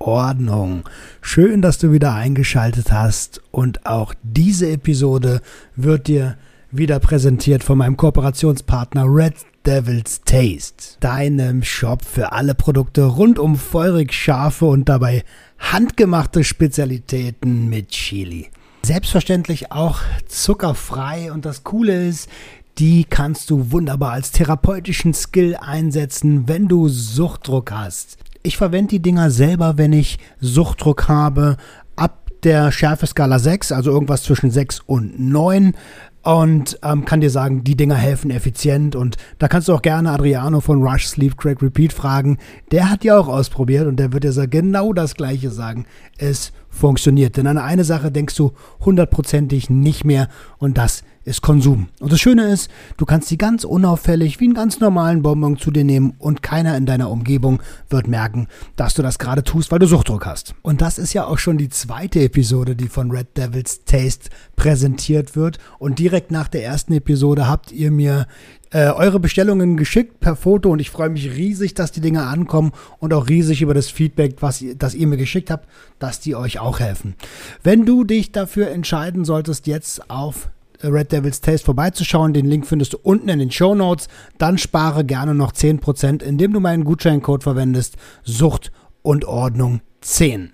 Ordnung. 0.00 0.88
Schön, 1.20 1.60
dass 1.60 1.78
du 1.78 1.92
wieder 1.92 2.14
eingeschaltet 2.14 2.90
hast 2.90 3.42
und 3.50 3.84
auch 3.84 4.14
diese 4.22 4.70
Episode 4.70 5.42
wird 5.76 6.08
dir 6.08 6.38
wieder 6.70 6.98
präsentiert 7.00 7.62
von 7.62 7.78
meinem 7.78 7.98
Kooperationspartner 7.98 9.04
Red 9.04 9.34
Devil's 9.66 10.22
Taste, 10.24 10.96
deinem 11.00 11.62
Shop 11.62 12.02
für 12.02 12.32
alle 12.32 12.54
Produkte 12.54 13.04
rund 13.04 13.38
um 13.38 13.56
feurig 13.56 14.14
scharfe 14.14 14.64
und 14.64 14.88
dabei 14.88 15.22
handgemachte 15.58 16.44
Spezialitäten 16.44 17.68
mit 17.68 17.88
Chili. 17.88 18.48
Selbstverständlich 18.82 19.70
auch 19.70 20.00
zuckerfrei 20.26 21.30
und 21.30 21.44
das 21.44 21.62
Coole 21.62 22.08
ist, 22.08 22.30
die 22.78 23.04
kannst 23.04 23.50
du 23.50 23.70
wunderbar 23.70 24.12
als 24.12 24.32
therapeutischen 24.32 25.12
Skill 25.12 25.56
einsetzen, 25.60 26.48
wenn 26.48 26.68
du 26.68 26.88
Suchtdruck 26.88 27.70
hast. 27.72 28.16
Ich 28.42 28.56
verwende 28.56 28.88
die 28.88 29.02
Dinger 29.02 29.30
selber, 29.30 29.76
wenn 29.76 29.92
ich 29.92 30.18
Suchtdruck 30.40 31.08
habe, 31.08 31.58
ab 31.96 32.30
der 32.42 32.72
Schärfeskala 32.72 33.38
6, 33.38 33.70
also 33.72 33.90
irgendwas 33.90 34.22
zwischen 34.22 34.50
6 34.50 34.80
und 34.86 35.20
9 35.20 35.74
und 36.22 36.78
ähm, 36.82 37.04
kann 37.04 37.20
dir 37.20 37.30
sagen, 37.30 37.64
die 37.64 37.76
Dinger 37.76 37.96
helfen 37.96 38.30
effizient 38.30 38.94
und 38.94 39.16
da 39.38 39.48
kannst 39.48 39.68
du 39.68 39.74
auch 39.74 39.82
gerne 39.82 40.10
Adriano 40.10 40.60
von 40.60 40.82
Rush 40.82 41.06
Sleep 41.06 41.36
Crack 41.36 41.62
Repeat 41.62 41.92
fragen. 41.92 42.38
Der 42.72 42.90
hat 42.90 43.04
ja 43.04 43.18
auch 43.18 43.28
ausprobiert 43.28 43.86
und 43.86 43.96
der 43.96 44.12
wird 44.12 44.24
dir 44.24 44.46
genau 44.46 44.92
das 44.92 45.14
gleiche 45.14 45.50
sagen. 45.50 45.86
Es 46.18 46.52
funktioniert. 46.68 47.36
Denn 47.36 47.46
an 47.46 47.58
eine 47.58 47.84
Sache 47.84 48.10
denkst 48.10 48.36
du 48.36 48.52
hundertprozentig 48.84 49.70
nicht 49.70 50.04
mehr 50.04 50.28
und 50.58 50.76
das 50.78 51.02
ist 51.24 51.42
Konsum. 51.42 51.88
Und 52.00 52.12
das 52.12 52.20
Schöne 52.20 52.50
ist, 52.50 52.70
du 52.96 53.04
kannst 53.04 53.30
die 53.30 53.38
ganz 53.38 53.64
unauffällig 53.64 54.40
wie 54.40 54.44
einen 54.44 54.54
ganz 54.54 54.80
normalen 54.80 55.22
Bonbon 55.22 55.58
zu 55.58 55.70
dir 55.70 55.84
nehmen 55.84 56.14
und 56.18 56.42
keiner 56.42 56.76
in 56.76 56.86
deiner 56.86 57.10
Umgebung 57.10 57.62
wird 57.90 58.08
merken, 58.08 58.48
dass 58.76 58.94
du 58.94 59.02
das 59.02 59.18
gerade 59.18 59.44
tust, 59.44 59.70
weil 59.70 59.78
du 59.78 59.86
Suchtdruck 59.86 60.24
hast. 60.24 60.54
Und 60.62 60.80
das 60.80 60.98
ist 60.98 61.12
ja 61.12 61.26
auch 61.26 61.38
schon 61.38 61.58
die 61.58 61.68
zweite 61.68 62.20
Episode, 62.20 62.74
die 62.74 62.88
von 62.88 63.10
Red 63.10 63.36
Devil's 63.36 63.84
Taste 63.84 64.30
präsentiert 64.56 65.36
wird. 65.36 65.58
Und 65.78 65.98
direkt 65.98 66.30
nach 66.30 66.48
der 66.48 66.64
ersten 66.64 66.94
Episode 66.94 67.46
habt 67.46 67.70
ihr 67.70 67.90
mir 67.90 68.26
äh, 68.72 68.88
eure 68.90 69.20
Bestellungen 69.20 69.76
geschickt 69.76 70.20
per 70.20 70.36
Foto 70.36 70.70
und 70.70 70.78
ich 70.78 70.90
freue 70.90 71.10
mich 71.10 71.30
riesig, 71.32 71.74
dass 71.74 71.92
die 71.92 72.00
Dinge 72.00 72.22
ankommen 72.22 72.72
und 72.98 73.12
auch 73.12 73.28
riesig 73.28 73.62
über 73.62 73.74
das 73.74 73.90
Feedback, 73.90 74.36
was 74.40 74.64
das 74.76 74.94
ihr 74.94 75.06
mir 75.06 75.16
geschickt 75.16 75.50
habt, 75.50 75.68
dass 75.98 76.20
die 76.20 76.36
euch 76.36 76.60
auch 76.60 76.78
helfen. 76.80 77.14
Wenn 77.62 77.84
du 77.84 78.04
dich 78.04 78.32
dafür 78.32 78.70
entscheiden 78.70 79.24
solltest, 79.24 79.66
jetzt 79.66 80.08
auf 80.08 80.48
Red 80.82 81.12
Devil's 81.12 81.40
Taste 81.40 81.64
vorbeizuschauen. 81.64 82.32
Den 82.32 82.46
Link 82.46 82.66
findest 82.66 82.94
du 82.94 82.98
unten 83.02 83.28
in 83.28 83.38
den 83.38 83.50
Show 83.50 83.74
Notes. 83.74 84.08
Dann 84.38 84.58
spare 84.58 85.04
gerne 85.04 85.34
noch 85.34 85.52
10%, 85.52 86.22
indem 86.22 86.52
du 86.52 86.60
meinen 86.60 86.84
Gutscheincode 86.84 87.42
verwendest. 87.42 87.96
Sucht 88.22 88.72
und 89.02 89.24
Ordnung 89.24 89.80
10. 90.00 90.52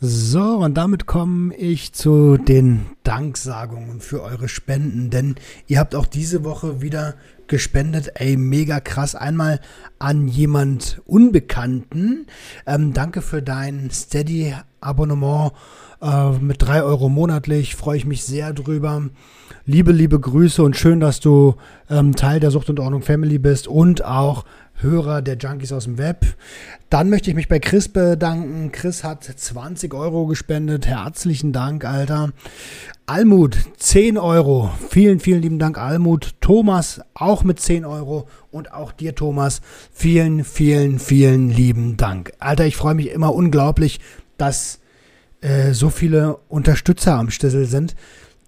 So, 0.00 0.58
und 0.58 0.74
damit 0.74 1.06
komme 1.06 1.54
ich 1.54 1.94
zu 1.94 2.36
den 2.36 2.84
Danksagungen 3.04 4.00
für 4.00 4.22
eure 4.22 4.48
Spenden, 4.48 5.08
denn 5.08 5.36
ihr 5.66 5.78
habt 5.78 5.94
auch 5.94 6.04
diese 6.04 6.44
Woche 6.44 6.82
wieder 6.82 7.14
gespendet. 7.48 8.12
Ey, 8.14 8.36
mega 8.36 8.80
krass. 8.80 9.14
Einmal 9.14 9.60
an 9.98 10.28
jemand 10.28 11.00
Unbekannten. 11.06 12.26
Ähm, 12.66 12.92
danke 12.92 13.22
für 13.22 13.42
dein 13.42 13.90
Steady-Abonnement 13.90 15.52
äh, 16.02 16.30
mit 16.32 16.62
drei 16.62 16.82
Euro 16.82 17.08
monatlich. 17.08 17.74
Freue 17.74 17.96
ich 17.96 18.04
mich 18.06 18.24
sehr 18.24 18.52
drüber. 18.52 19.10
Liebe, 19.66 19.92
liebe 19.92 20.20
Grüße 20.20 20.62
und 20.62 20.76
schön, 20.76 21.00
dass 21.00 21.20
du 21.20 21.54
ähm, 21.88 22.14
Teil 22.14 22.40
der 22.40 22.50
Sucht 22.50 22.68
und 22.68 22.80
Ordnung 22.80 23.02
Family 23.02 23.38
bist 23.38 23.66
und 23.66 24.04
auch 24.04 24.44
Hörer 24.76 25.22
der 25.22 25.36
Junkies 25.36 25.72
aus 25.72 25.84
dem 25.84 25.98
Web. 25.98 26.26
Dann 26.90 27.08
möchte 27.08 27.30
ich 27.30 27.36
mich 27.36 27.48
bei 27.48 27.58
Chris 27.58 27.88
bedanken. 27.88 28.72
Chris 28.72 29.04
hat 29.04 29.24
20 29.24 29.94
Euro 29.94 30.26
gespendet. 30.26 30.86
Herzlichen 30.86 31.52
Dank, 31.52 31.84
Alter. 31.84 32.32
Almut, 33.06 33.56
10 33.78 34.18
Euro. 34.18 34.70
Vielen, 34.90 35.20
vielen 35.20 35.42
lieben 35.42 35.58
Dank, 35.58 35.78
Almut. 35.78 36.34
Thomas, 36.40 37.00
auch 37.14 37.44
mit 37.44 37.60
10 37.60 37.84
Euro. 37.84 38.28
Und 38.50 38.72
auch 38.72 38.92
dir, 38.92 39.14
Thomas, 39.14 39.60
vielen, 39.92 40.44
vielen, 40.44 40.98
vielen 40.98 41.50
lieben 41.50 41.96
Dank. 41.96 42.32
Alter, 42.38 42.66
ich 42.66 42.76
freue 42.76 42.94
mich 42.94 43.10
immer 43.10 43.34
unglaublich, 43.34 44.00
dass 44.38 44.80
äh, 45.40 45.72
so 45.72 45.90
viele 45.90 46.38
Unterstützer 46.48 47.14
am 47.14 47.30
Stissel 47.30 47.66
sind. 47.66 47.94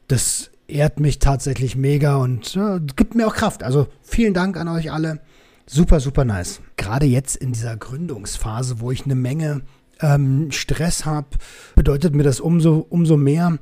Das 0.08 0.50
ehrt 0.68 1.00
mich 1.00 1.18
tatsächlich 1.18 1.76
mega 1.76 2.16
und 2.16 2.56
äh, 2.56 2.80
gibt 2.96 3.14
mir 3.14 3.26
auch 3.26 3.34
Kraft. 3.34 3.62
Also 3.62 3.86
vielen 4.02 4.34
Dank 4.34 4.56
an 4.56 4.68
euch 4.68 4.90
alle. 4.90 5.20
Super, 5.68 5.98
super 5.98 6.24
nice. 6.24 6.60
Gerade 6.76 7.06
jetzt 7.06 7.36
in 7.36 7.52
dieser 7.52 7.76
Gründungsphase, 7.76 8.78
wo 8.78 8.92
ich 8.92 9.04
eine 9.04 9.16
Menge 9.16 9.62
ähm, 10.00 10.52
Stress 10.52 11.04
habe, 11.04 11.26
bedeutet 11.74 12.14
mir 12.14 12.22
das 12.22 12.38
umso, 12.38 12.86
umso 12.88 13.16
mehr. 13.16 13.58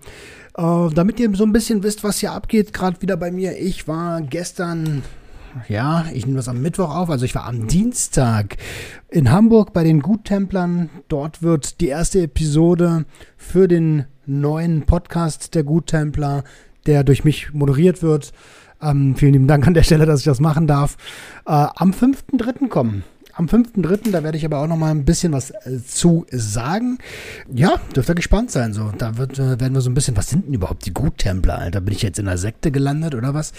Äh, 0.57 0.89
damit 0.95 1.19
ihr 1.19 1.35
so 1.35 1.45
ein 1.45 1.53
bisschen 1.53 1.83
wisst, 1.83 2.05
was 2.05 2.19
hier 2.19 2.33
abgeht, 2.33 2.75
gerade 2.75 3.01
wieder 3.01 3.17
bei 3.17 3.31
mir. 3.31 3.59
Ich 3.59 3.89
war 3.89 4.21
gestern, 4.21 5.03
ja, 5.69 6.05
ich 6.13 6.27
nehme 6.27 6.37
das 6.37 6.49
am 6.49 6.61
Mittwoch 6.61 6.95
auf, 6.95 7.09
also 7.09 7.25
ich 7.25 7.35
war 7.35 7.47
am 7.47 7.69
Dienstag 7.69 8.59
in 9.11 9.31
Hamburg 9.31 9.73
bei 9.73 9.83
den 9.83 10.01
Guttemplern. 10.01 10.91
Dort 11.09 11.43
wird 11.43 11.81
die 11.81 11.89
erste 11.89 12.21
Episode 12.21 13.07
für 13.39 13.67
den 13.67 14.05
neuen 14.27 14.83
Podcast 14.83 15.55
der 15.55 15.65
Guttempler, 15.65 16.45
der 16.87 17.03
durch 17.03 17.25
mich 17.25 17.55
moderiert 17.55 18.03
wird, 18.03 18.33
ähm, 18.85 19.17
vielen 19.17 19.33
lieben 19.33 19.49
Dank 19.49 19.67
an 19.67 19.75
der 19.75 19.83
Stelle, 19.83 20.07
dass 20.07 20.21
ich 20.21 20.27
das 20.27 20.41
machen 20.41 20.67
darf. 20.67 20.97
Äh, 21.47 21.51
am 21.75 21.91
5.3. 21.91 22.69
kommen. 22.69 23.05
Am 23.37 23.47
5.3., 23.47 24.13
da 24.13 24.23
werde 24.23 24.39
ich 24.39 24.45
aber 24.45 24.59
auch 24.59 24.69
noch 24.69 24.77
mal 24.77 24.93
ein 24.93 25.05
bisschen 25.05 25.33
was 25.33 25.51
äh, 25.51 25.83
zu 25.85 26.25
sagen. 26.31 26.99
Ja, 27.53 27.81
dürft 27.97 28.09
ihr 28.09 28.15
gespannt 28.15 28.53
sein. 28.53 28.73
So, 28.73 28.93
da 28.97 29.17
wird, 29.17 29.41
äh, 29.41 29.59
werden 29.59 29.75
wir 29.75 29.81
so 29.81 29.91
ein 29.91 29.95
bisschen, 29.95 30.17
was 30.17 30.29
sind 30.29 30.47
denn 30.47 30.55
überhaupt 30.55 30.87
die 30.87 30.95
Guttempler, 30.95 31.59
Alter? 31.59 31.81
Bin 31.81 31.95
ich 31.95 32.03
jetzt 32.03 32.21
in 32.21 32.29
einer 32.29 32.39
Sekte 32.39 32.71
gelandet 32.71 33.17
oder 33.17 33.35
was? 33.35 33.53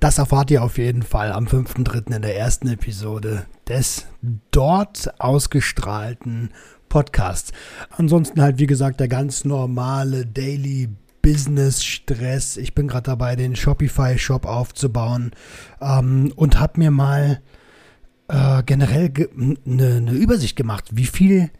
Das 0.00 0.18
erfahrt 0.18 0.50
ihr 0.50 0.64
auf 0.64 0.78
jeden 0.78 1.04
Fall 1.04 1.30
am 1.30 1.46
5.3. 1.46 2.12
in 2.16 2.22
der 2.22 2.36
ersten 2.36 2.66
Episode 2.66 3.46
des 3.68 4.06
dort 4.50 5.14
ausgestrahlten 5.20 6.50
Podcasts. 6.88 7.52
Ansonsten 7.90 8.42
halt, 8.42 8.58
wie 8.58 8.66
gesagt, 8.66 8.98
der 8.98 9.08
ganz 9.08 9.44
normale 9.44 10.26
Daily 10.26 10.88
Business-Stress. 11.24 12.58
Ich 12.58 12.74
bin 12.74 12.86
gerade 12.86 13.04
dabei, 13.04 13.34
den 13.34 13.56
Shopify-Shop 13.56 14.44
aufzubauen 14.44 15.30
ähm, 15.80 16.30
und 16.36 16.60
habe 16.60 16.78
mir 16.78 16.90
mal 16.90 17.40
äh, 18.28 18.62
generell 18.64 19.10
eine 19.66 20.02
ne 20.02 20.12
Übersicht 20.12 20.54
gemacht, 20.54 20.84
wie 20.92 21.06
viel 21.06 21.50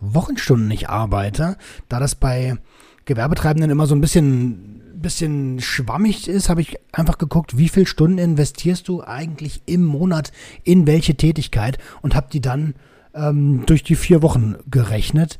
Wochenstunden 0.00 0.70
ich 0.70 0.88
arbeite, 0.88 1.58
da 1.90 2.00
das 2.00 2.14
bei 2.14 2.56
Gewerbetreibenden 3.04 3.70
immer 3.70 3.86
so 3.86 3.94
ein 3.94 4.00
bisschen, 4.00 4.80
bisschen 4.94 5.60
schwammig 5.60 6.26
ist, 6.26 6.48
habe 6.48 6.62
ich 6.62 6.78
einfach 6.92 7.18
geguckt, 7.18 7.58
wie 7.58 7.68
viele 7.68 7.86
Stunden 7.86 8.16
investierst 8.16 8.88
du 8.88 9.04
eigentlich 9.04 9.60
im 9.66 9.84
Monat 9.84 10.32
in 10.64 10.86
welche 10.86 11.14
Tätigkeit 11.14 11.76
und 12.00 12.14
habe 12.14 12.28
die 12.32 12.40
dann 12.40 12.74
ähm, 13.14 13.66
durch 13.66 13.82
die 13.82 13.96
vier 13.96 14.22
Wochen 14.22 14.56
gerechnet. 14.70 15.38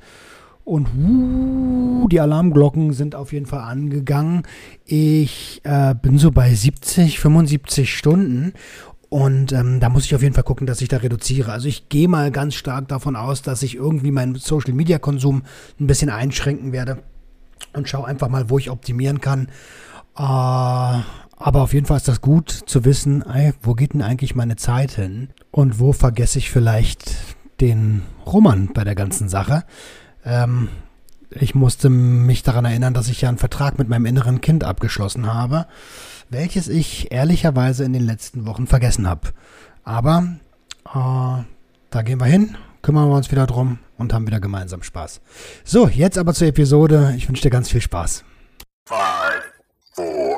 Und 0.65 0.89
uh, 0.97 2.09
die 2.09 2.21
Alarmglocken 2.21 2.92
sind 2.92 3.15
auf 3.15 3.33
jeden 3.33 3.47
Fall 3.47 3.60
angegangen. 3.60 4.42
Ich 4.84 5.60
äh, 5.65 5.95
bin 5.95 6.18
so 6.18 6.30
bei 6.30 6.54
70, 6.54 7.18
75 7.18 7.92
Stunden. 7.92 8.53
Und 9.09 9.53
ähm, 9.53 9.80
da 9.80 9.89
muss 9.89 10.04
ich 10.04 10.15
auf 10.15 10.22
jeden 10.22 10.34
Fall 10.34 10.45
gucken, 10.45 10.68
dass 10.68 10.80
ich 10.80 10.89
da 10.89 10.98
reduziere. 10.98 11.51
Also 11.51 11.66
ich 11.66 11.89
gehe 11.89 12.07
mal 12.07 12.30
ganz 12.30 12.54
stark 12.54 12.86
davon 12.86 13.16
aus, 13.16 13.42
dass 13.42 13.65
ich 13.65 13.74
irgendwie 13.74 14.12
meinen 14.12 14.36
Social-Media-Konsum 14.36 15.42
ein 15.80 15.86
bisschen 15.86 16.10
einschränken 16.10 16.72
werde. 16.72 17.03
Und 17.72 17.89
schaue 17.89 18.07
einfach 18.07 18.28
mal, 18.28 18.51
wo 18.51 18.59
ich 18.59 18.71
optimieren 18.71 19.21
kann. 19.21 19.48
Äh, 20.16 20.22
aber 20.22 21.62
auf 21.62 21.72
jeden 21.72 21.86
Fall 21.86 21.97
ist 21.97 22.07
das 22.07 22.21
gut 22.21 22.51
zu 22.51 22.84
wissen, 22.84 23.22
ey, 23.22 23.53
wo 23.62 23.74
geht 23.74 23.95
denn 23.95 24.03
eigentlich 24.03 24.34
meine 24.34 24.57
Zeit 24.57 24.92
hin? 24.92 25.30
Und 25.51 25.80
wo 25.80 25.92
vergesse 25.92 26.39
ich 26.39 26.51
vielleicht 26.51 27.16
den 27.60 28.03
Roman 28.27 28.71
bei 28.72 28.84
der 28.84 28.95
ganzen 28.95 29.28
Sache? 29.28 29.65
Ähm, 30.25 30.69
ich 31.31 31.55
musste 31.55 31.91
mich 31.91 32.43
daran 32.43 32.65
erinnern, 32.65 32.95
dass 32.95 33.09
ich 33.09 33.21
ja 33.21 33.28
einen 33.28 33.39
Vertrag 33.39 33.78
mit 33.78 33.89
meinem 33.89 34.07
inneren 34.07 34.41
Kind 34.41 34.65
abgeschlossen 34.65 35.33
habe, 35.33 35.67
welches 36.28 36.69
ich 36.69 37.13
ehrlicherweise 37.13 37.84
in 37.84 37.93
den 37.93 38.05
letzten 38.05 38.47
Wochen 38.47 38.67
vergessen 38.67 39.09
habe. 39.09 39.28
Aber 39.84 40.37
äh, 40.87 41.45
da 41.91 42.03
gehen 42.03 42.21
wir 42.21 42.27
hin, 42.27 42.57
kümmern 42.83 43.09
wir 43.09 43.17
uns 43.17 43.31
wieder 43.31 43.47
drum 43.47 43.78
und 43.97 44.13
haben 44.13 44.27
wieder 44.27 44.41
gemeinsam 44.41 44.83
Spaß. 44.83 45.21
So, 45.65 45.89
jetzt 45.89 46.19
aber 46.19 46.34
zur 46.34 46.49
Episode. 46.49 47.15
Ich 47.17 47.28
wünsche 47.28 47.43
dir 47.43 47.51
ganz 47.51 47.69
viel 47.71 47.81
Spaß. 47.81 48.25
Five, 48.87 49.53
four, 49.95 50.37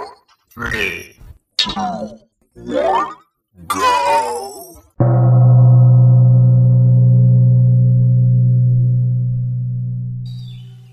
three, 0.53 1.15
two, 1.57 2.19
one, 2.55 3.07
go. 3.67 5.52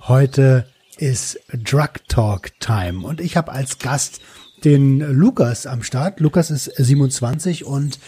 Heute 0.09 0.65
ist 0.97 1.39
Drug 1.53 1.91
Talk 2.07 2.59
Time 2.59 3.05
und 3.05 3.21
ich 3.21 3.37
habe 3.37 3.51
als 3.51 3.77
Gast 3.77 4.21
den 4.63 5.01
Lukas 5.01 5.67
am 5.67 5.83
Start. 5.83 6.19
Lukas 6.19 6.49
ist 6.49 6.65
27 6.65 7.63
und 7.63 7.99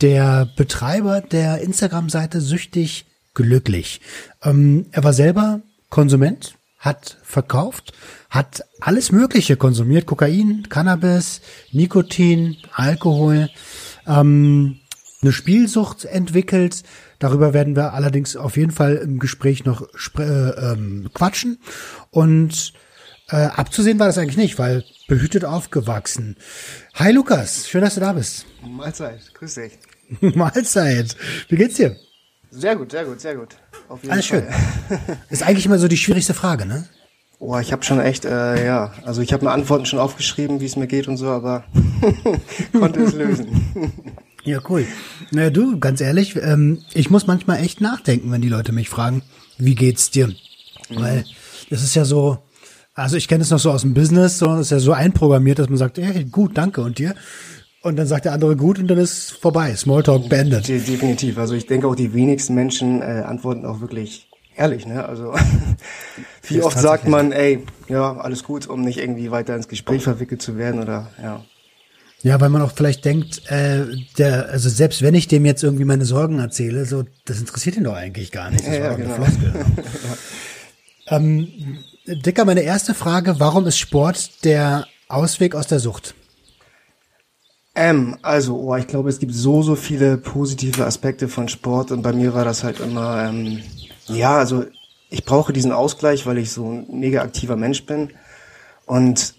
der 0.00 0.48
Betreiber 0.56 1.20
der 1.20 1.60
Instagram-Seite 1.60 2.40
Süchtig 2.40 3.04
Glücklich. 3.34 4.00
Ähm, 4.42 4.86
er 4.92 5.04
war 5.04 5.12
selber 5.12 5.60
Konsument, 5.90 6.54
hat 6.78 7.18
verkauft, 7.22 7.92
hat 8.30 8.64
alles 8.80 9.12
Mögliche 9.12 9.58
konsumiert, 9.58 10.06
Kokain, 10.06 10.66
Cannabis, 10.70 11.42
Nikotin, 11.72 12.56
Alkohol, 12.72 13.50
ähm, 14.06 14.79
eine 15.22 15.32
Spielsucht 15.32 16.04
entwickelt. 16.04 16.82
Darüber 17.18 17.52
werden 17.52 17.76
wir 17.76 17.92
allerdings 17.92 18.36
auf 18.36 18.56
jeden 18.56 18.70
Fall 18.72 18.96
im 18.96 19.18
Gespräch 19.18 19.64
noch 19.64 19.86
äh, 20.18 20.22
ähm, 20.22 21.10
quatschen. 21.12 21.58
Und 22.10 22.72
äh, 23.28 23.36
abzusehen 23.36 23.98
war 23.98 24.06
das 24.06 24.18
eigentlich 24.18 24.36
nicht, 24.36 24.58
weil 24.58 24.84
behütet 25.08 25.44
aufgewachsen. 25.44 26.36
Hi 26.94 27.12
Lukas, 27.12 27.68
schön, 27.68 27.82
dass 27.82 27.94
du 27.94 28.00
da 28.00 28.12
bist. 28.12 28.46
Mahlzeit, 28.62 29.32
grüß 29.34 29.54
dich. 29.54 29.78
Mahlzeit. 30.36 31.16
Wie 31.48 31.56
geht's 31.56 31.76
dir? 31.76 31.96
Sehr 32.50 32.74
gut, 32.74 32.90
sehr 32.90 33.04
gut, 33.04 33.20
sehr 33.20 33.36
gut. 33.36 33.56
Auf 33.88 34.02
jeden 34.02 34.12
Alles 34.12 34.26
Fall. 34.26 34.48
schön. 34.88 34.98
Ist 35.28 35.42
eigentlich 35.42 35.66
immer 35.66 35.78
so 35.78 35.86
die 35.86 35.96
schwierigste 35.96 36.34
Frage, 36.34 36.66
ne? 36.66 36.88
Oh, 37.38 37.58
ich 37.58 37.72
habe 37.72 37.82
schon 37.84 38.00
echt, 38.00 38.24
äh, 38.26 38.66
ja, 38.66 38.92
also 39.04 39.22
ich 39.22 39.32
habe 39.32 39.46
mir 39.46 39.52
Antworten 39.52 39.86
schon 39.86 39.98
aufgeschrieben, 39.98 40.60
wie 40.60 40.66
es 40.66 40.76
mir 40.76 40.86
geht 40.86 41.08
und 41.08 41.16
so, 41.16 41.28
aber 41.28 41.64
konnte 42.78 43.00
es 43.00 43.14
lösen. 43.14 43.92
Ja, 44.44 44.60
cool. 44.68 44.86
Naja, 45.30 45.50
du, 45.50 45.78
ganz 45.78 46.00
ehrlich, 46.00 46.36
ähm, 46.36 46.78
ich 46.92 47.10
muss 47.10 47.26
manchmal 47.26 47.62
echt 47.62 47.80
nachdenken, 47.80 48.30
wenn 48.32 48.40
die 48.40 48.48
Leute 48.48 48.72
mich 48.72 48.88
fragen, 48.88 49.22
wie 49.58 49.74
geht's 49.74 50.10
dir? 50.10 50.28
Mhm. 50.28 50.34
Weil 50.90 51.24
das 51.68 51.82
ist 51.82 51.94
ja 51.94 52.04
so, 52.04 52.38
also 52.94 53.16
ich 53.16 53.28
kenne 53.28 53.42
es 53.42 53.50
noch 53.50 53.58
so 53.58 53.70
aus 53.70 53.82
dem 53.82 53.94
Business, 53.94 54.38
so, 54.38 54.46
das 54.46 54.62
ist 54.62 54.70
ja 54.70 54.78
so 54.78 54.92
einprogrammiert, 54.92 55.58
dass 55.58 55.68
man 55.68 55.78
sagt, 55.78 55.98
hey, 55.98 56.24
gut, 56.24 56.56
danke 56.56 56.80
und 56.80 56.98
dir. 56.98 57.14
Und 57.82 57.96
dann 57.96 58.06
sagt 58.06 58.26
der 58.26 58.32
andere 58.32 58.56
gut 58.56 58.78
und 58.78 58.88
dann 58.88 58.98
ist 58.98 59.30
vorbei. 59.30 59.74
Smalltalk 59.74 60.28
beendet. 60.28 60.68
Definitiv. 60.68 61.38
Also 61.38 61.54
ich 61.54 61.66
denke 61.66 61.88
auch 61.88 61.94
die 61.94 62.12
wenigsten 62.12 62.54
Menschen 62.54 63.00
äh, 63.00 63.22
antworten 63.26 63.64
auch 63.64 63.80
wirklich 63.80 64.28
ehrlich, 64.54 64.86
ne? 64.86 65.06
Also 65.06 65.34
wie 66.42 66.60
oft 66.60 66.78
sagt 66.78 67.08
man, 67.08 67.32
ey, 67.32 67.64
ja, 67.88 68.18
alles 68.18 68.44
gut, 68.44 68.66
um 68.68 68.82
nicht 68.82 68.98
irgendwie 68.98 69.30
weiter 69.30 69.56
ins 69.56 69.68
Gespräch 69.68 70.02
verwickelt 70.02 70.42
zu 70.42 70.58
werden 70.58 70.82
oder 70.82 71.10
ja. 71.22 71.42
Ja, 72.22 72.38
weil 72.40 72.50
man 72.50 72.60
auch 72.60 72.72
vielleicht 72.72 73.04
denkt, 73.04 73.50
äh, 73.50 73.86
der, 74.18 74.50
also 74.50 74.68
selbst 74.68 75.00
wenn 75.00 75.14
ich 75.14 75.26
dem 75.26 75.46
jetzt 75.46 75.62
irgendwie 75.62 75.86
meine 75.86 76.04
Sorgen 76.04 76.38
erzähle, 76.38 76.84
so, 76.84 77.04
das 77.24 77.40
interessiert 77.40 77.76
ihn 77.76 77.84
doch 77.84 77.94
eigentlich 77.94 78.30
gar 78.30 78.50
nicht. 78.50 78.66
Das 78.66 78.74
ja, 78.74 78.82
war 78.82 78.90
ja, 78.90 78.96
genau. 78.96 79.14
eine 79.14 79.24
Floskel. 79.24 79.54
ja. 81.06 81.16
ähm, 81.16 81.78
Dicker, 82.06 82.44
meine 82.44 82.60
erste 82.60 82.92
Frage, 82.92 83.40
warum 83.40 83.66
ist 83.66 83.78
Sport 83.78 84.44
der 84.44 84.86
Ausweg 85.08 85.54
aus 85.54 85.66
der 85.66 85.80
Sucht? 85.80 86.14
Ähm, 87.74 88.18
also, 88.20 88.56
oh, 88.56 88.76
ich 88.76 88.86
glaube, 88.86 89.08
es 89.08 89.18
gibt 89.18 89.34
so, 89.34 89.62
so 89.62 89.74
viele 89.74 90.18
positive 90.18 90.84
Aspekte 90.84 91.28
von 91.28 91.48
Sport 91.48 91.90
und 91.92 92.02
bei 92.02 92.12
mir 92.12 92.34
war 92.34 92.44
das 92.44 92.64
halt 92.64 92.80
immer, 92.80 93.24
ähm, 93.24 93.62
ja, 94.08 94.36
also 94.36 94.64
ich 95.08 95.24
brauche 95.24 95.52
diesen 95.52 95.72
Ausgleich, 95.72 96.26
weil 96.26 96.38
ich 96.38 96.50
so 96.50 96.70
ein 96.70 96.86
mega 97.00 97.22
aktiver 97.22 97.56
Mensch 97.56 97.86
bin 97.86 98.10
und 98.86 99.34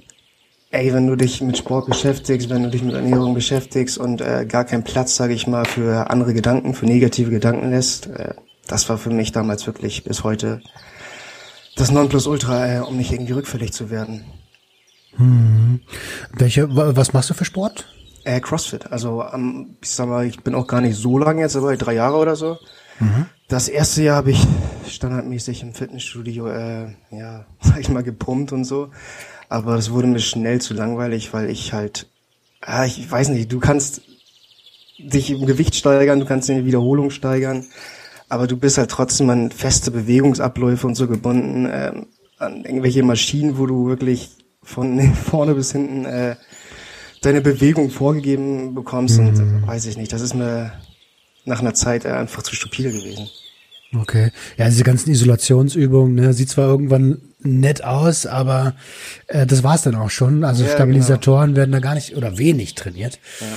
ey, 0.72 0.94
wenn 0.94 1.08
du 1.08 1.16
dich 1.16 1.42
mit 1.42 1.58
Sport 1.58 1.88
beschäftigst, 1.88 2.50
wenn 2.50 2.64
du 2.64 2.70
dich 2.70 2.82
mit 2.82 2.96
Ernährung 2.96 3.34
beschäftigst 3.34 3.98
und 3.98 4.22
äh, 4.22 4.46
gar 4.48 4.66
keinen 4.66 4.84
Platz, 4.84 5.16
sage 5.16 5.34
ich 5.34 5.48
mal, 5.48 5.66
für 5.66 6.10
andere 6.10 6.34
Gedanken, 6.34 6.74
für 6.74 6.86
negative 6.86 7.30
Gedanken 7.30 7.70
lässt, 7.70 8.08
äh, 8.08 8.34
das 8.68 8.88
war 8.90 8.98
für 8.98 9.10
mich 9.10 9.32
damals 9.32 9.68
wirklich 9.68 10.04
bis 10.04 10.24
heute 10.24 10.62
das 11.76 11.92
Nonplusultra, 11.92 12.76
äh, 12.76 12.80
um 12.80 12.98
nicht 12.98 13.12
irgendwie 13.12 13.34
rückfällig 13.34 13.74
zu 13.74 13.90
werden. 13.90 14.24
Hm. 15.18 15.82
Welche, 16.34 16.74
was 16.74 17.12
machst 17.12 17.30
du 17.30 17.34
für 17.34 17.46
Sport? 17.46 17.86
Äh, 18.24 18.40
CrossFit. 18.40 18.92
Also 18.92 19.24
ähm, 19.34 19.76
ich 19.82 19.90
sag 19.90 20.08
mal, 20.08 20.26
ich 20.26 20.42
bin 20.42 20.56
auch 20.56 20.68
gar 20.68 20.80
nicht 20.80 20.96
so 20.96 21.18
lange 21.18 21.42
jetzt, 21.42 21.56
aber 21.56 21.76
drei 21.76 21.94
Jahre 21.94 22.18
oder 22.18 22.36
so. 22.36 22.58
Mhm. 23.00 23.26
Das 23.48 23.68
erste 23.68 24.04
Jahr 24.04 24.18
habe 24.18 24.32
ich 24.32 24.48
standardmäßig 24.88 25.64
im 25.64 25.74
Fitnessstudio, 25.74 26.48
äh, 26.48 26.96
ja, 27.10 27.46
sag 27.62 27.80
ich 27.80 27.90
mal, 27.90 28.04
gepumpt 28.04 28.54
und 28.54 28.64
so. 28.64 28.90
Aber 29.52 29.76
es 29.76 29.92
wurde 29.92 30.08
mir 30.08 30.22
schnell 30.22 30.62
zu 30.62 30.74
langweilig, 30.74 31.34
weil 31.34 31.50
ich 31.50 31.74
halt, 31.74 32.08
ah, 32.62 32.86
ich 32.86 33.12
weiß 33.12 33.28
nicht, 33.28 33.52
du 33.52 33.60
kannst 33.60 34.02
dich 34.98 35.30
im 35.30 35.46
Gewicht 35.46 35.76
steigern, 35.76 36.22
du 36.22 36.26
kannst 36.26 36.50
in 36.50 36.60
die 36.60 36.66
Wiederholung 36.66 37.10
steigern, 37.10 37.66
aber 38.30 38.48
du 38.48 38.56
bist 38.56 38.78
halt 38.78 38.90
trotzdem 38.90 39.30
an 39.30 39.52
feste 39.52 39.92
Bewegungsabläufe 39.92 40.88
und 40.88 40.96
so 40.96 41.06
gebunden, 41.06 41.66
äh, 41.66 41.92
an 42.38 42.64
irgendwelche 42.64 43.04
Maschinen, 43.04 43.58
wo 43.58 43.66
du 43.66 43.88
wirklich 43.88 44.30
von 44.64 45.14
vorne 45.16 45.54
bis 45.54 45.74
hinten 45.74 46.06
äh, 46.06 46.38
deine 47.22 47.42
Bewegung 47.42 47.90
vorgegeben 47.90 48.74
bekommst 48.74 49.20
mhm. 49.20 49.28
und 49.28 49.68
weiß 49.68 49.86
ich 49.86 49.98
nicht, 49.98 50.14
das 50.14 50.22
ist 50.22 50.34
mir 50.34 50.72
nach 51.44 51.60
einer 51.60 51.74
Zeit 51.74 52.06
einfach 52.06 52.42
zu 52.42 52.56
stupide 52.56 52.94
gewesen. 52.94 53.28
Okay. 54.00 54.32
Ja, 54.56 54.70
diese 54.70 54.86
ganzen 54.86 55.12
Isolationsübungen, 55.12 56.16
ne, 56.16 56.32
sieht 56.32 56.48
zwar 56.48 56.70
irgendwann 56.70 57.20
nett 57.44 57.84
aus, 57.84 58.26
aber 58.26 58.74
äh, 59.28 59.46
das 59.46 59.64
war's 59.64 59.84
dann 59.84 59.96
auch 59.96 60.10
schon. 60.10 60.44
Also 60.44 60.64
ja, 60.64 60.72
Stabilisatoren 60.72 61.50
genau. 61.50 61.58
werden 61.58 61.72
da 61.72 61.80
gar 61.80 61.96
nicht 61.96 62.16
oder 62.16 62.38
wenig 62.38 62.76
trainiert. 62.76 63.20
Ja. 63.40 63.48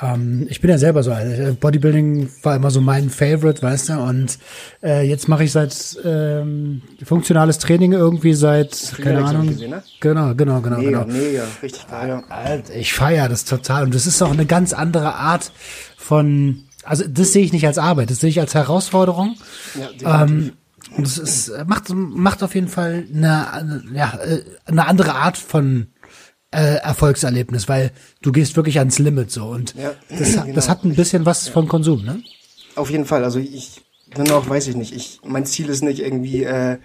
Ähm, 0.00 0.46
ich 0.48 0.60
bin 0.60 0.70
ja 0.70 0.78
selber 0.78 1.02
so, 1.02 1.12
also 1.12 1.54
Bodybuilding 1.54 2.30
war 2.42 2.56
immer 2.56 2.70
so 2.70 2.80
mein 2.80 3.10
Favorite, 3.10 3.62
weißt 3.62 3.90
du, 3.90 3.98
und 3.98 4.38
äh, 4.82 5.02
jetzt 5.02 5.28
mache 5.28 5.44
ich 5.44 5.52
seit 5.52 5.98
ähm, 6.04 6.82
funktionales 7.02 7.58
Training 7.58 7.92
irgendwie 7.92 8.34
seit, 8.34 8.94
keine 9.02 9.24
Ahnung. 9.24 9.48
Gesehen, 9.48 9.70
ne? 9.70 9.82
Genau, 10.00 10.34
genau, 10.34 10.60
genau, 10.60 10.78
mega, 10.78 11.02
genau. 11.02 11.12
Mega, 11.12 11.44
richtig 11.62 11.88
geil. 11.88 12.22
Ja. 12.30 12.58
Ich 12.74 12.92
feiere 12.92 13.28
das 13.28 13.44
total 13.44 13.84
und 13.84 13.94
das 13.94 14.06
ist 14.06 14.22
auch 14.22 14.32
eine 14.32 14.46
ganz 14.46 14.72
andere 14.72 15.14
Art 15.14 15.50
von, 15.96 16.64
also 16.84 17.04
das 17.08 17.32
sehe 17.32 17.44
ich 17.44 17.52
nicht 17.52 17.66
als 17.66 17.78
Arbeit, 17.78 18.10
das 18.10 18.20
sehe 18.20 18.30
ich 18.30 18.40
als 18.40 18.54
Herausforderung. 18.54 19.36
Ja, 20.00 20.22
ähm, 20.22 20.52
und 20.98 21.06
es 21.06 21.16
ist, 21.16 21.52
macht, 21.66 21.88
macht 21.90 22.42
auf 22.42 22.54
jeden 22.54 22.68
Fall 22.68 23.06
eine, 23.14 23.82
ja, 23.94 24.18
äh, 24.22 24.42
eine 24.66 24.86
andere 24.86 25.14
Art 25.14 25.38
von 25.38 25.86
äh, 26.50 26.76
Erfolgserlebnis, 26.76 27.68
weil 27.68 27.92
du 28.20 28.32
gehst 28.32 28.56
wirklich 28.56 28.78
ans 28.78 28.98
Limit 28.98 29.30
so 29.30 29.46
und 29.46 29.74
ja, 29.76 29.92
das, 30.10 30.32
genau. 30.32 30.52
das 30.54 30.68
hat 30.68 30.84
ein 30.84 30.96
bisschen 30.96 31.24
was 31.24 31.46
ja. 31.46 31.52
von 31.52 31.68
Konsum, 31.68 32.04
ne? 32.04 32.22
Auf 32.74 32.90
jeden 32.90 33.04
Fall. 33.04 33.24
Also 33.24 33.38
ich 33.38 33.82
bin 34.14 34.30
auch, 34.30 34.48
weiß 34.48 34.66
ich 34.68 34.76
nicht. 34.76 34.94
Ich 34.94 35.20
mein 35.24 35.46
Ziel 35.46 35.68
ist 35.68 35.82
nicht 35.82 36.00
irgendwie 36.00 36.44
äh, 36.44 36.78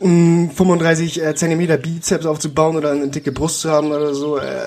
35 0.00 1.22
äh, 1.22 1.34
Zentimeter 1.34 1.76
Bizeps 1.76 2.26
aufzubauen 2.26 2.76
oder 2.76 2.90
eine 2.90 3.08
dicke 3.08 3.32
Brust 3.32 3.60
zu 3.60 3.70
haben 3.70 3.92
oder 3.92 4.14
so. 4.14 4.38
Äh, 4.38 4.66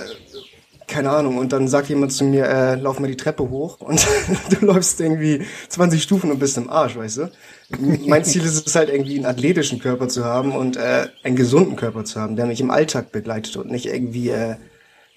keine 0.88 1.10
Ahnung. 1.10 1.38
Und 1.38 1.52
dann 1.54 1.68
sagt 1.68 1.90
jemand 1.90 2.12
zu 2.14 2.24
mir, 2.24 2.46
äh, 2.46 2.76
lauf 2.76 3.00
mal 3.00 3.08
die 3.08 3.18
Treppe 3.18 3.50
hoch 3.50 3.80
und 3.82 4.06
du 4.50 4.66
läufst 4.66 5.00
irgendwie 5.00 5.46
20 5.70 6.02
Stufen 6.02 6.32
und 6.32 6.40
bist 6.40 6.58
im 6.58 6.70
Arsch, 6.70 6.96
weißt 6.96 7.18
du? 7.18 7.32
mein 7.80 8.24
Ziel 8.24 8.44
ist 8.44 8.68
es 8.68 8.76
halt 8.76 8.90
irgendwie 8.90 9.16
einen 9.16 9.26
athletischen 9.26 9.80
Körper 9.80 10.08
zu 10.08 10.24
haben 10.24 10.52
und 10.52 10.78
äh, 10.78 11.08
einen 11.24 11.36
gesunden 11.36 11.76
Körper 11.76 12.06
zu 12.06 12.20
haben, 12.20 12.36
der 12.36 12.46
mich 12.46 12.62
im 12.62 12.70
Alltag 12.70 13.12
begleitet 13.12 13.56
und 13.58 13.72
nicht 13.72 13.88
irgendwie, 13.88 14.30
äh, 14.30 14.56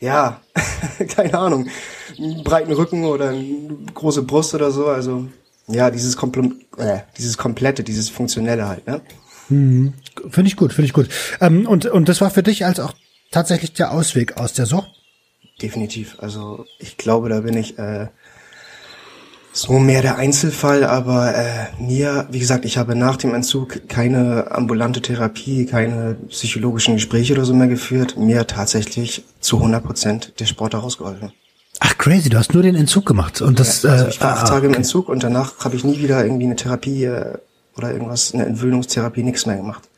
ja, 0.00 0.40
keine 1.14 1.34
Ahnung, 1.38 1.68
einen 2.16 2.42
breiten 2.44 2.72
Rücken 2.72 3.04
oder 3.04 3.30
eine 3.30 3.68
große 3.92 4.22
Brust 4.22 4.54
oder 4.54 4.70
so. 4.70 4.86
Also 4.86 5.26
ja, 5.66 5.90
dieses, 5.90 6.16
Kompl 6.16 6.52
äh, 6.78 7.00
dieses 7.18 7.36
komplette, 7.36 7.84
dieses 7.84 8.08
funktionelle 8.08 8.66
halt, 8.66 8.86
ne? 8.86 9.02
Hm, 9.48 9.94
finde 10.30 10.48
ich 10.48 10.56
gut, 10.56 10.72
finde 10.72 10.86
ich 10.86 10.92
gut. 10.92 11.08
Ähm, 11.40 11.66
und 11.66 11.86
und 11.86 12.08
das 12.08 12.20
war 12.20 12.30
für 12.30 12.42
dich 12.42 12.64
als 12.64 12.80
auch 12.80 12.94
tatsächlich 13.30 13.72
der 13.74 13.92
Ausweg 13.92 14.36
aus 14.36 14.52
der 14.52 14.66
Sucht? 14.66 14.97
Definitiv. 15.60 16.16
Also 16.20 16.66
ich 16.78 16.96
glaube, 16.96 17.28
da 17.28 17.40
bin 17.40 17.56
ich 17.56 17.78
äh, 17.78 18.08
so 19.52 19.78
mehr 19.78 20.02
der 20.02 20.16
Einzelfall, 20.16 20.84
aber 20.84 21.34
äh, 21.34 21.66
mir, 21.80 22.28
wie 22.30 22.38
gesagt, 22.38 22.64
ich 22.64 22.78
habe 22.78 22.94
nach 22.94 23.16
dem 23.16 23.34
Entzug 23.34 23.88
keine 23.88 24.52
ambulante 24.52 25.02
Therapie, 25.02 25.66
keine 25.66 26.16
psychologischen 26.28 26.94
Gespräche 26.94 27.32
oder 27.32 27.44
so 27.44 27.54
mehr 27.54 27.66
geführt. 27.66 28.16
Mir 28.16 28.46
tatsächlich 28.46 29.24
zu 29.40 29.56
100 29.56 29.84
Prozent 29.84 30.40
der 30.40 30.46
Sport 30.46 30.74
daraus 30.74 30.98
geholfen. 30.98 31.32
Ach 31.80 31.96
crazy, 31.98 32.28
du 32.28 32.38
hast 32.38 32.54
nur 32.54 32.62
den 32.62 32.74
Entzug 32.74 33.06
gemacht 33.06 33.40
und 33.40 33.58
das. 33.58 33.82
Ja, 33.82 33.90
also 33.90 34.08
ich 34.08 34.20
war 34.20 34.30
äh, 34.30 34.32
acht 34.34 34.44
ah, 34.44 34.46
Tage 34.46 34.66
okay. 34.66 34.66
im 34.66 34.74
Entzug 34.74 35.08
und 35.08 35.22
danach 35.22 35.58
habe 35.60 35.76
ich 35.76 35.84
nie 35.84 35.98
wieder 35.98 36.24
irgendwie 36.24 36.46
eine 36.46 36.56
Therapie 36.56 37.04
äh, 37.04 37.38
oder 37.76 37.92
irgendwas, 37.92 38.34
eine 38.34 38.46
Entwöhnungstherapie, 38.46 39.22
nichts 39.22 39.46
mehr 39.46 39.56
gemacht. 39.56 39.88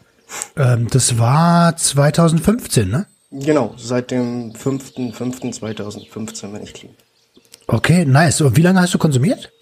Ähm, 0.57 0.89
das 0.91 1.19
war 1.19 1.77
2015, 1.77 2.89
ne? 2.89 3.07
Genau, 3.31 3.75
seit 3.77 4.11
dem 4.11 4.53
5.5.2015 4.53 6.53
bin 6.53 6.63
ich 6.63 6.75
clean. 6.75 6.95
Okay, 7.69 8.05
nice. 8.05 8.41
Und 8.41 8.57
wie 8.57 8.63
lange 8.63 8.81
hast 8.81 8.95
du 8.95 8.99
konsumiert? 8.99 9.53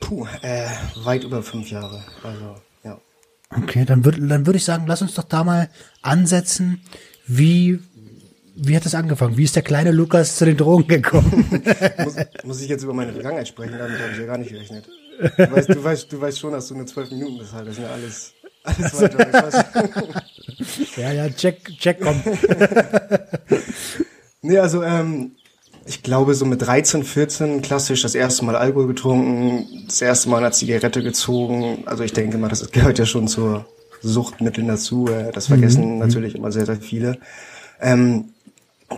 Puh, 0.00 0.26
äh, 0.42 0.66
weit 1.04 1.24
über 1.24 1.42
fünf 1.42 1.70
Jahre. 1.70 2.02
Also, 2.24 2.56
ja. 2.82 3.00
Okay, 3.56 3.84
dann 3.84 4.04
würde 4.04 4.26
dann 4.26 4.46
würde 4.46 4.56
ich 4.56 4.64
sagen, 4.64 4.84
lass 4.86 5.02
uns 5.02 5.14
doch 5.14 5.24
da 5.24 5.44
mal 5.44 5.68
ansetzen, 6.02 6.82
wie 7.26 7.78
wie 8.60 8.74
hat 8.74 8.84
das 8.84 8.96
angefangen? 8.96 9.36
Wie 9.36 9.44
ist 9.44 9.54
der 9.54 9.62
kleine 9.62 9.92
Lukas 9.92 10.36
zu 10.36 10.44
den 10.44 10.56
Drogen 10.56 10.88
gekommen? 10.88 11.48
muss, 12.04 12.16
muss 12.42 12.60
ich 12.60 12.68
jetzt 12.68 12.82
über 12.82 12.94
meine 12.94 13.12
Vergangenheit 13.12 13.46
sprechen? 13.46 13.78
Damit 13.78 14.00
habe 14.00 14.12
ich 14.12 14.18
ja 14.18 14.26
gar 14.26 14.38
nicht 14.38 14.50
gerechnet. 14.50 14.88
Du 15.20 15.52
weißt, 15.52 15.68
du 15.68 15.84
weißt, 15.84 16.12
du 16.12 16.20
weißt 16.20 16.38
schon, 16.40 16.52
dass 16.52 16.66
du 16.66 16.74
nur 16.74 16.86
zwölf 16.86 17.08
Minuten 17.10 17.38
bist 17.38 17.52
halt. 17.52 17.68
Das 17.68 17.76
ist 17.76 17.82
ja 17.82 17.90
alles, 17.90 18.32
alles 18.64 19.00
weiter. 19.00 20.24
ja, 20.96 21.12
ja, 21.12 21.30
check, 21.30 21.64
check, 21.78 22.00
komm. 22.00 22.22
nee, 24.42 24.58
also, 24.58 24.82
ähm, 24.82 25.32
ich 25.88 26.02
glaube, 26.02 26.34
so 26.34 26.44
mit 26.44 26.60
13, 26.60 27.02
14 27.02 27.62
klassisch 27.62 28.02
das 28.02 28.14
erste 28.14 28.44
Mal 28.44 28.56
Alkohol 28.56 28.88
getrunken, 28.88 29.66
das 29.86 30.02
erste 30.02 30.28
Mal 30.28 30.38
eine 30.38 30.52
Zigarette 30.52 31.02
gezogen. 31.02 31.84
Also 31.86 32.04
ich 32.04 32.12
denke 32.12 32.36
mal, 32.36 32.48
das 32.48 32.70
gehört 32.70 32.98
ja 32.98 33.06
schon 33.06 33.26
zur 33.26 33.66
Suchtmitteln 34.02 34.68
dazu. 34.68 35.08
Äh, 35.08 35.32
das 35.32 35.46
vergessen 35.46 35.94
mhm. 35.94 35.98
natürlich 35.98 36.34
immer 36.34 36.52
sehr, 36.52 36.66
sehr 36.66 36.76
viele. 36.76 37.18
Ähm, 37.80 38.26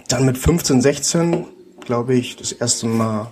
dann 0.09 0.27
mit 0.27 0.37
15, 0.37 0.83
16, 0.83 1.47
glaube 1.85 2.15
ich, 2.15 2.37
das 2.37 2.53
erste 2.53 2.87
Mal 2.87 3.31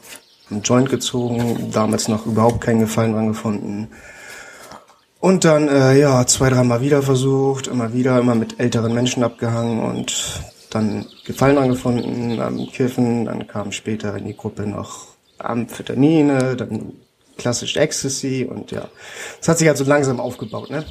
einen 0.50 0.62
Joint 0.62 0.88
gezogen, 0.88 1.70
damals 1.72 2.08
noch 2.08 2.26
überhaupt 2.26 2.60
keinen 2.60 2.80
Gefallen 2.80 3.12
dran 3.12 3.28
gefunden. 3.28 3.88
Und 5.20 5.44
dann, 5.44 5.68
äh, 5.68 5.98
ja, 5.98 6.26
zwei, 6.26 6.48
dreimal 6.48 6.80
wieder 6.80 7.02
versucht, 7.02 7.66
immer 7.66 7.92
wieder, 7.92 8.18
immer 8.20 8.34
mit 8.34 8.60
älteren 8.60 8.94
Menschen 8.94 9.25
abgehangen 9.25 9.80
und 9.80 10.42
dann 10.70 11.06
Gefallen 11.25 11.56
dran 11.56 11.68
gefunden 11.70 12.40
am 12.40 12.66
Kiffen. 12.68 13.25
Dann 13.25 13.46
kam 13.46 13.72
später 13.72 14.16
in 14.16 14.26
die 14.26 14.37
Gruppe 14.37 14.62
noch 14.62 15.08
Amphetamine, 15.38 16.56
dann 16.56 16.92
klassisch 17.37 17.76
Ecstasy 17.76 18.46
und 18.48 18.70
ja, 18.70 18.88
es 19.40 19.48
hat 19.48 19.58
sich 19.58 19.68
halt 19.68 19.78
so 19.78 19.84
langsam 19.84 20.20
aufgebaut, 20.20 20.70
ne? 20.70 20.84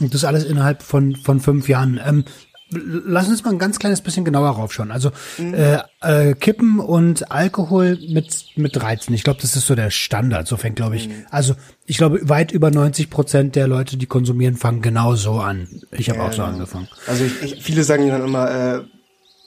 Das 0.00 0.24
alles 0.24 0.44
innerhalb 0.44 0.82
von, 0.82 1.16
von 1.16 1.40
fünf 1.40 1.68
Jahren. 1.68 2.00
Ähm, 2.04 2.24
lass 2.72 3.28
uns 3.28 3.44
mal 3.44 3.50
ein 3.50 3.58
ganz 3.58 3.78
kleines 3.78 4.00
bisschen 4.00 4.24
genauer 4.24 4.50
raufschauen. 4.50 4.90
Also 4.90 5.10
mhm. 5.38 5.54
äh, 5.54 5.78
äh, 6.00 6.34
Kippen 6.34 6.78
und 6.80 7.30
Alkohol 7.30 7.98
mit 8.08 8.46
mit 8.56 8.76
13. 8.76 9.14
Ich 9.14 9.24
glaube, 9.24 9.40
das 9.40 9.56
ist 9.56 9.66
so 9.66 9.74
der 9.74 9.90
Standard. 9.90 10.46
So 10.46 10.56
fängt, 10.56 10.76
glaube 10.76 10.96
ich. 10.96 11.08
Mhm. 11.08 11.26
Also 11.30 11.54
ich 11.86 11.98
glaube, 11.98 12.28
weit 12.28 12.52
über 12.52 12.70
90 12.70 13.10
Prozent 13.10 13.56
der 13.56 13.68
Leute, 13.68 13.96
die 13.96 14.06
konsumieren, 14.06 14.56
fangen 14.56 14.82
genau 14.82 15.14
so 15.14 15.40
an. 15.40 15.68
Ich 15.90 16.08
habe 16.08 16.20
ja, 16.20 16.26
auch 16.26 16.32
so 16.32 16.42
angefangen. 16.42 16.88
Also 17.06 17.24
ich, 17.24 17.42
ich, 17.42 17.62
viele 17.62 17.84
sagen 17.84 18.08
dann 18.08 18.24
immer 18.24 18.50
äh, 18.50 18.80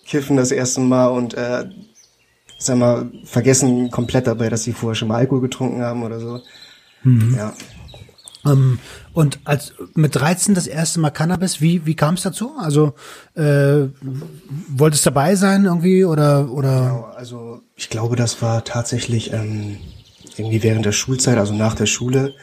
Kiffen 0.05 0.37
das 0.37 0.51
erste 0.51 0.81
Mal 0.81 1.07
und 1.07 1.33
äh, 1.33 1.65
sag 2.57 2.77
mal 2.77 3.11
vergessen 3.23 3.91
komplett 3.91 4.27
dabei, 4.27 4.49
dass 4.49 4.63
sie 4.63 4.73
vorher 4.73 4.95
schon 4.95 5.07
mal 5.07 5.17
Alkohol 5.17 5.41
getrunken 5.41 5.81
haben 5.81 6.03
oder 6.03 6.19
so. 6.19 6.39
Mhm. 7.03 7.35
Ja. 7.35 7.53
Ähm, 8.45 8.79
und 9.15 9.39
als 9.45 9.73
mit 9.93 10.13
13 10.13 10.55
das 10.55 10.67
erste 10.67 10.99
Mal 10.99 11.09
Cannabis, 11.09 11.61
wie 11.61 11.85
wie 11.85 11.95
kam 11.95 12.15
es 12.15 12.21
dazu? 12.21 12.51
Also 12.59 12.93
äh, 13.33 13.87
wolltest 14.67 15.05
dabei 15.05 15.35
sein 15.35 15.63
irgendwie 15.63 16.03
oder 16.03 16.51
oder? 16.51 16.81
Genau, 16.81 17.03
also 17.15 17.61
ich 17.77 17.89
glaube, 17.89 18.17
das 18.17 18.41
war 18.41 18.65
tatsächlich 18.65 19.31
ähm, 19.31 19.77
irgendwie 20.35 20.63
während 20.63 20.85
der 20.85 20.91
Schulzeit, 20.91 21.37
also 21.37 21.53
nach 21.53 21.75
der 21.75 21.85
Schule. 21.85 22.33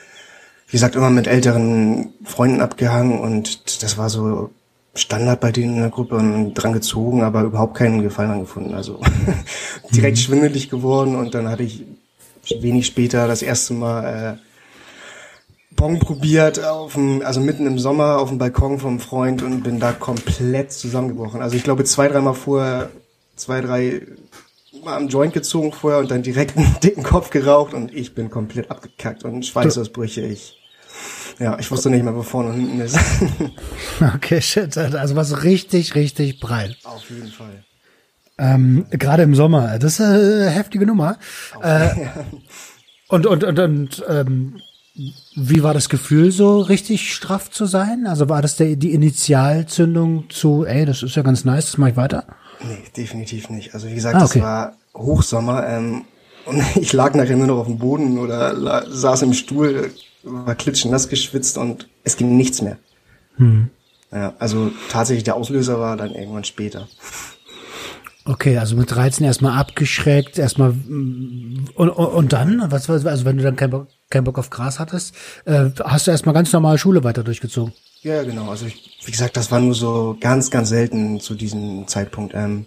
Wie 0.66 0.72
gesagt, 0.72 0.96
immer 0.96 1.10
mit 1.10 1.26
älteren 1.26 2.14
Freunden 2.24 2.62
abgehangen 2.62 3.20
und 3.20 3.82
das 3.82 3.98
war 3.98 4.08
so 4.08 4.50
Standard 4.94 5.40
bei 5.40 5.52
denen 5.52 5.74
in 5.74 5.80
der 5.82 5.90
Gruppe 5.90 6.16
und 6.16 6.54
dran 6.54 6.72
gezogen, 6.72 7.22
aber 7.22 7.42
überhaupt 7.42 7.76
keinen 7.76 8.02
Gefallen 8.02 8.30
angefunden. 8.30 8.74
Also 8.74 8.98
direkt 9.90 10.16
mhm. 10.16 10.22
schwindelig 10.22 10.70
geworden 10.70 11.16
und 11.16 11.34
dann 11.34 11.50
hatte 11.50 11.64
ich 11.64 11.84
wenig 12.60 12.86
später 12.86 13.28
das 13.28 13.42
erste 13.42 13.74
Mal 13.74 14.38
äh, 14.38 14.51
Bong 15.76 15.98
probiert, 15.98 16.62
auf 16.62 16.94
dem, 16.94 17.22
also 17.22 17.40
mitten 17.40 17.66
im 17.66 17.78
Sommer 17.78 18.18
auf 18.18 18.28
dem 18.28 18.38
Balkon 18.38 18.78
vom 18.78 19.00
Freund 19.00 19.42
und 19.42 19.62
bin 19.62 19.80
da 19.80 19.92
komplett 19.92 20.72
zusammengebrochen. 20.72 21.42
Also 21.42 21.56
ich 21.56 21.64
glaube 21.64 21.84
zwei, 21.84 22.08
dreimal 22.08 22.34
vorher, 22.34 22.90
zwei, 23.36 23.60
drei 23.60 24.02
Mal 24.84 24.96
am 24.96 25.08
Joint 25.08 25.32
gezogen 25.32 25.70
vorher 25.70 26.00
und 26.00 26.10
dann 26.10 26.22
direkt 26.22 26.56
einen 26.56 26.76
dicken 26.82 27.02
Kopf 27.02 27.30
geraucht 27.30 27.72
und 27.74 27.94
ich 27.94 28.14
bin 28.14 28.30
komplett 28.30 28.70
abgekackt 28.70 29.22
und 29.22 29.44
Schweißausbrüche. 29.44 30.22
Ich, 30.22 30.60
ja, 31.38 31.58
ich 31.58 31.70
wusste 31.70 31.90
nicht 31.90 32.02
mehr, 32.02 32.16
wo 32.16 32.22
vorne 32.22 32.50
und 32.50 32.56
hinten 32.56 32.80
ist. 32.80 32.98
okay, 34.14 34.40
shit. 34.40 34.76
Also 34.76 35.14
was 35.14 35.44
richtig, 35.44 35.94
richtig 35.94 36.40
breit. 36.40 36.76
Auf 36.84 37.08
jeden 37.10 37.28
Fall. 37.28 37.64
Ähm, 38.38 38.86
Gerade 38.90 39.22
im 39.22 39.34
Sommer. 39.34 39.78
Das 39.78 39.94
ist 39.94 40.00
eine 40.00 40.50
heftige 40.50 40.86
Nummer. 40.86 41.18
Äh, 41.62 41.90
und, 43.08 43.26
und, 43.26 43.44
und, 43.44 43.58
und 43.58 44.04
ähm, 44.08 44.60
wie 44.94 45.62
war 45.62 45.72
das 45.72 45.88
Gefühl, 45.88 46.30
so 46.32 46.60
richtig 46.60 47.12
straff 47.14 47.50
zu 47.50 47.66
sein? 47.66 48.06
Also 48.06 48.28
war 48.28 48.42
das 48.42 48.56
der, 48.56 48.76
die 48.76 48.92
Initialzündung 48.92 50.28
zu, 50.28 50.64
ey, 50.66 50.84
das 50.84 51.02
ist 51.02 51.16
ja 51.16 51.22
ganz 51.22 51.44
nice, 51.44 51.66
das 51.66 51.78
mache 51.78 51.90
ich 51.90 51.96
weiter? 51.96 52.26
Nee, 52.62 52.82
definitiv 52.96 53.48
nicht. 53.48 53.74
Also 53.74 53.88
wie 53.88 53.94
gesagt, 53.94 54.16
ah, 54.16 54.24
okay. 54.24 54.40
das 54.40 54.42
war 54.42 54.76
Hochsommer 54.94 55.66
ähm, 55.66 56.04
und 56.44 56.62
ich 56.76 56.92
lag 56.92 57.14
nachher 57.14 57.36
nur 57.36 57.46
noch 57.46 57.58
auf 57.58 57.66
dem 57.66 57.78
Boden 57.78 58.18
oder 58.18 58.84
saß 58.90 59.22
im 59.22 59.32
Stuhl, 59.32 59.90
war 60.22 60.54
klitschnass 60.54 61.08
geschwitzt 61.08 61.56
und 61.56 61.88
es 62.04 62.16
ging 62.16 62.36
nichts 62.36 62.60
mehr. 62.60 62.76
Hm. 63.36 63.70
Ja, 64.12 64.34
also 64.38 64.70
tatsächlich 64.90 65.24
der 65.24 65.36
Auslöser 65.36 65.80
war 65.80 65.96
dann 65.96 66.14
irgendwann 66.14 66.44
später. 66.44 66.86
Okay, 68.24 68.56
also 68.56 68.76
mit 68.76 68.90
13 68.90 69.26
erstmal 69.26 69.58
abgeschreckt, 69.58 70.38
erstmal 70.38 70.70
und, 70.70 71.70
und, 71.74 71.90
und 71.90 72.32
dann, 72.32 72.62
was 72.70 72.88
also 72.88 73.24
wenn 73.24 73.36
du 73.36 73.42
dann 73.42 73.56
keinen 73.56 73.70
Bock, 73.70 73.88
keinen 74.10 74.24
Bock 74.24 74.38
auf 74.38 74.50
Gras 74.50 74.78
hattest, 74.78 75.14
äh, 75.44 75.70
hast 75.82 76.06
du 76.06 76.12
erstmal 76.12 76.34
ganz 76.34 76.52
normal 76.52 76.78
Schule 76.78 77.02
weiter 77.02 77.24
durchgezogen? 77.24 77.72
Ja, 78.02 78.22
genau. 78.22 78.48
Also 78.48 78.66
ich, 78.66 78.98
wie 79.04 79.10
gesagt, 79.10 79.36
das 79.36 79.50
war 79.50 79.60
nur 79.60 79.74
so 79.74 80.16
ganz, 80.20 80.50
ganz 80.50 80.68
selten 80.68 81.18
zu 81.20 81.34
diesem 81.34 81.88
Zeitpunkt. 81.88 82.32
Ähm, 82.34 82.66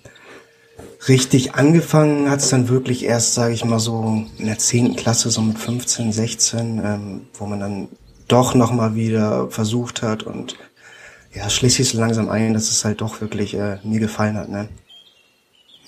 richtig 1.08 1.56
angefangen 1.56 2.30
hat 2.30 2.40
es 2.40 2.50
dann 2.50 2.68
wirklich 2.68 3.06
erst, 3.06 3.34
sage 3.34 3.54
ich 3.54 3.64
mal 3.64 3.80
so 3.80 4.26
in 4.38 4.48
der 4.48 4.58
zehnten 4.58 4.98
Klasse, 4.98 5.30
so 5.30 5.42
mit 5.42 5.58
15, 5.58 6.12
16, 6.12 6.82
ähm, 6.84 7.22
wo 7.34 7.46
man 7.46 7.60
dann 7.62 7.88
doch 8.28 8.56
noch 8.56 8.72
mal 8.72 8.96
wieder 8.96 9.50
versucht 9.52 10.02
hat 10.02 10.24
und 10.24 10.58
ja, 11.34 11.50
schließt 11.50 11.78
sich 11.78 11.90
so 11.90 12.00
langsam 12.00 12.30
ein, 12.30 12.54
dass 12.54 12.72
es 12.72 12.84
halt 12.86 13.02
doch 13.02 13.22
wirklich 13.22 13.56
äh, 13.56 13.78
mir 13.84 14.00
gefallen 14.00 14.38
hat, 14.38 14.50
ne? 14.50 14.70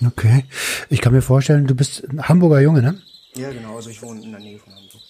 Okay. 0.06 0.46
Ich 0.89 1.01
kann 1.01 1.13
mir 1.13 1.22
vorstellen, 1.22 1.68
du 1.68 1.75
bist 1.75 2.04
ein 2.10 2.27
Hamburger 2.27 2.62
Junge, 2.62 2.82
ne? 2.82 3.01
Ja, 3.36 3.51
genau. 3.51 3.75
Also 3.75 3.89
ich 3.89 4.01
wohne 4.01 4.22
in 4.22 4.32
der 4.32 4.39
Nähe 4.39 4.60
von 4.60 4.74
Hamburg. 4.74 5.01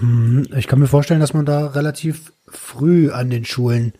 Hm, 0.00 0.48
ich 0.56 0.66
kann 0.66 0.78
mir 0.78 0.88
vorstellen, 0.88 1.20
dass 1.20 1.34
man 1.34 1.46
da 1.46 1.66
relativ 1.68 2.32
früh 2.48 3.10
an 3.10 3.30
den 3.30 3.44
Schulen 3.44 3.94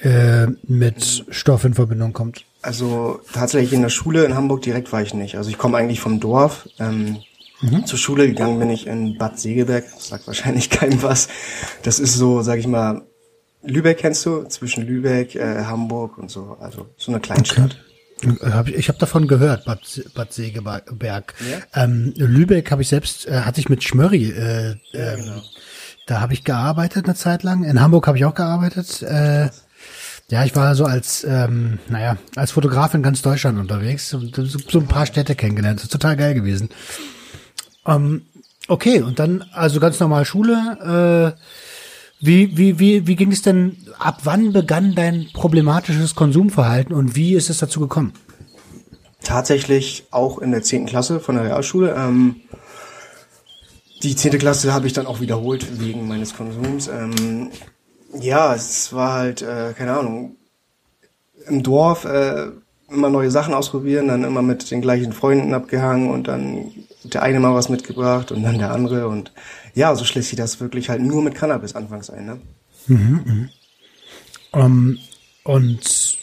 äh, 0.00 0.46
mit 0.64 1.24
Stoff 1.30 1.64
in 1.64 1.74
Verbindung 1.74 2.12
kommt. 2.12 2.44
Also 2.62 3.20
tatsächlich 3.32 3.72
in 3.72 3.82
der 3.82 3.88
Schule 3.88 4.24
in 4.24 4.34
Hamburg 4.34 4.62
direkt 4.62 4.92
war 4.92 5.02
ich 5.02 5.14
nicht. 5.14 5.36
Also 5.36 5.50
ich 5.50 5.58
komme 5.58 5.78
eigentlich 5.78 6.00
vom 6.00 6.20
Dorf. 6.20 6.68
Ähm, 6.78 7.18
mhm. 7.60 7.86
Zur 7.86 7.98
Schule 7.98 8.28
gegangen 8.28 8.58
bin 8.58 8.70
ich 8.70 8.86
in 8.86 9.18
Bad 9.18 9.38
Segeberg. 9.38 9.84
Das 9.94 10.08
sagt 10.08 10.26
wahrscheinlich 10.26 10.70
keinem 10.70 11.02
was. 11.02 11.28
Das 11.82 11.98
ist 11.98 12.14
so, 12.14 12.42
sag 12.42 12.58
ich 12.58 12.66
mal, 12.66 13.02
Lübeck 13.62 13.98
kennst 13.98 14.26
du? 14.26 14.44
Zwischen 14.44 14.86
Lübeck, 14.86 15.34
äh, 15.34 15.64
Hamburg 15.64 16.18
und 16.18 16.30
so. 16.30 16.56
Also 16.60 16.88
so 16.96 17.12
eine 17.12 17.20
Kleinstadt. 17.20 17.78
Okay. 17.80 17.91
Ich 18.74 18.88
habe 18.88 18.98
davon 18.98 19.26
gehört, 19.26 19.64
Bad, 19.64 19.80
Bad 20.14 20.32
Segeberg. 20.32 21.34
Ja? 21.40 21.84
Ähm, 21.84 22.14
Lübeck 22.16 22.70
habe 22.70 22.82
ich 22.82 22.88
selbst, 22.88 23.26
äh, 23.26 23.40
hatte 23.40 23.60
ich 23.60 23.68
mit 23.68 23.82
Schmörri. 23.82 24.30
Äh, 24.30 24.76
ja, 24.92 25.12
ähm, 25.12 25.20
genau. 25.20 25.42
Da 26.06 26.20
habe 26.20 26.32
ich 26.32 26.44
gearbeitet 26.44 27.06
eine 27.06 27.14
Zeit 27.14 27.42
lang. 27.42 27.64
In 27.64 27.80
Hamburg 27.80 28.06
habe 28.06 28.18
ich 28.18 28.24
auch 28.24 28.34
gearbeitet. 28.34 29.02
Äh, 29.02 29.50
ja, 30.30 30.44
ich 30.44 30.56
war 30.56 30.74
so 30.74 30.84
als, 30.84 31.24
ähm, 31.24 31.78
naja, 31.88 32.16
als 32.36 32.52
Fotograf 32.52 32.94
in 32.94 33.02
ganz 33.02 33.22
Deutschland 33.22 33.58
unterwegs 33.58 34.14
und 34.14 34.34
so, 34.34 34.44
so 34.44 34.78
ein 34.78 34.88
paar 34.88 35.06
Städte 35.06 35.34
kennengelernt. 35.34 35.78
Das 35.78 35.84
ist 35.84 35.92
total 35.92 36.16
geil 36.16 36.34
gewesen. 36.34 36.70
Ähm, 37.86 38.22
okay, 38.68 39.02
und 39.02 39.18
dann 39.18 39.44
also 39.52 39.78
ganz 39.78 40.00
normal 40.00 40.24
Schule. 40.24 41.34
Äh, 41.36 41.42
wie, 42.24 42.56
wie, 42.56 42.78
wie, 42.78 43.06
wie 43.08 43.16
ging 43.16 43.32
es 43.32 43.42
denn, 43.42 43.76
ab 43.98 44.20
wann 44.22 44.52
begann 44.52 44.94
dein 44.94 45.26
problematisches 45.32 46.14
Konsumverhalten 46.14 46.94
und 46.94 47.16
wie 47.16 47.34
ist 47.34 47.50
es 47.50 47.58
dazu 47.58 47.80
gekommen? 47.80 48.12
Tatsächlich 49.24 50.04
auch 50.12 50.38
in 50.38 50.52
der 50.52 50.62
zehnten 50.62 50.88
Klasse 50.88 51.18
von 51.18 51.34
der 51.34 51.44
Realschule. 51.46 51.96
Ähm, 51.98 52.36
die 54.04 54.14
zehnte 54.14 54.38
Klasse 54.38 54.72
habe 54.72 54.86
ich 54.86 54.92
dann 54.92 55.06
auch 55.06 55.20
wiederholt 55.20 55.80
wegen 55.80 56.06
meines 56.06 56.36
Konsums. 56.36 56.86
Ähm, 56.86 57.50
ja, 58.20 58.54
es 58.54 58.92
war 58.92 59.14
halt, 59.14 59.42
äh, 59.42 59.72
keine 59.76 59.94
Ahnung, 59.94 60.36
im 61.48 61.64
Dorf 61.64 62.04
äh, 62.04 62.50
immer 62.88 63.10
neue 63.10 63.32
Sachen 63.32 63.52
ausprobieren, 63.52 64.06
dann 64.06 64.22
immer 64.22 64.42
mit 64.42 64.70
den 64.70 64.80
gleichen 64.80 65.12
Freunden 65.12 65.54
abgehangen 65.54 66.08
und 66.08 66.28
dann 66.28 66.70
der 67.02 67.22
eine 67.22 67.40
mal 67.40 67.54
was 67.54 67.68
mitgebracht 67.68 68.30
und 68.30 68.44
dann 68.44 68.58
der 68.58 68.70
andere 68.70 69.08
und 69.08 69.32
ja, 69.74 69.94
so 69.94 70.04
schließt 70.04 70.28
sich 70.28 70.36
das 70.36 70.60
wirklich 70.60 70.88
halt 70.88 71.02
nur 71.02 71.22
mit 71.22 71.34
Cannabis 71.34 71.74
anfangs 71.74 72.10
ein, 72.10 72.26
ne? 72.26 72.40
Mhm, 72.86 73.20
mh. 73.24 73.48
um, 74.52 74.62
ähm, 74.62 74.98
und 75.44 76.18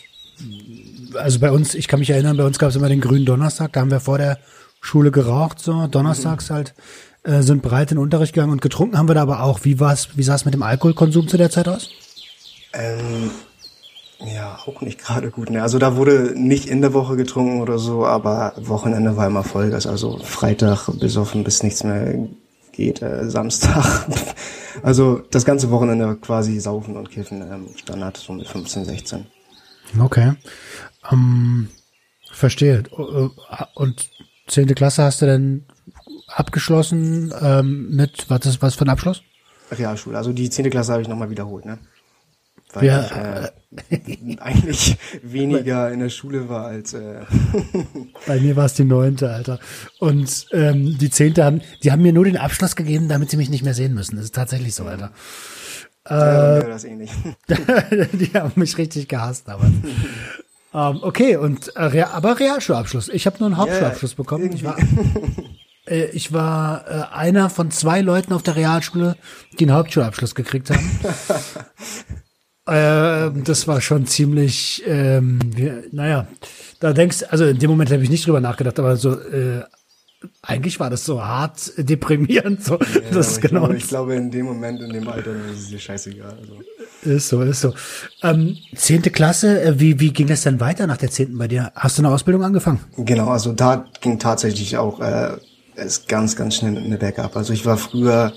also 1.16 1.40
bei 1.40 1.52
uns, 1.52 1.76
ich 1.76 1.88
kann 1.88 2.00
mich 2.00 2.10
erinnern, 2.10 2.38
bei 2.38 2.46
uns 2.46 2.60
gab 2.60 2.70
es 2.70 2.76
immer 2.76 2.90
den 2.90 3.02
grünen 3.02 3.26
Donnerstag, 3.26 3.74
da 3.74 3.82
haben 3.82 3.92
wir 3.92 4.00
vor 4.00 4.18
der 4.18 4.40
Schule 4.82 5.12
geraucht, 5.12 5.60
so 5.60 5.88
donnerstags 5.88 6.50
mhm. 6.50 6.54
halt. 6.54 6.74
äh, 7.24 7.42
sind 7.42 7.62
bereit 7.62 7.92
in 7.92 7.98
den 7.98 8.04
Unterricht 8.04 8.34
gegangen 8.34 8.52
und 8.52 8.62
getrunken 8.62 8.98
haben 8.98 9.10
wir 9.10 9.16
da 9.16 9.22
aber 9.22 9.44
auch. 9.44 9.64
Wie 9.64 9.80
war's, 9.80 10.10
wie 10.16 10.24
sah 10.24 10.36
es 10.36 10.46
mit 10.46 10.54
dem 10.54 10.64
Alkoholkonsum 10.64 11.28
zu 11.28 11.38
der 11.38 11.50
Zeit 11.50 11.68
aus? 11.68 11.90
Ähm, 12.74 13.32
ja, 14.20 14.60
auch 14.66 14.82
nicht 14.82 15.00
gerade 15.00 15.32
gut. 15.32 15.50
Ne? 15.50 15.62
Also 15.62 15.80
da 15.80 15.96
wurde 15.96 16.34
nicht 16.36 16.68
in 16.68 16.82
der 16.82 16.94
Woche 16.94 17.16
getrunken 17.16 17.62
oder 17.62 17.78
so, 17.78 18.06
aber 18.06 18.54
Wochenende 18.58 19.18
war 19.18 19.28
immer 19.28 19.44
Vollgas. 19.44 19.88
Also 19.88 20.20
Freitag 20.20 20.90
besoffen 21.00 21.44
bis 21.44 21.64
nichts 21.64 21.84
mehr 21.84 22.28
geht, 22.80 23.02
äh, 23.02 23.30
Samstag. 23.30 24.08
also 24.84 25.22
das 25.32 25.46
ganze 25.46 25.70
Wochenende 25.70 26.16
quasi 26.16 26.60
saufen 26.60 26.96
und 26.98 27.12
kiffen, 27.12 27.42
ähm, 27.42 27.68
Standard 27.76 28.18
so 28.18 28.34
mit 28.34 28.48
15, 28.48 28.86
16. 28.86 29.26
Okay. 30.00 30.34
Ähm, 31.12 31.70
verstehe. 32.32 32.84
Und 33.76 34.10
zehnte 34.48 34.76
Klasse 34.76 35.04
hast 35.04 35.22
du 35.22 35.26
denn 35.26 35.66
abgeschlossen 36.28 37.34
ähm, 37.42 37.96
mit, 37.96 38.30
was 38.30 38.46
ist 38.46 38.62
was 38.62 38.76
für 38.76 38.86
ein 38.86 38.90
Abschluss? 38.90 39.22
Realschule. 39.72 40.18
Also 40.18 40.34
die 40.34 40.50
zehnte 40.50 40.70
Klasse 40.70 40.94
habe 40.94 41.02
ich 41.02 41.08
nochmal 41.08 41.30
wiederholt, 41.30 41.66
ne? 41.66 41.80
Weil 42.74 42.86
Ja. 42.86 43.06
ich 43.06 43.12
äh, 43.92 44.38
eigentlich 44.40 44.98
weniger 45.24 45.92
in 45.92 46.00
der 46.00 46.10
Schule 46.10 46.50
war 46.50 46.66
als 46.68 46.94
äh, 46.94 47.22
Bei 48.28 48.40
mir 48.40 48.56
war 48.56 48.66
es 48.66 48.74
die 48.76 48.84
neunte, 48.84 49.32
Alter. 49.32 49.60
Und 50.00 50.48
ähm, 50.52 50.98
die 50.98 51.10
zehnte 51.10 51.44
haben, 51.44 51.62
die 51.84 51.92
haben 51.92 52.02
mir 52.02 52.14
nur 52.14 52.26
den 52.26 52.38
Abschluss 52.38 52.76
gegeben, 52.76 53.08
damit 53.10 53.30
sie 53.32 53.38
mich 53.38 53.50
nicht 53.50 53.64
mehr 53.64 53.74
sehen 53.74 53.94
müssen. 53.94 54.16
Das 54.18 54.26
ist 54.26 54.36
tatsächlich 54.36 54.76
so, 54.76 54.86
Alter. 54.86 55.12
äh, 56.06 56.68
das 56.68 56.84
ähnlich. 56.84 57.12
die 58.14 58.32
haben 58.34 58.52
mich 58.56 58.78
richtig 58.78 59.08
gehasst 59.08 59.48
damals. 59.48 59.74
ähm, 60.74 61.00
okay, 61.04 61.38
und 61.38 61.72
äh, 61.76 62.02
aber 62.02 62.40
Realschulabschluss. 62.40 63.10
Ich 63.10 63.26
habe 63.26 63.38
nur 63.40 63.48
einen 63.48 63.58
Hauptschulabschluss 63.58 64.12
Ja, 64.12 64.18
bekommen. 64.18 64.52
Ich 64.54 64.64
war, 64.64 64.78
irgendwie. 64.78 65.50
äh, 65.88 66.06
ich 66.12 66.34
war 66.34 66.86
äh, 66.88 67.16
einer 67.16 67.50
von 67.50 67.72
zwei 67.72 68.02
Leuten 68.02 68.34
auf 68.34 68.44
der 68.44 68.56
Realschule, 68.56 69.16
die 69.60 69.66
einen 69.66 69.74
Hauptschulabschluss 69.76 70.36
gekriegt 70.36 70.70
haben. 70.70 70.90
Äh, 72.70 73.32
das 73.44 73.68
war 73.68 73.82
schon 73.82 74.08
ziemlich, 74.08 74.84
ähm, 74.86 75.40
naja, 75.92 76.28
da 76.80 76.94
denkst, 76.94 77.26
also 77.30 77.46
in 77.46 77.60
dem 77.60 77.70
Moment 77.70 77.92
habe 77.92 78.04
ich 78.04 78.10
nicht 78.10 78.26
drüber 78.26 78.42
nachgedacht, 78.42 78.80
aber 78.80 78.96
so 78.96 79.14
äh, 79.14 79.64
eigentlich 80.42 80.80
war 80.80 80.90
das 80.90 81.06
so 81.06 81.24
hart 81.24 81.72
deprimierend. 81.78 82.64
So, 82.64 82.78
Ja, 82.78 83.02
das 83.12 83.32
ist 83.32 83.42
genau 83.42 83.62
glaube, 83.62 83.78
ich 83.78 83.88
glaube, 83.88 84.16
in 84.16 84.32
dem 84.32 84.46
Moment, 84.46 84.82
in 84.82 84.92
dem 84.92 85.08
Alter, 85.08 85.32
ist 85.52 85.60
es 85.60 85.70
dir 85.70 85.80
scheißegal. 85.80 86.38
Also. 86.40 86.54
Ist 87.04 87.30
so, 87.30 87.42
ist 87.42 87.62
so. 87.62 87.74
Ähm, 88.24 88.58
zehnte 88.76 89.12
Klasse, 89.12 89.62
äh, 89.62 89.80
wie, 89.80 90.00
wie 90.00 90.12
ging 90.12 90.28
das 90.28 90.44
denn 90.44 90.60
weiter 90.60 90.88
nach 90.88 90.98
der 90.98 91.10
zehnten 91.10 91.38
bei 91.38 91.48
dir? 91.48 91.72
Hast 91.76 91.98
du 91.98 92.02
eine 92.02 92.14
Ausbildung 92.14 92.44
angefangen? 92.44 92.80
Genau, 92.98 93.30
also 93.30 93.54
da 93.54 93.86
ging 94.02 94.20
tatsächlich 94.20 94.78
auch 94.78 95.00
äh, 95.00 95.38
es 95.76 96.08
ganz, 96.08 96.36
ganz 96.36 96.56
schnell 96.56 96.74
mit 96.74 96.88
mir 96.90 96.98
bergab. 96.98 97.38
Also 97.38 97.54
ich 97.54 97.66
war 97.66 97.78
früher 97.78 98.34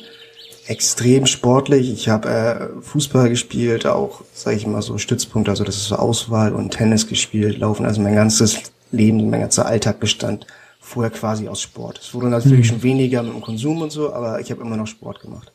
extrem 0.72 1.26
sportlich. 1.26 1.92
Ich 1.92 2.08
habe 2.08 2.28
äh, 2.28 2.82
Fußball 2.82 3.28
gespielt, 3.28 3.86
auch, 3.86 4.22
sage 4.32 4.56
ich 4.56 4.66
mal 4.66 4.80
so, 4.80 4.96
Stützpunkt, 4.96 5.50
also 5.50 5.64
das 5.64 5.76
ist 5.76 5.88
so 5.88 5.96
Auswahl 5.96 6.54
und 6.54 6.70
Tennis 6.70 7.06
gespielt, 7.06 7.58
Laufen. 7.58 7.84
Also 7.84 8.00
mein 8.00 8.14
ganzes 8.14 8.58
Leben, 8.90 9.28
mein 9.28 9.40
ganzer 9.40 9.66
Alltag 9.66 10.00
bestand 10.00 10.46
vorher 10.80 11.10
quasi 11.10 11.46
aus 11.46 11.60
Sport. 11.60 12.00
Es 12.02 12.14
wurde 12.14 12.28
natürlich 12.28 12.66
schon 12.66 12.82
weniger 12.82 13.22
mit 13.22 13.34
dem 13.34 13.42
Konsum 13.42 13.82
und 13.82 13.92
so, 13.92 14.12
aber 14.12 14.40
ich 14.40 14.50
habe 14.50 14.62
immer 14.62 14.76
noch 14.78 14.86
Sport 14.86 15.20
gemacht. 15.20 15.52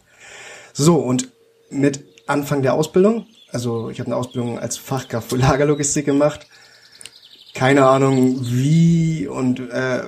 So, 0.74 0.96
und 0.98 1.30
mit 1.72 2.04
Anfang 2.28 2.62
der 2.62 2.76
Ausbildung, 2.76 3.26
also 3.52 3.90
ich 3.90 4.00
habe 4.00 4.08
eine 4.08 4.18
Ausbildung 4.18 4.60
als 4.60 4.78
Fachkraft 4.78 5.30
für 5.30 5.38
Lagerlogistik 5.38 6.06
gemacht, 6.06 6.46
keine 7.56 7.88
Ahnung 7.88 8.38
wie 8.42 9.26
und 9.26 9.60
äh, 9.72 10.04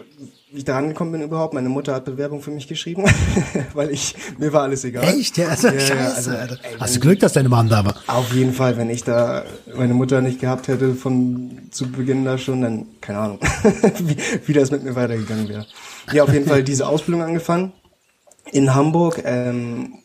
ich 0.52 0.66
da 0.66 0.76
rangekommen 0.76 1.12
bin 1.12 1.22
überhaupt. 1.22 1.54
Meine 1.54 1.70
Mutter 1.70 1.94
hat 1.94 2.06
Bewerbung 2.06 2.42
für 2.42 2.52
mich 2.52 2.68
geschrieben, 2.68 3.06
weil 3.74 3.92
ich 3.92 4.16
mir 4.38 4.52
war 4.52 4.64
alles 4.64 4.84
egal. 4.84 5.04
Echt? 5.04 5.38
Ja, 5.38 5.50
also, 5.50 5.68
Ja, 5.68 5.80
scheiße, 5.80 6.16
also, 6.16 6.32
Alter. 6.32 6.60
Hast 6.80 6.96
du 6.96 7.00
Glück, 7.00 7.20
dass 7.20 7.34
deine 7.34 7.50
Mom 7.50 7.70
da 7.70 7.86
war? 7.86 7.96
Auf 8.08 8.34
jeden 8.34 8.54
Fall, 8.54 8.78
wenn 8.78 8.90
ich 8.90 9.04
da 9.04 9.44
meine 9.76 9.94
Mutter 9.94 10.22
nicht 10.22 10.40
gehabt 10.42 10.68
hätte 10.68 10.96
von 10.96 11.70
zu 11.72 11.92
Beginn 11.92 12.26
da 12.26 12.38
schon, 12.38 12.62
dann 12.62 12.88
keine 13.02 13.20
Ahnung, 13.20 13.40
wie, 14.00 14.18
wie 14.46 14.54
das 14.54 14.72
mit 14.72 14.84
mir 14.84 14.96
weitergegangen 14.96 15.48
wäre. 15.48 15.66
Ja, 16.12 16.24
auf 16.24 16.34
jeden 16.34 16.48
Fall 16.48 16.64
diese 16.64 16.88
Ausbildung 16.88 17.22
angefangen 17.24 17.74
in 18.52 18.74
Hamburg 18.74 19.22
ähm, 19.26 20.00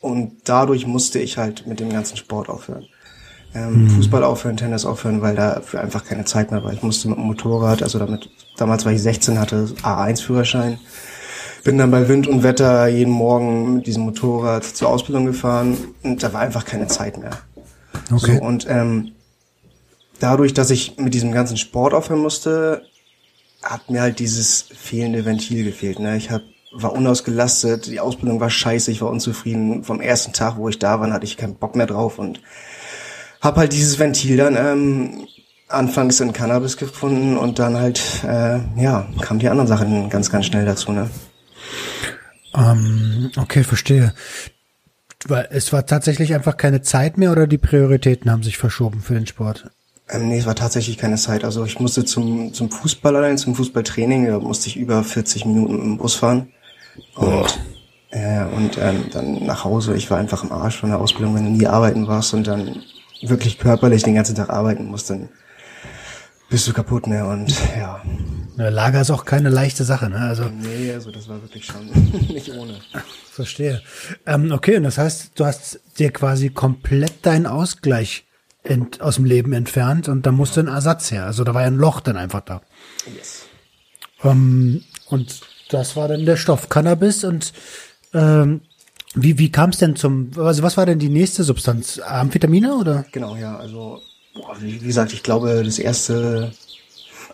und 0.00 0.36
dadurch 0.44 0.86
musste 0.86 1.18
ich 1.18 1.38
halt 1.38 1.66
mit 1.66 1.80
dem 1.80 1.90
ganzen 1.90 2.16
Sport 2.16 2.48
aufhören. 2.48 2.86
Ähm, 3.54 3.90
Fußball 3.90 4.24
aufhören, 4.24 4.56
Tennis 4.56 4.86
aufhören, 4.86 5.20
weil 5.20 5.36
dafür 5.36 5.80
einfach 5.80 6.04
keine 6.04 6.24
Zeit 6.24 6.50
mehr 6.50 6.64
war. 6.64 6.72
Ich 6.72 6.82
musste 6.82 7.08
mit 7.08 7.18
dem 7.18 7.24
Motorrad, 7.24 7.82
also 7.82 7.98
damit, 7.98 8.30
damals 8.56 8.86
war 8.86 8.92
ich 8.92 9.02
16, 9.02 9.38
hatte 9.38 9.66
A1-Führerschein, 9.82 10.78
bin 11.62 11.76
dann 11.76 11.90
bei 11.90 12.08
Wind 12.08 12.26
und 12.26 12.42
Wetter 12.42 12.86
jeden 12.88 13.12
Morgen 13.12 13.74
mit 13.74 13.86
diesem 13.86 14.04
Motorrad 14.04 14.64
zur 14.64 14.88
Ausbildung 14.88 15.26
gefahren 15.26 15.76
und 16.02 16.22
da 16.22 16.32
war 16.32 16.40
einfach 16.40 16.64
keine 16.64 16.86
Zeit 16.86 17.18
mehr. 17.18 17.38
Okay. 18.10 18.38
So, 18.38 18.42
und 18.42 18.66
ähm, 18.68 19.12
dadurch, 20.18 20.54
dass 20.54 20.70
ich 20.70 20.96
mit 20.98 21.12
diesem 21.12 21.32
ganzen 21.32 21.58
Sport 21.58 21.92
aufhören 21.92 22.20
musste, 22.20 22.82
hat 23.62 23.90
mir 23.90 24.00
halt 24.00 24.18
dieses 24.18 24.62
fehlende 24.62 25.24
Ventil 25.24 25.64
gefehlt. 25.64 25.98
Ne? 25.98 26.16
Ich 26.16 26.30
hab, 26.30 26.42
war 26.72 26.92
unausgelastet, 26.92 27.86
die 27.86 28.00
Ausbildung 28.00 28.40
war 28.40 28.50
scheiße, 28.50 28.90
ich 28.90 29.02
war 29.02 29.10
unzufrieden. 29.10 29.84
Vom 29.84 30.00
ersten 30.00 30.32
Tag, 30.32 30.56
wo 30.56 30.68
ich 30.68 30.78
da 30.78 31.00
war, 31.00 31.12
hatte 31.12 31.26
ich 31.26 31.36
keinen 31.36 31.56
Bock 31.56 31.76
mehr 31.76 31.86
drauf 31.86 32.18
und 32.18 32.40
hab 33.42 33.56
halt 33.56 33.72
dieses 33.72 33.98
Ventil 33.98 34.36
dann 34.38 34.56
ähm, 34.56 35.26
anfangs 35.68 36.20
in 36.20 36.32
Cannabis 36.32 36.76
gefunden 36.76 37.36
und 37.36 37.58
dann 37.58 37.76
halt, 37.76 38.00
äh, 38.24 38.60
ja, 38.80 39.06
kamen 39.20 39.40
die 39.40 39.48
anderen 39.48 39.68
Sachen 39.68 40.08
ganz, 40.08 40.30
ganz 40.30 40.46
schnell 40.46 40.64
dazu. 40.64 40.92
Ne? 40.92 41.10
Ähm, 42.54 43.30
okay, 43.36 43.64
verstehe. 43.64 44.14
Weil 45.26 45.48
es 45.50 45.72
war 45.72 45.86
tatsächlich 45.86 46.34
einfach 46.34 46.56
keine 46.56 46.82
Zeit 46.82 47.18
mehr 47.18 47.32
oder 47.32 47.46
die 47.46 47.58
Prioritäten 47.58 48.30
haben 48.30 48.42
sich 48.42 48.58
verschoben 48.58 49.00
für 49.00 49.14
den 49.14 49.26
Sport? 49.26 49.70
Ähm, 50.08 50.28
nee, 50.28 50.38
es 50.38 50.46
war 50.46 50.54
tatsächlich 50.54 50.98
keine 50.98 51.16
Zeit. 51.16 51.44
Also 51.44 51.64
ich 51.64 51.80
musste 51.80 52.04
zum, 52.04 52.52
zum 52.52 52.70
Fußball 52.70 53.16
allein, 53.16 53.38
zum 53.38 53.54
Fußballtraining, 53.54 54.26
da 54.26 54.38
musste 54.38 54.68
ich 54.68 54.76
über 54.76 55.02
40 55.02 55.46
Minuten 55.46 55.80
im 55.80 55.98
Bus 55.98 56.14
fahren. 56.14 56.52
Und, 57.14 57.60
äh, 58.10 58.44
und 58.44 58.78
ähm, 58.78 59.06
dann 59.12 59.46
nach 59.46 59.64
Hause. 59.64 59.94
Ich 59.96 60.10
war 60.10 60.18
einfach 60.18 60.44
im 60.44 60.52
Arsch 60.52 60.78
von 60.80 60.90
der 60.90 60.98
Ausbildung, 60.98 61.34
wenn 61.34 61.44
du 61.44 61.50
nie 61.50 61.66
arbeiten 61.66 62.06
warst 62.06 62.34
und 62.34 62.46
dann 62.46 62.82
wirklich 63.22 63.58
körperlich 63.58 64.02
den 64.02 64.14
ganzen 64.14 64.34
Tag 64.34 64.50
arbeiten 64.50 64.86
musst, 64.86 65.10
dann 65.10 65.28
bist 66.50 66.66
du 66.68 66.72
kaputt, 66.72 67.06
ne? 67.06 67.26
Und 67.26 67.50
ja. 67.76 68.02
Ja, 68.58 68.68
Lager 68.68 69.00
ist 69.00 69.10
auch 69.10 69.24
keine 69.24 69.48
leichte 69.48 69.84
Sache, 69.84 70.10
ne? 70.10 70.18
Also 70.18 70.44
Nee, 70.44 70.92
also 70.92 71.10
das 71.10 71.28
war 71.28 71.40
wirklich 71.40 71.64
schon 71.64 71.86
nicht 72.28 72.50
ohne. 72.52 72.78
verstehe. 73.30 73.80
Ähm, 74.26 74.52
okay, 74.52 74.76
und 74.76 74.82
das 74.82 74.98
heißt, 74.98 75.32
du 75.36 75.46
hast 75.46 75.80
dir 75.98 76.10
quasi 76.12 76.50
komplett 76.50 77.24
deinen 77.24 77.46
Ausgleich 77.46 78.24
ent, 78.64 79.00
aus 79.00 79.14
dem 79.16 79.24
Leben 79.24 79.52
entfernt 79.54 80.08
und 80.08 80.26
da 80.26 80.32
musste 80.32 80.60
ein 80.60 80.68
Ersatz 80.68 81.10
her. 81.10 81.24
Also 81.24 81.42
da 81.44 81.54
war 81.54 81.62
ja 81.62 81.68
ein 81.68 81.76
Loch 81.76 82.00
dann 82.00 82.16
einfach 82.18 82.42
da. 82.42 82.60
Yes. 83.16 83.44
Ähm, 84.22 84.84
und 85.06 85.40
das 85.70 85.96
war 85.96 86.08
dann 86.08 86.26
der 86.26 86.36
Stoff 86.36 86.68
Cannabis 86.68 87.24
und 87.24 87.52
ähm, 88.12 88.60
wie, 89.14 89.38
wie 89.38 89.52
kam 89.52 89.70
es 89.70 89.78
denn 89.78 89.96
zum, 89.96 90.30
also 90.36 90.62
was 90.62 90.76
war 90.76 90.86
denn 90.86 90.98
die 90.98 91.08
nächste 91.08 91.44
Substanz? 91.44 91.98
Amphetamine 91.98 92.74
oder? 92.76 93.04
Genau, 93.12 93.36
ja, 93.36 93.56
also 93.56 94.00
boah, 94.34 94.56
wie 94.60 94.80
wie 94.80 94.86
gesagt, 94.86 95.12
ich 95.12 95.22
glaube, 95.22 95.62
das 95.64 95.78
erste 95.78 96.52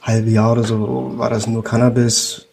halbe 0.03 0.31
Jahr 0.31 0.53
oder 0.53 0.65
so 0.65 1.13
war 1.17 1.31
das 1.31 1.47
nur 1.47 1.65
Cannabis, 1.65 2.47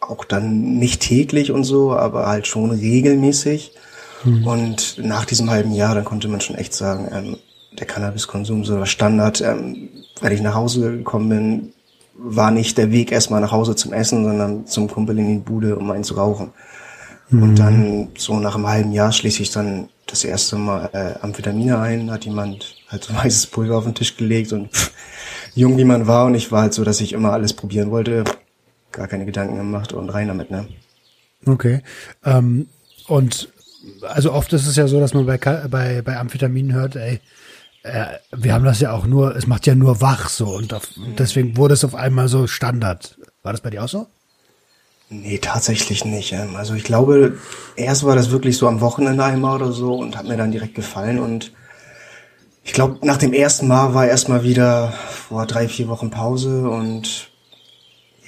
auch 0.00 0.24
dann 0.24 0.78
nicht 0.78 1.02
täglich 1.02 1.52
und 1.52 1.64
so, 1.64 1.92
aber 1.92 2.26
halt 2.26 2.46
schon 2.46 2.70
regelmäßig. 2.70 3.72
Und 4.24 4.98
nach 4.98 5.24
diesem 5.24 5.50
halben 5.50 5.72
Jahr, 5.72 5.94
dann 5.94 6.04
konnte 6.04 6.28
man 6.28 6.40
schon 6.40 6.56
echt 6.56 6.74
sagen, 6.74 7.08
ähm, 7.12 7.36
der 7.78 7.86
Cannabiskonsum 7.86 8.64
so 8.64 8.78
war 8.78 8.86
Standard. 8.86 9.40
Ähm, 9.40 9.90
wenn 10.20 10.32
ich 10.32 10.40
nach 10.40 10.54
Hause 10.54 10.98
gekommen 10.98 11.28
bin, 11.28 11.72
war 12.14 12.50
nicht 12.50 12.78
der 12.78 12.90
Weg 12.90 13.12
erstmal 13.12 13.40
nach 13.40 13.52
Hause 13.52 13.76
zum 13.76 13.92
Essen, 13.92 14.24
sondern 14.24 14.66
zum 14.66 14.88
Kumpel 14.88 15.18
in 15.18 15.28
die 15.28 15.38
Bude, 15.38 15.76
um 15.76 15.90
einen 15.92 16.02
zu 16.02 16.14
rauchen. 16.14 16.50
Und 17.30 17.56
dann 17.56 18.08
so 18.16 18.38
nach 18.40 18.54
einem 18.54 18.66
halben 18.66 18.92
Jahr 18.92 19.12
schließe 19.12 19.42
ich 19.42 19.50
dann 19.50 19.90
das 20.06 20.24
erste 20.24 20.56
Mal 20.56 20.88
äh, 20.92 21.22
Amphetamine 21.22 21.78
ein, 21.78 22.10
hat 22.10 22.24
jemand 22.24 22.76
halt 22.88 23.04
so 23.04 23.14
weißes 23.16 23.48
Pulver 23.48 23.76
auf 23.76 23.84
den 23.84 23.94
Tisch 23.94 24.16
gelegt 24.16 24.52
und 24.52 24.72
pff, 24.72 24.92
jung 25.54 25.76
wie 25.76 25.84
man 25.84 26.06
war 26.06 26.26
und 26.26 26.34
ich 26.34 26.50
war 26.50 26.62
halt 26.62 26.74
so, 26.74 26.84
dass 26.84 27.00
ich 27.00 27.12
immer 27.12 27.32
alles 27.32 27.52
probieren 27.52 27.90
wollte, 27.90 28.24
gar 28.92 29.08
keine 29.08 29.26
Gedanken 29.26 29.56
gemacht 29.56 29.92
und 29.92 30.08
rein 30.08 30.28
damit, 30.28 30.50
ne? 30.50 30.66
Okay. 31.46 31.82
Ähm, 32.24 32.68
und 33.06 33.48
also 34.02 34.32
oft 34.32 34.52
ist 34.52 34.66
es 34.66 34.76
ja 34.76 34.88
so, 34.88 34.98
dass 34.98 35.14
man 35.14 35.26
bei, 35.26 35.38
bei, 35.38 36.02
bei 36.02 36.16
Amphetaminen 36.16 36.72
hört, 36.72 36.96
ey, 36.96 37.20
äh, 37.82 38.06
wir 38.36 38.54
haben 38.54 38.64
das 38.64 38.80
ja 38.80 38.92
auch 38.92 39.06
nur, 39.06 39.36
es 39.36 39.46
macht 39.46 39.66
ja 39.66 39.74
nur 39.74 40.00
wach 40.00 40.28
so 40.28 40.48
und 40.48 40.72
auf, 40.74 40.88
deswegen 41.18 41.56
wurde 41.56 41.74
es 41.74 41.84
auf 41.84 41.94
einmal 41.94 42.28
so 42.28 42.46
Standard. 42.46 43.18
War 43.42 43.52
das 43.52 43.60
bei 43.60 43.70
dir 43.70 43.84
auch 43.84 43.88
so? 43.88 44.06
Nee, 45.10 45.38
tatsächlich 45.38 46.04
nicht. 46.04 46.32
ähm. 46.32 46.56
Also 46.56 46.74
ich 46.74 46.84
glaube, 46.84 47.38
erst 47.76 48.04
war 48.04 48.14
das 48.14 48.30
wirklich 48.30 48.56
so 48.58 48.68
am 48.68 48.80
Wochenende 48.80 49.24
einmal 49.24 49.56
oder 49.56 49.72
so 49.72 49.94
und 49.94 50.16
hat 50.16 50.26
mir 50.26 50.36
dann 50.36 50.52
direkt 50.52 50.74
gefallen 50.74 51.18
und 51.18 51.52
ich 52.62 52.74
glaube, 52.74 52.98
nach 53.06 53.16
dem 53.16 53.32
ersten 53.32 53.66
Mal 53.66 53.94
war 53.94 54.06
erstmal 54.06 54.42
wieder 54.42 54.92
vor 54.92 55.46
drei, 55.46 55.68
vier 55.68 55.88
Wochen 55.88 56.10
Pause 56.10 56.68
und 56.68 57.30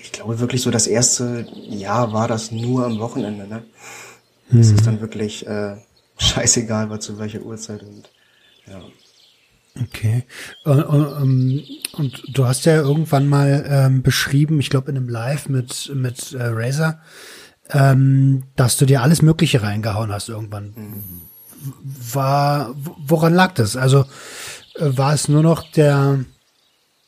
ich 0.02 0.12
glaube 0.12 0.40
wirklich 0.40 0.62
so 0.62 0.70
das 0.70 0.86
erste 0.86 1.46
Jahr 1.68 2.14
war 2.14 2.26
das 2.26 2.50
nur 2.50 2.86
am 2.86 2.98
Wochenende, 2.98 3.46
ne? 3.46 3.62
Das 4.50 4.68
Mhm. 4.68 4.74
ist 4.76 4.86
dann 4.86 5.00
wirklich 5.02 5.46
äh, 5.46 5.76
scheißegal 6.18 6.88
war 6.88 7.00
zu 7.00 7.18
welcher 7.18 7.40
Uhrzeit 7.42 7.82
und 7.82 8.08
ja. 8.66 8.80
Okay. 9.82 10.24
Und, 10.64 10.82
und, 10.82 11.22
ähm, 11.22 11.62
und 11.92 12.22
du 12.36 12.46
hast 12.46 12.66
ja 12.66 12.76
irgendwann 12.76 13.28
mal 13.28 13.64
ähm, 13.68 14.02
beschrieben, 14.02 14.60
ich 14.60 14.70
glaube 14.70 14.90
in 14.90 14.96
einem 14.96 15.08
Live 15.08 15.48
mit 15.48 15.90
mit 15.94 16.32
äh, 16.32 16.42
Razer, 16.42 17.00
ähm, 17.70 18.44
dass 18.56 18.76
du 18.76 18.86
dir 18.86 19.02
alles 19.02 19.22
Mögliche 19.22 19.62
reingehauen 19.62 20.12
hast 20.12 20.28
irgendwann. 20.28 21.02
War 22.12 22.74
woran 22.98 23.34
lag 23.34 23.54
das? 23.54 23.76
Also 23.76 24.04
äh, 24.76 24.96
war 24.96 25.14
es 25.14 25.28
nur 25.28 25.42
noch 25.42 25.70
der 25.72 26.24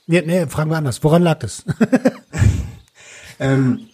Nee, 0.06 0.22
nee, 0.26 0.46
fragen 0.46 0.70
wir 0.70 0.78
anders. 0.78 1.02
Woran 1.04 1.22
lag 1.22 1.38
das? 1.38 1.64
Ähm, 3.42 3.88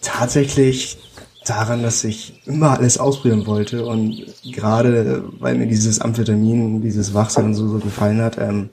tatsächlich 0.00 0.98
daran, 1.46 1.82
dass 1.82 2.04
ich 2.04 2.40
immer 2.46 2.70
alles 2.70 2.98
ausprobieren 2.98 3.46
wollte 3.46 3.84
und 3.84 4.24
gerade 4.44 5.24
weil 5.38 5.56
mir 5.56 5.66
dieses 5.66 6.00
Amphetamin, 6.00 6.82
dieses 6.82 7.14
Wachsein 7.14 7.46
und 7.46 7.54
so, 7.54 7.68
so 7.68 7.78
gefallen 7.78 8.20
hat, 8.20 8.38
ähm, 8.38 8.70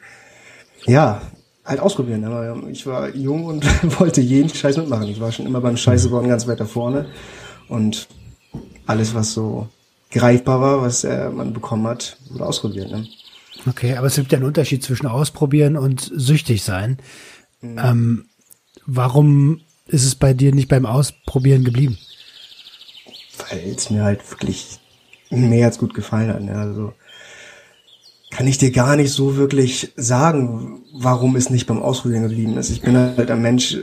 ja, 0.85 1.21
halt 1.65 1.79
ausprobieren. 1.79 2.23
Aber 2.25 2.67
ich 2.69 2.85
war 2.85 3.13
jung 3.15 3.45
und 3.45 3.65
wollte 3.99 4.21
jeden 4.21 4.49
Scheiß 4.49 4.77
mitmachen. 4.77 5.07
Ich 5.07 5.19
war 5.19 5.31
schon 5.31 5.45
immer 5.45 5.61
beim 5.61 5.77
Scheiße 5.77 6.09
bauen 6.09 6.27
ganz 6.27 6.47
weit 6.47 6.59
da 6.59 6.65
vorne 6.65 7.07
und 7.67 8.07
alles, 8.85 9.13
was 9.13 9.33
so 9.33 9.67
greifbar 10.11 10.61
war, 10.61 10.81
was 10.81 11.03
äh, 11.03 11.29
man 11.29 11.53
bekommen 11.53 11.87
hat, 11.87 12.17
wurde 12.29 12.45
ausprobiert. 12.45 12.91
Ne? 12.91 13.05
Okay, 13.67 13.95
aber 13.95 14.07
es 14.07 14.15
gibt 14.15 14.31
ja 14.31 14.37
einen 14.37 14.47
Unterschied 14.47 14.83
zwischen 14.83 15.05
ausprobieren 15.05 15.77
und 15.77 16.11
süchtig 16.15 16.63
sein. 16.63 16.97
Ähm, 17.61 18.25
warum 18.85 19.61
ist 19.85 20.05
es 20.05 20.15
bei 20.15 20.33
dir 20.33 20.53
nicht 20.53 20.69
beim 20.69 20.85
Ausprobieren 20.85 21.63
geblieben? 21.63 21.97
Weil 23.39 23.73
es 23.75 23.89
mir 23.89 24.03
halt 24.03 24.29
wirklich 24.29 24.79
mehr 25.29 25.67
als 25.67 25.77
gut 25.77 25.93
gefallen 25.93 26.29
hat. 26.29 26.41
Ne? 26.41 26.55
Also 26.55 26.93
kann 28.31 28.47
ich 28.47 28.57
dir 28.57 28.71
gar 28.71 28.95
nicht 28.95 29.11
so 29.11 29.37
wirklich 29.37 29.91
sagen, 29.95 30.83
warum 30.93 31.35
es 31.35 31.49
nicht 31.49 31.65
beim 31.65 31.81
Ausprobieren 31.81 32.23
geblieben 32.23 32.57
ist. 32.57 32.69
Ich 32.69 32.81
bin 32.81 32.95
halt 32.95 33.31
ein 33.31 33.41
Mensch, 33.41 33.77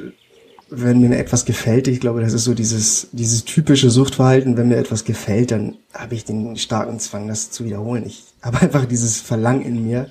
wenn 0.68 1.00
mir 1.00 1.16
etwas 1.16 1.44
gefällt, 1.44 1.88
ich 1.88 2.00
glaube, 2.00 2.20
das 2.20 2.32
ist 2.32 2.44
so 2.44 2.54
dieses, 2.54 3.08
dieses 3.12 3.44
typische 3.44 3.90
Suchtverhalten, 3.90 4.56
wenn 4.56 4.68
mir 4.68 4.76
etwas 4.76 5.04
gefällt, 5.04 5.52
dann 5.52 5.76
habe 5.92 6.14
ich 6.14 6.24
den 6.24 6.56
starken 6.56 6.98
Zwang, 6.98 7.28
das 7.28 7.50
zu 7.50 7.64
wiederholen. 7.64 8.04
Ich 8.06 8.24
habe 8.42 8.60
einfach 8.60 8.84
dieses 8.86 9.20
Verlangen 9.20 9.62
in 9.62 9.84
mir, 9.84 10.10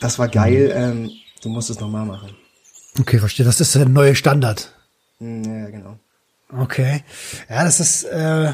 das 0.00 0.18
war 0.18 0.28
geil, 0.28 0.72
ähm, 0.74 1.10
du 1.42 1.48
musst 1.48 1.70
es 1.70 1.80
nochmal 1.80 2.06
machen. 2.06 2.30
Okay, 2.98 3.18
verstehe. 3.18 3.44
Das 3.44 3.60
ist 3.60 3.74
der 3.74 3.88
neue 3.88 4.14
Standard. 4.14 4.72
Ja, 5.18 5.70
genau. 5.70 5.98
Okay. 6.58 7.02
Ja, 7.48 7.64
das 7.64 7.80
ist, 7.80 8.04
äh, 8.04 8.52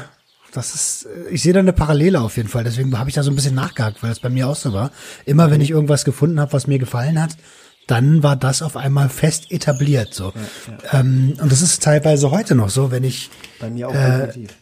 das 0.53 0.75
ist, 0.75 1.05
äh, 1.05 1.29
ich 1.29 1.41
sehe 1.41 1.53
da 1.53 1.59
eine 1.59 1.73
Parallele 1.73 2.21
auf 2.21 2.37
jeden 2.37 2.49
Fall. 2.49 2.63
Deswegen 2.63 2.97
habe 2.97 3.09
ich 3.09 3.15
da 3.15 3.23
so 3.23 3.31
ein 3.31 3.35
bisschen 3.35 3.55
nachgehakt, 3.55 4.01
weil 4.03 4.09
das 4.09 4.19
bei 4.19 4.29
mir 4.29 4.47
auch 4.47 4.55
so 4.55 4.73
war. 4.73 4.91
Immer 5.25 5.51
wenn 5.51 5.61
ich 5.61 5.69
irgendwas 5.71 6.05
gefunden 6.05 6.39
habe, 6.39 6.53
was 6.53 6.67
mir 6.67 6.79
gefallen 6.79 7.21
hat, 7.21 7.37
dann 7.87 8.23
war 8.23 8.35
das 8.35 8.61
auf 8.61 8.77
einmal 8.77 9.09
fest 9.09 9.51
etabliert. 9.51 10.13
So. 10.13 10.33
Ähm, 10.91 11.33
und 11.41 11.51
das 11.51 11.61
ist 11.61 11.83
teilweise 11.83 12.31
heute 12.31 12.55
noch 12.55 12.69
so, 12.69 12.91
wenn 12.91 13.03
ich 13.03 13.29
Bei 13.59 13.69
mir 13.69 13.89
auch 13.89 13.93
definitiv. 13.93 14.55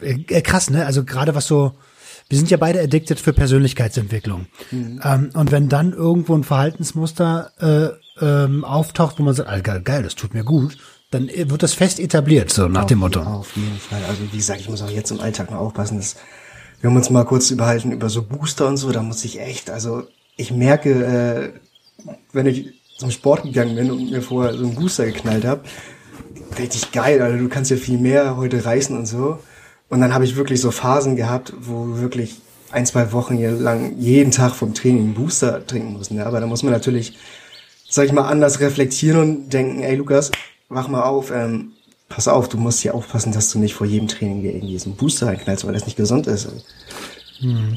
äh, 0.00 0.42
krass, 0.42 0.70
ne? 0.70 0.84
Also 0.86 1.04
gerade 1.04 1.34
was 1.34 1.46
so, 1.46 1.74
wir 2.28 2.36
sind 2.36 2.50
ja 2.50 2.56
beide 2.56 2.80
addicted 2.80 3.20
für 3.20 3.32
Persönlichkeitsentwicklung. 3.32 4.46
Ähm, 4.72 5.30
und 5.32 5.52
wenn 5.52 5.68
dann 5.68 5.92
irgendwo 5.92 6.34
ein 6.34 6.44
Verhaltensmuster 6.44 7.52
äh, 8.20 8.24
ähm, 8.24 8.64
auftaucht, 8.64 9.18
wo 9.18 9.22
man 9.22 9.34
sagt, 9.34 9.48
Alter, 9.48 9.80
geil, 9.80 10.02
das 10.02 10.14
tut 10.14 10.34
mir 10.34 10.42
gut, 10.44 10.76
dann 11.10 11.28
wird 11.28 11.62
das 11.62 11.74
fest 11.74 12.00
etabliert, 12.00 12.50
so 12.50 12.68
nach 12.68 12.84
dem 12.84 12.98
Motto. 12.98 13.20
Auf 13.20 13.56
jeden 13.56 13.78
Fall. 13.78 14.02
Also 14.08 14.22
wie 14.32 14.36
gesagt, 14.36 14.60
ich 14.60 14.68
muss 14.68 14.82
auch 14.82 14.90
jetzt 14.90 15.10
im 15.10 15.20
Alltag 15.20 15.50
mal 15.50 15.58
aufpassen. 15.58 15.98
Dass 15.98 16.16
wir 16.80 16.90
haben 16.90 16.96
uns 16.96 17.10
mal 17.10 17.24
kurz 17.24 17.50
überhalten 17.50 17.92
über 17.92 18.08
so 18.08 18.22
Booster 18.22 18.66
und 18.66 18.76
so. 18.76 18.90
Da 18.90 19.02
muss 19.02 19.24
ich 19.24 19.40
echt, 19.40 19.70
also 19.70 20.02
ich 20.36 20.50
merke, 20.50 20.90
äh, 20.90 22.12
wenn 22.32 22.46
ich 22.46 22.74
zum 22.98 23.10
Sport 23.10 23.44
gegangen 23.44 23.76
bin 23.76 23.90
und 23.90 24.10
mir 24.10 24.22
vorher 24.22 24.54
so 24.54 24.64
einen 24.64 24.74
Booster 24.74 25.06
geknallt 25.06 25.44
habe, 25.44 25.62
richtig 26.58 26.92
geil. 26.92 27.22
Also 27.22 27.38
du 27.38 27.48
kannst 27.48 27.70
ja 27.70 27.76
viel 27.76 27.98
mehr 27.98 28.36
heute 28.36 28.64
reißen 28.64 28.96
und 28.96 29.06
so. 29.06 29.38
Und 29.88 30.00
dann 30.00 30.12
habe 30.12 30.24
ich 30.24 30.36
wirklich 30.36 30.60
so 30.60 30.70
Phasen 30.70 31.14
gehabt, 31.14 31.52
wo 31.60 31.98
wirklich 31.98 32.36
ein, 32.72 32.84
zwei 32.84 33.12
Wochen 33.12 33.36
hier 33.36 33.52
lang 33.52 33.96
jeden 33.98 34.32
Tag 34.32 34.54
vom 34.54 34.74
Training 34.74 35.04
einen 35.04 35.14
Booster 35.14 35.64
trinken 35.66 35.92
mussten. 35.92 36.16
Ja, 36.16 36.26
aber 36.26 36.40
da 36.40 36.46
muss 36.46 36.64
man 36.64 36.72
natürlich, 36.72 37.16
sag 37.88 38.06
ich 38.06 38.12
mal, 38.12 38.28
anders 38.28 38.60
reflektieren 38.60 39.20
und 39.20 39.52
denken, 39.52 39.82
ey 39.82 39.94
Lukas, 39.94 40.32
wach 40.68 40.88
mal 40.88 41.02
auf, 41.02 41.30
ähm, 41.30 41.72
pass 42.08 42.28
auf, 42.28 42.48
du 42.48 42.56
musst 42.56 42.80
hier 42.80 42.94
aufpassen, 42.94 43.32
dass 43.32 43.50
du 43.50 43.58
nicht 43.58 43.74
vor 43.74 43.86
jedem 43.86 44.08
Training 44.08 44.42
dir 44.42 44.52
irgendwie 44.54 44.78
so 44.78 44.86
einen 44.90 44.96
Booster 44.96 45.26
reinknallst, 45.28 45.66
weil 45.66 45.74
das 45.74 45.86
nicht 45.86 45.96
gesund 45.96 46.26
ist. 46.26 46.48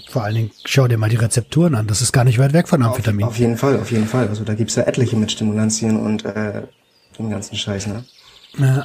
Vor 0.09 0.23
allen 0.23 0.35
Dingen, 0.35 0.51
schau 0.63 0.87
dir 0.87 0.97
mal 0.97 1.09
die 1.09 1.17
Rezepturen 1.17 1.75
an. 1.75 1.87
Das 1.87 2.01
ist 2.01 2.13
gar 2.13 2.23
nicht 2.23 2.39
weit 2.39 2.53
weg 2.53 2.67
von 2.67 2.81
Amphetamin. 2.81 3.25
Auf 3.25 3.37
jeden 3.37 3.57
Fall, 3.57 3.77
auf 3.79 3.91
jeden 3.91 4.07
Fall. 4.07 4.29
Also 4.29 4.43
da 4.43 4.53
gibt's 4.53 4.75
ja 4.75 4.83
etliche 4.83 5.17
mit 5.17 5.31
Stimulantien 5.31 5.99
und 5.99 6.23
äh, 6.23 6.63
dem 7.17 7.29
ganzen 7.29 7.57
Scheiß, 7.57 7.87
ne? 7.87 8.05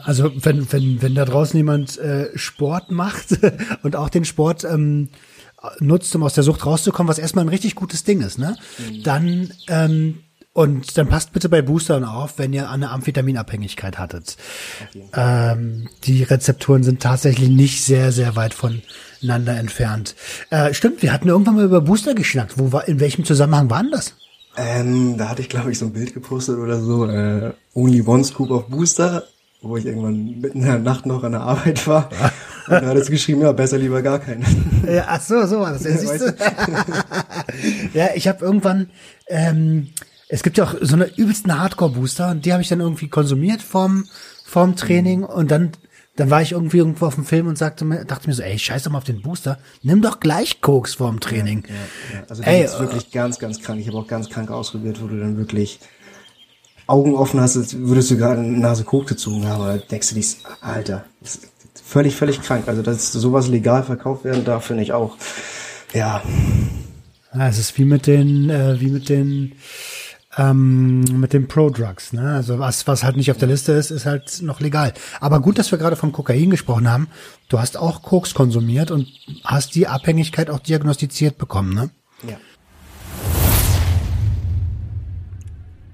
Also 0.05 0.31
wenn, 0.45 0.71
wenn, 0.73 1.01
wenn 1.01 1.15
da 1.15 1.25
draußen 1.25 1.57
jemand 1.57 1.97
äh, 1.99 2.37
Sport 2.37 2.91
macht 2.91 3.39
und 3.83 3.97
auch 3.97 4.09
den 4.09 4.25
Sport 4.25 4.65
ähm, 4.65 5.09
nutzt, 5.81 6.15
um 6.17 6.23
aus 6.23 6.35
der 6.35 6.45
Sucht 6.45 6.67
rauszukommen, 6.67 7.09
was 7.09 7.19
erstmal 7.19 7.45
ein 7.45 7.51
richtig 7.51 7.75
gutes 7.75 8.05
Ding 8.05 8.21
ist, 8.21 8.39
ne? 8.39 8.57
Dann 9.05 9.53
ähm, 9.69 10.24
und 10.55 10.97
dann 10.97 11.09
passt 11.09 11.33
bitte 11.33 11.49
bei 11.49 11.63
Boostern 11.63 12.05
auf, 12.05 12.39
wenn 12.39 12.53
ihr 12.53 12.71
eine 12.71 12.91
Amphetaminabhängigkeit 12.91 13.99
hattet. 13.99 14.37
Ähm, 15.13 15.89
die 16.05 16.23
Rezepturen 16.23 16.85
sind 16.85 17.03
tatsächlich 17.03 17.49
nicht 17.49 17.85
sehr, 17.85 18.13
sehr 18.13 18.37
weit 18.37 18.55
voneinander 18.55 19.57
entfernt. 19.57 20.15
Äh, 20.51 20.73
stimmt, 20.73 21.03
wir 21.03 21.13
hatten 21.13 21.27
irgendwann 21.27 21.57
mal 21.57 21.65
über 21.65 21.81
Booster 21.81 22.15
geschnackt. 22.15 22.57
Wo 22.57 22.71
war, 22.71 22.87
in 22.87 23.01
welchem 23.01 23.25
Zusammenhang 23.25 23.69
waren 23.69 23.91
das? 23.91 24.15
Ähm, 24.57 25.19
da 25.19 25.29
hatte 25.31 25.43
ich, 25.43 25.49
glaube 25.49 25.73
ich, 25.73 25.79
so 25.81 25.87
ein 25.87 25.93
Bild 25.93 26.15
gepostet 26.15 26.57
oder 26.57 26.81
so, 26.81 27.05
äh, 27.07 27.53
Only 27.75 28.03
One 28.03 28.23
Scoop 28.23 28.53
of 28.53 28.69
Booster, 28.69 29.25
wo 29.61 29.77
ich 29.77 29.85
irgendwann 29.85 30.41
mitten 30.41 30.61
in 30.61 30.67
der 30.67 30.79
Nacht 30.79 31.05
noch 31.05 31.25
an 31.25 31.33
der 31.33 31.41
Arbeit 31.41 31.85
war. 31.89 32.11
Und 32.69 32.81
da 32.81 32.87
hat 32.87 32.97
es 32.97 33.11
geschrieben, 33.11 33.43
ja, 33.43 33.51
besser 33.51 33.77
lieber 33.77 34.03
gar 34.03 34.21
keinen. 34.21 34.45
Ja, 34.87 35.07
ach 35.09 35.21
so, 35.21 35.45
so 35.47 35.59
war 35.59 35.73
das. 35.73 35.83
Ja, 35.83 35.91
ja 37.93 38.09
ich 38.15 38.29
habe 38.29 38.45
irgendwann, 38.45 38.89
ähm, 39.27 39.89
es 40.35 40.43
gibt 40.43 40.59
ja 40.59 40.65
auch 40.65 40.75
so 40.81 40.97
eine 40.97 41.17
übelsten 41.17 41.57
Hardcore-Booster 41.57 42.33
und 42.33 42.45
die 42.45 42.53
habe 42.53 42.61
ich 42.61 42.69
dann 42.69 42.81
irgendwie 42.81 43.07
konsumiert 43.07 43.63
vorm, 43.63 44.09
vorm 44.45 44.75
Training 44.75 45.23
und 45.23 45.53
dann, 45.53 45.71
dann 46.17 46.29
war 46.29 46.43
ich 46.43 46.51
irgendwie 46.51 46.79
irgendwo 46.79 47.07
auf 47.07 47.15
dem 47.15 47.25
Film 47.25 47.47
und 47.47 47.57
sagte 47.57 47.85
mir, 47.85 48.05
dachte 48.05 48.27
mir 48.27 48.35
so, 48.35 48.43
ey, 48.43 48.59
scheiß 48.59 48.83
doch 48.83 48.91
mal 48.91 48.99
auf 48.99 49.05
den 49.05 49.23
Booster, 49.23 49.61
nimm 49.85 50.03
doch 50.03 50.19
gleich 50.19 50.61
Koks 50.61 50.95
vorm 50.95 51.21
Training. 51.21 51.63
Ja, 51.69 52.25
also 52.29 52.43
da 52.43 52.51
Ey, 52.51 52.63
gibt's 52.63 52.81
wirklich 52.81 53.13
ganz, 53.13 53.39
ganz 53.39 53.63
krank. 53.63 53.81
Ich 53.81 53.87
habe 53.87 53.97
auch 53.97 54.09
ganz 54.09 54.29
krank 54.29 54.51
ausprobiert, 54.51 55.01
wo 55.01 55.07
du 55.07 55.21
dann 55.21 55.37
wirklich 55.37 55.79
Augen 56.89 57.15
offen 57.15 57.39
hast, 57.41 57.57
als 57.57 57.79
würdest 57.79 58.11
du 58.11 58.17
gerade 58.17 58.41
eine 58.41 58.59
Nase 58.59 58.83
Koks 58.83 59.07
gezogen 59.07 59.47
haben. 59.47 59.63
Oder 59.63 59.79
denkst 59.79 60.09
du 60.09 60.15
dich, 60.17 60.39
Alter, 60.61 61.05
das 61.21 61.37
ist 61.37 61.49
völlig, 61.85 62.17
völlig 62.17 62.43
krank. 62.43 62.67
Also, 62.67 62.83
dass 62.83 63.13
sowas 63.13 63.47
legal 63.47 63.85
verkauft 63.85 64.25
werden 64.25 64.45
darf, 64.45 64.65
finde 64.65 64.83
ich 64.83 64.93
auch. 64.93 65.17
Ja, 65.93 66.23
Ja, 67.33 67.49
es 67.49 67.59
ist 67.59 67.79
wie 67.79 67.85
mit 67.85 68.07
den, 68.09 68.51
äh, 68.51 68.81
wie 68.81 68.91
mit 68.91 69.09
den, 69.09 69.53
ähm, 70.37 71.01
mit 71.21 71.33
den 71.33 71.49
Pro-Drugs, 71.49 72.13
ne? 72.13 72.35
Also 72.35 72.59
was, 72.59 72.87
was 72.87 73.05
halt 73.05 73.17
nicht 73.17 73.31
auf 73.31 73.37
der 73.37 73.49
Liste 73.49 73.73
ist, 73.73 73.91
ist 73.91 74.07
halt 74.07 74.43
noch 74.43 74.61
legal. 74.61 74.93
Aber 75.21 75.41
gut, 75.41 75.59
dass 75.59 75.71
wir 75.71 75.79
gerade 75.79 75.97
vom 75.97 76.13
Kokain 76.13 76.51
gesprochen 76.51 76.91
haben. 76.91 77.09
Du 77.49 77.59
hast 77.59 77.77
auch 77.77 78.03
Koks 78.03 78.35
konsumiert 78.35 78.91
und 78.91 79.09
hast 79.45 79.75
die 79.75 79.87
Abhängigkeit 79.87 80.51
auch 80.51 80.61
diagnostiziert 80.61 81.39
bekommen, 81.39 81.75
ne? 81.75 81.91
ja. 82.29 82.37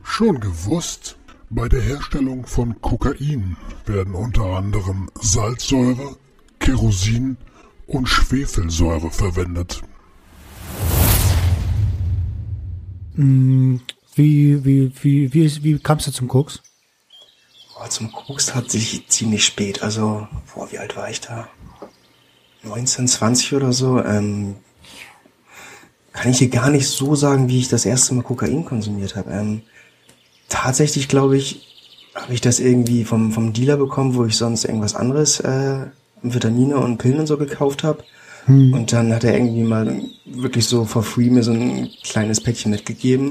Schon 0.03 0.40
gewusst? 0.40 1.16
Bei 1.53 1.68
der 1.68 1.81
Herstellung 1.81 2.46
von 2.46 2.81
Kokain 2.81 3.57
werden 3.85 4.14
unter 4.14 4.44
anderem 4.44 5.11
Salzsäure, 5.20 6.16
Kerosin 6.61 7.37
und 7.88 8.09
Schwefelsäure 8.09 9.11
verwendet. 9.11 9.83
Wie, 14.14 14.64
wie, 14.64 14.92
wie, 15.03 15.33
wie, 15.33 15.64
wie 15.64 15.79
kamst 15.79 16.07
du 16.07 16.11
zum 16.11 16.29
Koks? 16.29 16.61
Boah, 17.75 17.88
zum 17.88 18.12
Koks 18.12 18.55
hat 18.55 18.70
sich 18.70 19.07
ziemlich 19.09 19.44
spät. 19.44 19.83
Also, 19.83 20.27
boah, 20.55 20.70
wie 20.70 20.79
alt 20.79 20.96
war 20.96 21.09
ich 21.11 21.20
da? 21.20 21.49
19, 22.62 23.09
20 23.09 23.55
oder 23.55 23.73
so. 23.73 24.03
Ähm, 24.03 24.57
kann 26.12 26.31
ich 26.31 26.38
hier 26.38 26.51
gar 26.51 26.70
nicht 26.70 26.88
so 26.88 27.14
sagen, 27.14 27.49
wie 27.49 27.59
ich 27.59 27.68
das 27.68 27.87
erste 27.87 28.14
Mal 28.14 28.23
Kokain 28.23 28.64
konsumiert 28.64 29.16
habe. 29.16 29.31
Ähm, 29.31 29.62
tatsächlich 30.49 31.09
glaube 31.09 31.37
ich, 31.37 31.66
habe 32.14 32.35
ich 32.35 32.40
das 32.40 32.61
irgendwie 32.61 33.05
vom, 33.05 33.33
vom 33.33 33.53
Dealer 33.53 33.77
bekommen, 33.77 34.14
wo 34.14 34.25
ich 34.25 34.37
sonst 34.37 34.64
irgendwas 34.64 34.94
anderes, 34.96 35.40
äh, 35.40 35.87
Vitamine 36.23 36.77
und 36.77 36.99
Pillen 36.99 37.20
und 37.20 37.27
so 37.27 37.38
gekauft 37.38 37.85
habe. 37.85 38.05
Und 38.46 38.92
dann 38.92 39.14
hat 39.14 39.25
er 39.25 39.35
irgendwie 39.35 39.62
mal 39.62 40.03
wirklich 40.25 40.66
so 40.66 40.85
for 40.85 41.03
free 41.03 41.31
mir 41.31 41.42
so 41.42 41.53
ein 41.53 41.88
kleines 42.03 42.40
Päckchen 42.40 42.70
mitgegeben. 42.70 43.31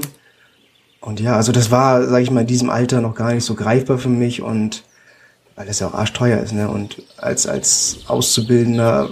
Und 1.00 1.20
ja, 1.20 1.36
also 1.36 1.52
das 1.52 1.70
war, 1.70 2.06
sage 2.06 2.22
ich 2.22 2.30
mal, 2.30 2.42
in 2.42 2.46
diesem 2.46 2.70
Alter 2.70 3.00
noch 3.00 3.14
gar 3.14 3.32
nicht 3.32 3.44
so 3.44 3.54
greifbar 3.54 3.98
für 3.98 4.08
mich 4.08 4.42
und 4.42 4.84
weil 5.56 5.68
es 5.68 5.80
ja 5.80 5.88
auch 5.88 5.94
arschteuer 5.94 6.40
ist, 6.40 6.52
ne? 6.52 6.68
Und 6.68 7.02
als 7.16 7.46
als 7.46 8.00
Auszubildender 8.06 9.10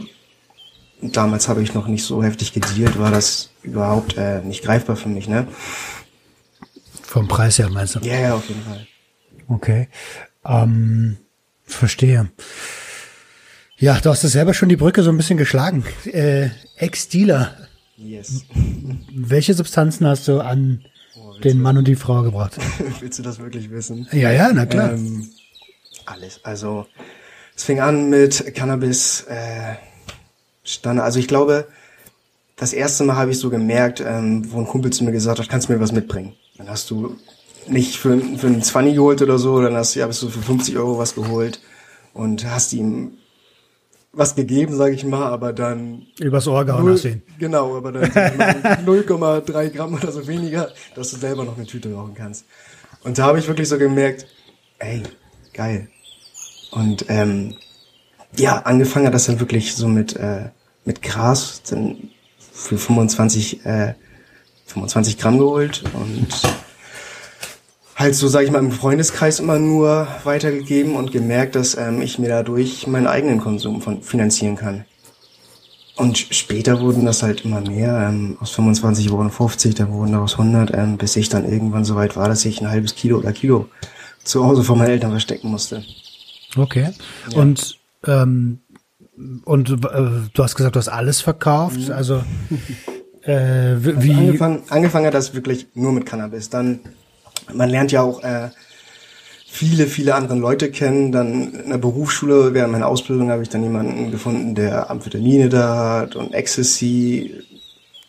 damals 1.00 1.48
habe 1.48 1.62
ich 1.62 1.74
noch 1.74 1.86
nicht 1.86 2.04
so 2.04 2.22
heftig 2.22 2.52
gedealt, 2.52 2.98
war 2.98 3.10
das 3.10 3.50
überhaupt 3.62 4.16
äh, 4.16 4.40
nicht 4.40 4.62
greifbar 4.62 4.96
für 4.96 5.08
mich, 5.08 5.28
ne? 5.28 5.46
Vom 7.02 7.28
Preis 7.28 7.58
her 7.58 7.70
meinst 7.70 7.94
du? 7.94 8.00
Ja, 8.00 8.18
ja, 8.18 8.34
auf 8.34 8.48
jeden 8.48 8.62
Fall. 8.62 8.86
Okay. 9.48 9.88
Ähm, 10.44 11.16
verstehe. 11.64 12.30
Ja, 13.78 13.98
du 14.00 14.10
hast 14.10 14.24
es 14.24 14.32
selber 14.32 14.54
schon 14.54 14.68
die 14.68 14.76
Brücke 14.76 15.02
so 15.02 15.10
ein 15.10 15.16
bisschen 15.16 15.38
geschlagen. 15.38 15.84
Äh, 16.04 16.50
Ex-Dealer. 16.76 17.56
Yes. 17.96 18.44
Welche 19.14 19.54
Substanzen 19.54 20.06
hast 20.06 20.28
du 20.28 20.40
an 20.40 20.84
den 21.44 21.60
Mann 21.60 21.78
und 21.78 21.88
die 21.88 21.96
Frau 21.96 22.22
gebracht? 22.22 22.56
Willst 23.00 23.18
du 23.18 23.22
das 23.22 23.38
wirklich 23.38 23.70
wissen? 23.70 24.08
Ja, 24.12 24.30
ja, 24.30 24.50
na 24.52 24.66
klar. 24.66 24.92
Ähm, 24.92 25.28
alles. 26.06 26.44
Also 26.44 26.86
es 27.56 27.64
fing 27.64 27.80
an 27.80 28.10
mit 28.10 28.54
Cannabis, 28.54 29.26
äh. 29.28 29.76
Also 30.84 31.18
ich 31.18 31.28
glaube, 31.28 31.66
das 32.56 32.72
erste 32.74 33.04
Mal 33.04 33.16
habe 33.16 33.30
ich 33.30 33.38
so 33.38 33.48
gemerkt, 33.48 34.02
ähm, 34.06 34.52
wo 34.52 34.58
ein 34.58 34.66
Kumpel 34.66 34.92
zu 34.92 35.04
mir 35.04 35.12
gesagt 35.12 35.38
hat, 35.38 35.48
kannst 35.48 35.68
du 35.68 35.72
mir 35.72 35.80
was 35.80 35.92
mitbringen. 35.92 36.34
Dann 36.58 36.68
hast 36.68 36.90
du 36.90 37.16
nicht 37.66 37.96
für, 37.96 38.18
für 38.36 38.48
einen 38.48 38.62
20 38.62 38.94
geholt 38.94 39.22
oder 39.22 39.38
so, 39.38 39.62
dann 39.62 39.74
hast, 39.74 39.94
ja, 39.94 40.06
hast 40.06 40.22
du 40.22 40.28
für 40.28 40.42
50 40.42 40.76
Euro 40.76 40.98
was 40.98 41.14
geholt 41.14 41.60
und 42.14 42.44
hast 42.44 42.72
ihm 42.72 43.12
was 44.12 44.34
gegeben, 44.34 44.74
sage 44.76 44.94
ich 44.94 45.04
mal, 45.04 45.30
aber 45.30 45.52
dann 45.52 46.06
Übers 46.18 46.48
Ohr 46.48 46.64
gehauen 46.64 46.96
ihn. 47.04 47.22
Genau, 47.38 47.76
aber 47.76 47.92
dann 47.92 48.10
sag 48.10 48.32
ich 48.32 48.38
mal, 48.38 48.52
0,3 48.86 49.70
Gramm 49.70 49.94
oder 49.94 50.10
so 50.10 50.26
weniger, 50.26 50.70
dass 50.94 51.10
du 51.10 51.16
selber 51.16 51.44
noch 51.44 51.56
eine 51.56 51.66
Tüte 51.66 51.92
rauchen 51.92 52.14
kannst. 52.14 52.44
Und 53.04 53.18
da 53.18 53.24
habe 53.24 53.38
ich 53.38 53.46
wirklich 53.46 53.68
so 53.68 53.78
gemerkt, 53.78 54.26
ey, 54.78 55.02
geil. 55.52 55.88
Und 56.72 57.04
ähm, 57.08 57.56
ja, 58.36 58.58
angefangen 58.58 59.06
hat 59.06 59.14
das 59.14 59.26
dann 59.26 59.40
wirklich 59.40 59.74
so 59.74 59.88
mit 59.88 60.16
äh, 60.16 60.50
mit 60.84 61.02
Gras, 61.02 61.62
dann 61.68 62.10
für 62.38 62.78
25 62.78 63.64
äh, 63.64 63.94
25 64.66 65.18
Gramm 65.18 65.38
geholt 65.38 65.84
und 65.94 66.28
halt 67.98 68.14
so, 68.14 68.28
sage 68.28 68.46
ich 68.46 68.50
mal, 68.52 68.60
im 68.60 68.70
Freundeskreis 68.70 69.40
immer 69.40 69.58
nur 69.58 70.06
weitergegeben 70.24 70.94
und 70.94 71.12
gemerkt, 71.12 71.56
dass 71.56 71.76
ähm, 71.76 72.00
ich 72.00 72.18
mir 72.18 72.28
dadurch 72.28 72.86
meinen 72.86 73.08
eigenen 73.08 73.40
Konsum 73.40 73.82
von 73.82 74.02
finanzieren 74.02 74.56
kann. 74.56 74.84
Und 75.96 76.16
später 76.16 76.80
wurden 76.80 77.04
das 77.04 77.24
halt 77.24 77.44
immer 77.44 77.60
mehr. 77.60 78.08
Ähm, 78.08 78.38
aus 78.40 78.52
25 78.52 79.10
wurden 79.10 79.30
50, 79.30 79.74
dann 79.74 79.92
wurden 79.92 80.12
daraus 80.12 80.38
100, 80.38 80.72
ähm, 80.72 80.96
bis 80.96 81.16
ich 81.16 81.28
dann 81.28 81.44
irgendwann 81.44 81.84
so 81.84 81.96
weit 81.96 82.16
war, 82.16 82.28
dass 82.28 82.44
ich 82.44 82.60
ein 82.60 82.70
halbes 82.70 82.94
Kilo 82.94 83.18
oder 83.18 83.32
Kilo 83.32 83.68
zu 84.22 84.44
Hause 84.44 84.62
von 84.62 84.78
meinen 84.78 84.90
Eltern 84.90 85.10
verstecken 85.10 85.48
musste. 85.48 85.82
Okay. 86.56 86.90
Und 87.34 87.78
ähm, 88.06 88.60
und 89.44 89.70
äh, 89.70 89.76
du 90.32 90.42
hast 90.42 90.54
gesagt, 90.54 90.76
du 90.76 90.78
hast 90.78 90.88
alles 90.88 91.20
verkauft. 91.20 91.90
Also 91.90 92.22
äh, 93.22 93.76
wie, 93.80 94.02
wie 94.02 94.14
Angefangen, 94.14 94.62
angefangen 94.68 95.06
hat 95.06 95.14
das 95.14 95.34
wirklich 95.34 95.66
nur 95.74 95.92
mit 95.92 96.06
Cannabis. 96.06 96.50
Dann, 96.50 96.80
man 97.52 97.70
lernt 97.70 97.92
ja 97.92 98.02
auch 98.02 98.22
äh, 98.22 98.50
viele, 99.46 99.86
viele 99.86 100.14
andere 100.14 100.38
Leute 100.38 100.70
kennen. 100.70 101.12
Dann 101.12 101.52
in 101.52 101.70
der 101.70 101.78
Berufsschule, 101.78 102.54
während 102.54 102.72
meiner 102.72 102.86
Ausbildung, 102.86 103.30
habe 103.30 103.42
ich 103.42 103.48
dann 103.48 103.62
jemanden 103.62 104.10
gefunden, 104.10 104.54
der 104.54 104.90
Amphetamine 104.90 105.48
da 105.48 106.00
hat 106.00 106.16
und 106.16 106.34
Ecstasy. 106.34 107.42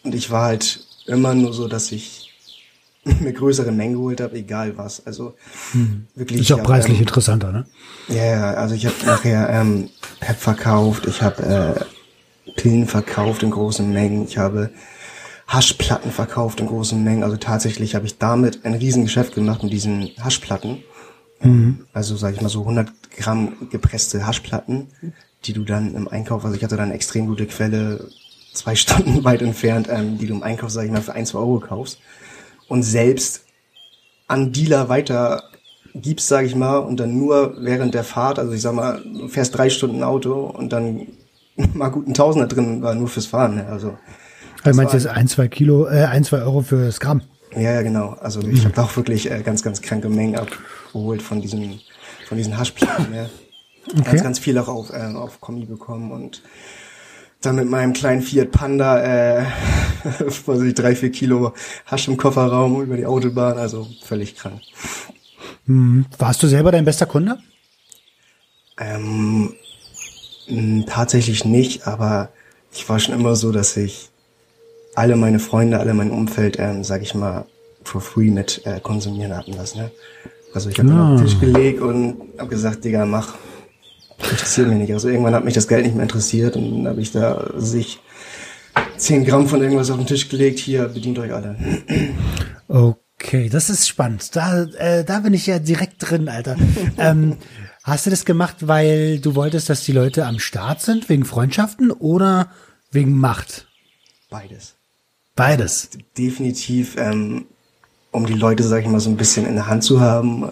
Und 0.04 0.14
ich 0.14 0.30
war 0.32 0.46
halt 0.46 0.86
immer 1.08 1.34
nur 1.34 1.54
so, 1.54 1.68
dass 1.68 1.92
ich 1.92 2.30
eine 3.06 3.34
größere 3.34 3.72
Menge 3.72 3.96
geholt 3.96 4.22
habe, 4.22 4.38
egal 4.38 4.78
was. 4.78 5.06
Also 5.06 5.34
wirklich. 6.16 6.42
ist 6.42 6.52
auch 6.52 6.58
ich 6.58 6.60
hab, 6.60 6.68
preislich 6.68 6.98
ähm, 6.98 7.02
interessanter, 7.02 7.52
ne? 7.52 7.66
ja, 8.10 8.26
ja, 8.26 8.54
also 8.54 8.76
ich 8.76 8.86
habe 8.86 8.96
nachher 9.06 9.50
ähm, 9.50 9.90
Pep 10.20 10.38
verkauft, 10.38 11.08
ich 11.08 11.22
habe 11.22 11.44
äh, 12.46 12.52
Pillen 12.52 12.88
verkauft 12.88 13.44
in 13.44 13.52
großen 13.52 13.92
Mengen, 13.92 14.26
ich 14.26 14.38
habe 14.38 14.70
Haschplatten 15.50 16.12
verkauft 16.12 16.60
in 16.60 16.68
großen 16.68 17.04
Mengen. 17.04 17.24
Also 17.24 17.36
tatsächlich 17.36 17.96
habe 17.96 18.06
ich 18.06 18.18
damit 18.18 18.66
ein 18.66 18.76
Riesengeschäft 18.76 19.34
gemacht 19.34 19.64
mit 19.64 19.74
diesen 19.74 20.12
Haschplatten. 20.20 20.84
Also 21.94 22.18
sage 22.18 22.36
ich 22.36 22.42
mal 22.42 22.50
so 22.50 22.62
100 22.62 23.12
Gramm 23.12 23.70
gepresste 23.70 24.26
Haschplatten, 24.28 24.88
die 25.46 25.54
du 25.54 25.64
dann 25.64 25.96
im 25.96 26.08
Einkauf, 26.08 26.44
also 26.44 26.56
ich 26.56 26.64
hatte 26.64 26.76
dann 26.76 26.86
eine 26.86 26.96
extrem 26.96 27.28
gute 27.28 27.48
Quelle, 27.48 28.10
zwei 28.54 28.76
Stunden 28.76 29.24
weit 29.24 29.42
entfernt, 29.42 29.88
ähm, 29.90 30.18
die 30.18 30.28
du 30.28 30.34
im 30.34 30.44
Einkauf, 30.44 30.70
sage 30.70 30.88
ich 30.88 30.94
mal, 30.94 31.02
für 31.02 31.14
ein, 31.14 31.26
zwei 31.26 31.40
Euro 31.40 31.60
kaufst 31.60 32.00
und 32.68 32.84
selbst 32.84 33.46
an 34.28 34.52
Dealer 34.52 34.90
weiter 34.90 35.44
gibst, 35.96 36.28
sage 36.28 36.46
ich 36.46 36.56
mal, 36.56 36.78
und 36.78 37.00
dann 37.00 37.18
nur 37.18 37.56
während 37.62 37.94
der 37.94 38.04
Fahrt, 38.04 38.38
also 38.38 38.52
ich 38.52 38.62
sag 38.62 38.74
mal, 38.74 39.02
du 39.02 39.28
fährst 39.30 39.58
drei 39.58 39.70
Stunden 39.70 40.04
Auto 40.04 40.42
und 40.42 40.74
dann 40.74 41.08
mal 41.74 41.90
guten 41.90 42.14
Tausender 42.14 42.48
drin 42.48 42.82
war 42.82 42.96
nur 42.96 43.08
fürs 43.08 43.26
Fahren. 43.28 43.56
Ne? 43.56 43.66
Also 43.68 43.98
Also 44.64 44.78
meinst 44.78 44.94
du 44.94 44.98
jetzt 44.98 45.08
ein, 45.08 45.28
zwei 45.28 45.48
Kilo, 45.48 45.88
äh, 45.88 46.06
ein, 46.06 46.24
zwei 46.24 46.40
Euro 46.40 46.62
fürs 46.62 47.00
Gramm? 47.00 47.22
ja, 47.56 47.74
ja, 47.74 47.82
genau. 47.82 48.16
Also 48.20 48.42
ich 48.42 48.66
habe 48.66 48.82
auch 48.82 48.96
wirklich 48.96 49.30
äh, 49.32 49.42
ganz, 49.42 49.64
ganz 49.64 49.82
kranke 49.82 50.10
Mengen 50.10 50.36
abgeholt 50.36 51.22
von 51.22 51.42
diesen, 51.42 51.80
von 52.28 52.38
diesen 52.38 52.58
Haschplatten. 52.58 53.12
Ne? 53.12 53.30
Ganz, 54.04 54.24
ganz 54.24 54.40
viel 54.40 54.58
auch 54.58 54.68
auf, 54.68 54.92
äh, 54.92 55.14
auf 55.16 55.42
Kommi 55.42 55.66
bekommen 55.66 56.12
und 56.12 56.44
dann 57.42 57.56
mit 57.56 57.70
meinem 57.70 57.94
kleinen 57.94 58.22
Fiat 58.22 58.52
Panda, 58.52 59.02
äh, 59.02 59.46
weiß 60.46 60.62
ich, 60.62 60.74
drei, 60.74 60.96
vier 60.96 61.12
Kilo 61.12 61.54
Hasch 61.86 62.08
im 62.08 62.18
Kofferraum 62.18 62.82
über 62.84 62.98
die 62.98 63.06
Autobahn, 63.06 63.58
also 63.58 63.88
völlig 64.04 64.36
krank. 64.36 64.62
Warst 65.66 66.44
du 66.44 66.48
selber 66.48 66.72
dein 66.72 66.86
bester 66.86 67.06
Kunde? 67.06 67.38
Ähm, 68.78 69.54
mh, 70.50 70.86
tatsächlich 70.88 71.46
nicht, 71.46 71.88
aber 71.88 72.30
ich 72.72 72.88
war 72.90 73.00
schon 73.00 73.16
immer 73.16 73.36
so, 73.36 73.52
dass 73.52 73.78
ich 73.78 74.09
alle 74.96 75.16
meine 75.16 75.40
Freunde, 75.40 75.80
alle 75.80 75.94
mein 75.94 76.12
Umfeld, 76.12 76.58
ähm, 76.60 76.84
sag 76.84 77.02
ich 77.02 77.14
mal, 77.16 77.46
for 77.84 78.02
free 78.02 78.30
mit 78.32 78.62
äh, 78.66 78.80
konsumieren 78.80 79.36
hatten 79.36 79.54
lassen. 79.54 79.80
Ne? 79.80 79.92
Also 80.54 80.70
ich 80.70 80.80
habe 80.80 80.92
Ah. 80.92 81.14
auf 81.14 81.20
den 81.22 81.28
Tisch 81.28 81.40
gelegt 81.40 81.82
und 81.82 82.18
habe 82.38 82.50
gesagt, 82.50 82.84
Digga, 82.84 83.06
mach. 83.06 83.36
Interessiert 84.32 84.68
mich 84.68 84.78
nicht. 84.80 84.92
Also 84.94 85.08
irgendwann 85.08 85.34
hat 85.34 85.46
mich 85.46 85.54
das 85.54 85.68
Geld 85.68 85.86
nicht 85.86 85.96
mehr 85.96 86.04
interessiert 86.04 86.58
und 86.58 86.70
dann 86.84 86.88
habe 86.90 87.02
ich 87.02 87.12
da 87.14 87.52
sich 87.56 88.00
10 88.98 89.24
Gramm 89.24 89.48
von 89.48 89.62
irgendwas 89.62 89.90
auf 89.92 89.98
den 89.98 90.08
Tisch 90.08 90.28
gelegt. 90.28 90.60
Hier, 90.60 90.90
bedient 90.90 91.18
euch 91.20 91.34
alle. 91.34 91.56
Okay, 92.68 93.48
das 93.50 93.70
ist 93.70 93.88
spannend. 93.88 94.36
Da, 94.36 94.64
äh, 94.78 95.06
da 95.06 95.20
bin 95.20 95.34
ich 95.34 95.48
ja 95.48 95.60
direkt 95.60 95.96
drin, 96.00 96.28
Alter. 96.28 96.58
ähm, 96.98 97.38
hast 97.84 98.06
du 98.06 98.10
das 98.10 98.26
gemacht, 98.26 98.56
weil 98.68 99.20
du 99.20 99.36
wolltest, 99.36 99.70
dass 99.70 99.86
die 99.86 99.94
Leute 99.94 100.26
am 100.26 100.40
Start 100.40 100.82
sind, 100.82 101.08
wegen 101.08 101.24
Freundschaften 101.24 101.90
oder 101.92 102.52
wegen 102.92 103.18
Macht? 103.18 103.68
Beides. 104.30 104.76
Beides. 105.40 105.88
definitiv, 106.18 106.98
ähm, 106.98 107.46
um 108.12 108.26
die 108.26 108.34
Leute, 108.34 108.64
sag 108.64 108.82
ich 108.82 108.90
mal, 108.90 109.00
so 109.00 109.10
ein 109.10 109.16
bisschen 109.16 109.46
in 109.46 109.56
der 109.56 109.68
Hand 109.68 109.86
zu 109.86 110.02
haben, 110.02 110.52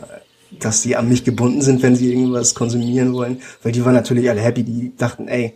dass 0.61 0.81
sie 0.81 0.95
an 0.95 1.09
mich 1.09 1.25
gebunden 1.25 1.61
sind, 1.61 1.83
wenn 1.83 1.97
sie 1.97 2.09
irgendwas 2.09 2.55
konsumieren 2.55 3.11
wollen. 3.13 3.41
Weil 3.63 3.73
die 3.73 3.83
waren 3.83 3.95
natürlich 3.95 4.29
alle 4.29 4.39
happy, 4.39 4.63
die 4.63 4.93
dachten, 4.95 5.27
ey, 5.27 5.55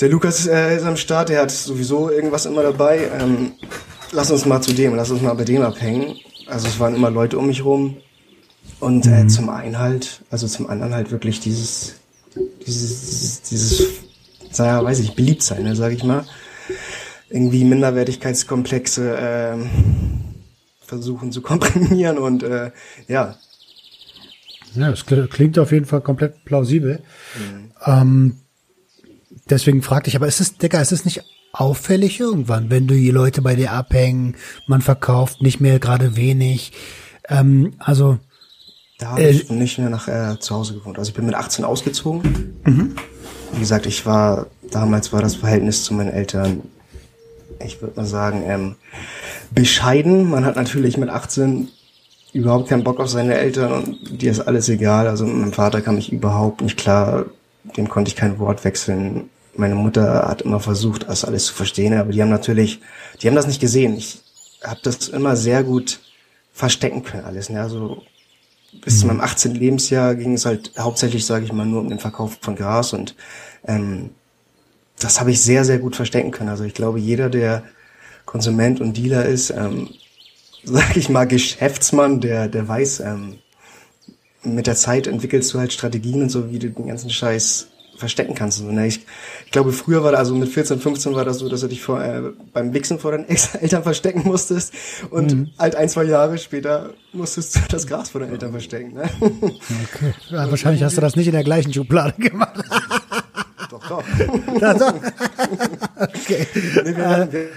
der 0.00 0.08
Lukas 0.08 0.48
äh, 0.48 0.76
ist 0.76 0.82
am 0.82 0.96
Start, 0.96 1.28
der 1.28 1.42
hat 1.42 1.52
sowieso 1.52 2.10
irgendwas 2.10 2.44
immer 2.44 2.64
dabei. 2.64 3.08
Ähm, 3.20 3.52
lass 4.10 4.32
uns 4.32 4.46
mal 4.46 4.60
zu 4.62 4.72
dem, 4.72 4.96
lass 4.96 5.12
uns 5.12 5.22
mal 5.22 5.34
bei 5.34 5.44
dem 5.44 5.62
abhängen. 5.62 6.16
Also 6.48 6.66
es 6.66 6.80
waren 6.80 6.96
immer 6.96 7.12
Leute 7.12 7.38
um 7.38 7.46
mich 7.46 7.64
rum. 7.64 7.98
Und 8.80 9.06
äh, 9.06 9.28
zum 9.28 9.48
einen 9.48 9.78
halt, 9.78 10.24
also 10.28 10.48
zum 10.48 10.68
anderen 10.68 10.92
halt 10.92 11.12
wirklich 11.12 11.38
dieses, 11.38 11.94
dieses, 12.66 13.00
dieses, 13.06 13.42
dieses 13.42 13.82
naja, 14.58 14.82
weiß 14.82 14.98
ich, 14.98 15.14
beliebt 15.14 15.44
sein, 15.44 15.62
ne, 15.62 15.76
sag 15.76 15.92
ich 15.92 16.02
mal 16.02 16.24
irgendwie 17.30 17.64
Minderwertigkeitskomplexe 17.64 19.16
ähm, 19.20 19.70
versuchen 20.80 21.32
zu 21.32 21.42
komprimieren 21.42 22.18
und 22.18 22.42
äh, 22.42 22.70
ja, 23.08 23.36
Ja, 24.74 24.90
das 24.90 25.06
kl- 25.06 25.26
klingt 25.28 25.58
auf 25.58 25.72
jeden 25.72 25.84
Fall 25.86 26.00
komplett 26.00 26.44
plausibel. 26.44 27.02
Ähm, 27.84 28.36
deswegen 29.50 29.82
fragte 29.82 30.08
ich, 30.08 30.16
aber 30.16 30.26
ist 30.26 30.40
es, 30.40 30.56
Digga, 30.56 30.80
ist 30.80 30.92
es 30.92 31.04
nicht 31.04 31.22
auffällig 31.52 32.20
irgendwann, 32.20 32.70
wenn 32.70 32.86
du 32.86 32.94
die 32.94 33.10
Leute 33.10 33.42
bei 33.42 33.54
dir 33.56 33.72
abhängen, 33.72 34.36
man 34.66 34.80
verkauft 34.82 35.42
nicht 35.42 35.60
mehr 35.60 35.78
gerade 35.78 36.16
wenig. 36.16 36.72
Ähm, 37.28 37.74
also, 37.78 38.18
da 38.98 39.10
habe 39.10 39.22
ich 39.28 39.48
nicht 39.50 39.78
mehr 39.78 39.90
nach 39.90 40.08
äh, 40.08 40.38
zu 40.40 40.54
Hause 40.54 40.74
gewohnt. 40.74 40.98
Also 40.98 41.10
ich 41.10 41.14
bin 41.14 41.26
mit 41.26 41.34
18 41.34 41.64
ausgezogen. 41.64 42.94
Wie 43.52 43.60
gesagt, 43.60 43.86
ich 43.86 44.04
war 44.06 44.46
damals 44.70 45.12
war 45.12 45.22
das 45.22 45.36
Verhältnis 45.36 45.84
zu 45.84 45.94
meinen 45.94 46.10
Eltern, 46.10 46.62
ich 47.64 47.80
würde 47.80 47.96
mal 47.96 48.06
sagen, 48.06 48.42
ähm, 48.46 48.76
bescheiden. 49.50 50.30
Man 50.30 50.44
hat 50.44 50.56
natürlich 50.56 50.96
mit 50.96 51.08
18 51.08 51.68
überhaupt 52.32 52.68
keinen 52.68 52.84
Bock 52.84 53.00
auf 53.00 53.08
seine 53.08 53.34
Eltern 53.34 53.72
und 53.72 54.22
dir 54.22 54.30
ist 54.30 54.40
alles 54.40 54.68
egal. 54.68 55.06
Also 55.08 55.24
mit 55.24 55.36
meinem 55.36 55.52
Vater 55.52 55.80
kam 55.80 55.98
ich 55.98 56.12
überhaupt 56.12 56.60
nicht 56.60 56.78
klar, 56.78 57.26
dem 57.76 57.88
konnte 57.88 58.10
ich 58.10 58.16
kein 58.16 58.38
Wort 58.38 58.64
wechseln. 58.64 59.30
Meine 59.56 59.74
Mutter 59.74 60.28
hat 60.28 60.42
immer 60.42 60.60
versucht, 60.60 61.08
das 61.08 61.24
alles 61.24 61.46
zu 61.46 61.54
verstehen, 61.54 61.94
aber 61.94 62.12
die 62.12 62.22
haben 62.22 62.30
natürlich, 62.30 62.80
die 63.20 63.26
haben 63.26 63.34
das 63.34 63.46
nicht 63.46 63.60
gesehen. 63.60 63.96
Ich 63.96 64.22
habe 64.62 64.80
das 64.82 65.08
immer 65.08 65.36
sehr 65.36 65.64
gut 65.64 66.00
verstecken 66.52 67.02
können 67.02 67.24
alles. 67.24 67.50
Ne? 67.50 67.60
Also 67.60 68.02
bis 68.84 68.96
mhm. 68.96 68.98
zu 68.98 69.06
meinem 69.06 69.20
18. 69.20 69.54
Lebensjahr 69.54 70.14
ging 70.14 70.34
es 70.34 70.44
halt 70.44 70.72
hauptsächlich, 70.78 71.24
sage 71.24 71.44
ich 71.44 71.52
mal, 71.52 71.66
nur 71.66 71.80
um 71.80 71.88
den 71.88 71.98
Verkauf 71.98 72.38
von 72.40 72.56
Gras 72.56 72.92
und 72.92 73.14
ähm, 73.66 74.10
das 74.98 75.20
habe 75.20 75.30
ich 75.30 75.40
sehr, 75.40 75.64
sehr 75.64 75.78
gut 75.78 75.96
verstecken 75.96 76.30
können. 76.30 76.50
Also 76.50 76.64
ich 76.64 76.74
glaube, 76.74 76.98
jeder, 76.98 77.30
der 77.30 77.62
Konsument 78.24 78.80
und 78.80 78.96
Dealer 78.96 79.26
ist, 79.26 79.50
ähm, 79.50 79.90
sag 80.64 80.96
ich 80.96 81.08
mal, 81.08 81.26
Geschäftsmann, 81.26 82.20
der, 82.20 82.48
der 82.48 82.66
weiß, 82.66 83.00
ähm, 83.00 83.38
mit 84.44 84.66
der 84.66 84.76
Zeit 84.76 85.06
entwickelst 85.06 85.52
du 85.52 85.58
halt 85.58 85.72
Strategien 85.72 86.22
und 86.22 86.30
so, 86.30 86.50
wie 86.50 86.58
du 86.58 86.70
den 86.70 86.86
ganzen 86.86 87.10
Scheiß 87.10 87.68
verstecken 87.98 88.34
kannst. 88.34 88.60
Und, 88.60 88.74
ne? 88.74 88.86
ich, 88.86 89.04
ich 89.44 89.50
glaube, 89.50 89.72
früher 89.72 90.02
war 90.04 90.12
da, 90.12 90.18
also 90.18 90.34
mit 90.34 90.48
14, 90.48 90.80
15 90.80 91.14
war 91.14 91.24
das 91.24 91.38
so, 91.38 91.48
dass 91.48 91.60
du 91.60 91.66
dich 91.66 91.82
vor, 91.82 92.02
äh, 92.02 92.22
beim 92.52 92.72
Wichsen 92.72 92.98
vor 92.98 93.12
deinen 93.12 93.26
Eltern 93.60 93.82
verstecken 93.82 94.22
musstest 94.24 94.72
und 95.10 95.34
mhm. 95.34 95.50
halt 95.58 95.74
ein, 95.74 95.88
zwei 95.88 96.04
Jahre 96.04 96.38
später 96.38 96.94
musstest 97.12 97.56
du 97.56 97.60
das 97.68 97.86
Gras 97.86 98.10
vor 98.10 98.20
deinen 98.20 98.32
Eltern 98.32 98.52
verstecken. 98.52 98.94
Ne? 98.94 99.10
Okay. 99.20 100.14
Ja, 100.30 100.48
wahrscheinlich 100.50 100.82
hast 100.82 100.96
du 100.96 101.00
das 101.00 101.16
nicht 101.16 101.26
in 101.26 101.32
der 101.32 101.44
gleichen 101.44 101.72
Schublade 101.72 102.14
gemacht. 102.18 102.64
okay. 105.96 106.46
Nee, 106.84 106.96
wir, 106.96 107.08
hatten, 107.08 107.32
wir, 107.32 107.48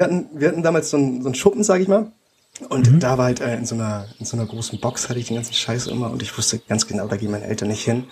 hatten, 0.00 0.28
wir 0.32 0.48
hatten 0.48 0.62
damals 0.62 0.90
so 0.90 0.96
einen, 0.96 1.22
so 1.22 1.28
einen 1.28 1.34
Schuppen, 1.34 1.62
sag 1.64 1.80
ich 1.80 1.88
mal. 1.88 2.12
Und 2.68 2.90
mhm. 2.90 3.00
da 3.00 3.18
war 3.18 3.26
halt 3.26 3.40
äh, 3.40 3.56
in 3.56 3.66
so 3.66 3.74
einer 3.74 4.06
in 4.18 4.26
so 4.26 4.36
einer 4.36 4.46
großen 4.46 4.80
Box 4.80 5.08
hatte 5.08 5.20
ich 5.20 5.28
den 5.28 5.36
ganzen 5.36 5.54
Scheiß 5.54 5.86
immer 5.86 6.10
und 6.10 6.22
ich 6.22 6.36
wusste 6.36 6.58
ganz 6.58 6.86
genau, 6.88 7.06
da 7.06 7.16
gehen 7.16 7.30
meine 7.30 7.46
Eltern 7.46 7.68
nicht 7.68 7.84
hin 7.84 8.04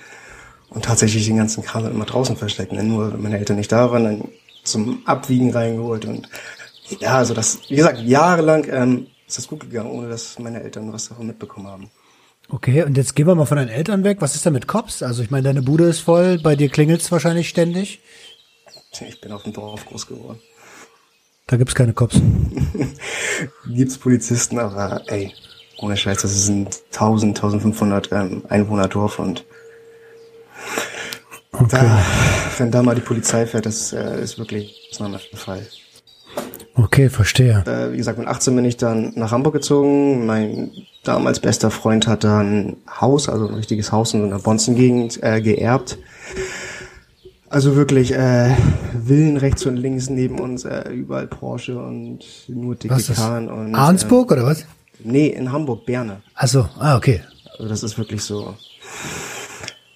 und 0.70 0.85
tatsächlich 0.85 1.26
den 1.26 1.37
ganzen 1.37 1.64
Kram 1.64 1.87
immer 1.87 2.05
draußen 2.05 2.37
verstecken. 2.37 2.76
Denn 2.76 2.88
nur 2.88 3.12
wenn 3.12 3.22
meine 3.22 3.38
Eltern 3.38 3.57
nicht 3.57 3.72
da 3.72 3.90
waren, 3.90 4.05
dann 4.05 4.29
zum 4.62 5.02
Abwiegen 5.05 5.50
reingeholt 5.50 6.05
und 6.05 6.29
ja, 7.00 7.18
also 7.18 7.35
das, 7.35 7.59
wie 7.68 7.76
gesagt, 7.76 7.98
jahrelang 8.00 8.66
ähm, 8.70 9.07
ist 9.26 9.38
das 9.38 9.48
gut 9.48 9.61
gegangen, 9.61 9.90
ohne 9.90 10.09
dass 10.09 10.38
meine 10.38 10.62
Eltern 10.62 10.92
was 10.92 11.09
davon 11.09 11.26
mitbekommen 11.26 11.66
haben. 11.66 11.90
Okay, 12.48 12.85
und 12.85 12.96
jetzt 12.96 13.16
gehen 13.16 13.26
wir 13.26 13.35
mal 13.35 13.46
von 13.46 13.56
deinen 13.56 13.68
Eltern 13.68 14.04
weg. 14.04 14.18
Was 14.20 14.37
ist 14.37 14.46
da 14.46 14.50
mit 14.50 14.68
Cops? 14.68 15.02
Also 15.02 15.22
ich 15.22 15.30
meine, 15.30 15.44
deine 15.44 15.62
Bude 15.62 15.85
ist 15.85 16.00
voll, 16.00 16.38
bei 16.38 16.54
dir 16.54 16.68
klingelt's 16.68 17.11
wahrscheinlich 17.11 17.48
ständig. 17.48 18.00
Ich 19.00 19.20
bin 19.20 19.32
auf 19.32 19.42
dem 19.42 19.52
Dorf 19.52 19.85
groß 19.85 20.06
geworden. 20.06 20.40
Da 21.48 21.56
gibt's 21.56 21.74
keine 21.74 21.92
Cops. 21.92 22.20
gibt's 23.66 23.98
Polizisten, 23.98 24.59
aber 24.59 25.02
ey, 25.06 25.32
ohne 25.78 25.96
Scheiß, 25.96 26.22
das 26.22 26.35
ist 26.35 26.48
ein 26.48 26.68
1000, 26.92 27.37
1500 27.37 28.12
ähm, 28.12 28.44
Einwohner 28.48 28.88
Dorf 28.88 29.18
und 29.18 29.44
okay. 31.52 31.66
da, 31.70 32.02
wenn 32.59 32.70
da 32.70 32.82
mal 32.82 32.94
die 32.94 33.00
Polizei 33.00 33.46
fährt, 33.46 33.66
das 33.66 33.92
äh, 33.92 34.22
ist 34.22 34.38
wirklich 34.38 34.90
ein 34.98 35.18
Fall. 35.35 35.66
Okay, 36.76 37.08
verstehe. 37.08 37.64
Äh, 37.66 37.92
wie 37.92 37.96
gesagt, 37.96 38.18
mit 38.18 38.28
18 38.28 38.54
bin 38.54 38.64
ich 38.64 38.76
dann 38.76 39.12
nach 39.16 39.32
Hamburg 39.32 39.54
gezogen. 39.54 40.26
Mein 40.26 40.72
damals 41.04 41.40
bester 41.40 41.70
Freund 41.70 42.06
hat 42.06 42.22
da 42.22 42.40
ein 42.40 42.76
Haus, 43.00 43.28
also 43.28 43.48
ein 43.48 43.54
richtiges 43.54 43.92
Haus 43.92 44.12
in 44.12 44.20
so 44.20 44.26
einer 44.26 44.38
Bonzengegend 44.38 45.22
äh, 45.22 45.40
geerbt. 45.40 45.98
Also 47.48 47.76
wirklich 47.76 48.12
äh, 48.12 48.54
Villen 49.06 49.38
rechts 49.38 49.64
und 49.64 49.76
links 49.76 50.10
neben 50.10 50.38
uns, 50.38 50.64
äh, 50.64 50.90
überall 50.90 51.28
Porsche 51.28 51.78
und 51.78 52.20
nur 52.48 52.74
dicke 52.74 52.94
und 52.94 53.74
Arnsburg 53.74 54.30
äh, 54.30 54.34
oder 54.34 54.44
was? 54.44 54.66
Nee, 55.02 55.28
in 55.28 55.52
Hamburg, 55.52 55.86
Berne. 55.86 56.22
Ach 56.34 56.48
so, 56.48 56.68
ah, 56.78 56.96
okay. 56.96 57.22
Also 57.52 57.68
das 57.68 57.82
ist 57.84 57.96
wirklich 57.96 58.22
so 58.22 58.54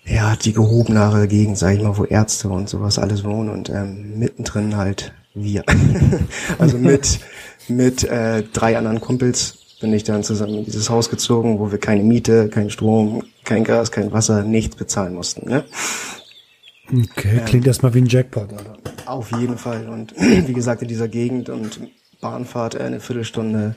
ja, 0.07 0.35
die 0.37 0.53
gehobenere 0.53 1.29
Gegend, 1.29 1.59
sag 1.59 1.75
ich 1.75 1.83
mal, 1.83 1.97
wo 1.97 2.05
Ärzte 2.05 2.49
und 2.49 2.69
sowas 2.69 2.99
alles 2.99 3.25
wohnen 3.25 3.51
und 3.51 3.69
ähm, 3.71 4.19
mittendrin 4.19 4.77
halt 4.77 5.13
wir. 5.35 5.65
also 6.59 6.79
mit, 6.79 7.21
mit 7.69 8.05
äh, 8.05 8.43
drei 8.53 8.77
anderen 8.77 9.01
Kumpels 9.01 9.59
bin 9.81 9.93
ich 9.93 10.05
dann 10.05 10.23
zusammen 10.23 10.59
in 10.59 10.65
dieses 10.65 10.91
Haus 10.91 11.09
gezogen, 11.11 11.59
wo 11.59 11.71
wir 11.71 11.79
keine 11.79 12.03
Miete, 12.03 12.49
kein 12.49 12.71
Strom, 12.71 13.25
kein 13.45 13.65
Gas, 13.65 13.91
kein 13.91 14.13
Wasser, 14.13 14.43
nichts 14.43 14.77
bezahlen 14.77 15.15
mussten. 15.15 15.49
Ne? 15.49 15.65
Okay, 16.93 17.39
ähm, 17.39 17.45
klingt 17.47 17.67
erstmal 17.67 17.95
wie 17.95 18.03
ein 18.03 18.07
Jackpot, 18.07 18.53
oder? 18.53 18.77
Auf 19.07 19.31
jeden 19.33 19.57
Fall. 19.57 19.89
Und 19.89 20.15
wie 20.19 20.53
gesagt, 20.53 20.83
in 20.83 20.89
dieser 20.89 21.09
Gegend 21.09 21.49
und 21.49 21.81
Bahnfahrt 22.21 22.75
äh, 22.75 22.81
eine 22.83 23.01
Viertelstunde 23.01 23.77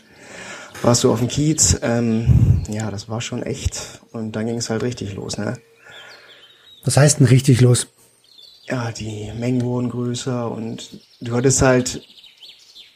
warst 0.81 1.03
du 1.03 1.11
auf 1.11 1.19
dem 1.19 1.29
Kiez. 1.29 1.79
Ähm, 1.81 2.63
ja, 2.67 2.91
das 2.91 3.07
war 3.07 3.21
schon 3.21 3.43
echt. 3.43 4.01
Und 4.11 4.35
dann 4.35 4.45
ging 4.45 4.57
es 4.57 4.69
halt 4.69 4.83
richtig 4.83 5.15
los, 5.15 5.37
ne? 5.37 5.57
Was 6.83 6.97
heißt 6.97 7.19
denn 7.19 7.27
richtig 7.27 7.61
los? 7.61 7.87
Ja, 8.69 8.91
die 8.91 9.31
Mengen 9.37 9.61
wurden 9.61 9.89
größer 9.89 10.49
und 10.49 11.01
du 11.19 11.35
hattest 11.35 11.61
halt 11.61 12.01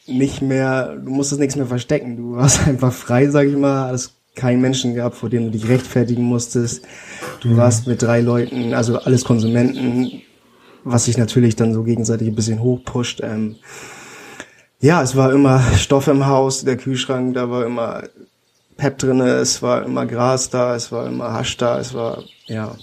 nicht 0.05 0.41
mehr, 0.41 0.95
du 0.95 1.11
musstest 1.11 1.41
nichts 1.41 1.55
mehr 1.55 1.65
verstecken. 1.65 2.15
Du 2.17 2.35
warst 2.35 2.65
einfach 2.67 2.93
frei, 2.93 3.27
sag 3.27 3.47
ich 3.47 3.57
mal. 3.57 3.93
Es 3.93 4.17
keinen 4.37 4.61
Menschen 4.61 4.95
gab, 4.95 5.15
vor 5.15 5.29
dem 5.29 5.45
du 5.45 5.51
dich 5.51 5.67
rechtfertigen 5.67 6.23
musstest. 6.23 6.85
Du 7.41 7.49
mhm. 7.49 7.57
warst 7.57 7.87
mit 7.87 8.01
drei 8.01 8.21
Leuten, 8.21 8.73
also 8.73 8.99
alles 8.99 9.25
Konsumenten, 9.25 10.21
was 10.83 11.05
sich 11.05 11.17
natürlich 11.17 11.55
dann 11.55 11.73
so 11.73 11.83
gegenseitig 11.83 12.29
ein 12.29 12.35
bisschen 12.35 12.61
hochpusht. 12.61 13.21
Ähm, 13.21 13.57
ja, 14.79 15.01
es 15.01 15.15
war 15.15 15.33
immer 15.33 15.59
Stoff 15.75 16.07
im 16.07 16.27
Haus, 16.27 16.63
der 16.63 16.77
Kühlschrank, 16.77 17.33
da 17.33 17.49
war 17.49 17.65
immer 17.65 18.03
Pep 18.77 18.99
drinne, 18.99 19.31
es 19.37 19.61
war 19.63 19.83
immer 19.83 20.05
Gras 20.05 20.51
da, 20.51 20.75
es 20.75 20.91
war 20.91 21.07
immer 21.07 21.33
Hasch 21.33 21.57
da, 21.57 21.79
es 21.79 21.93
war, 21.93 22.23
ja. 22.45 22.75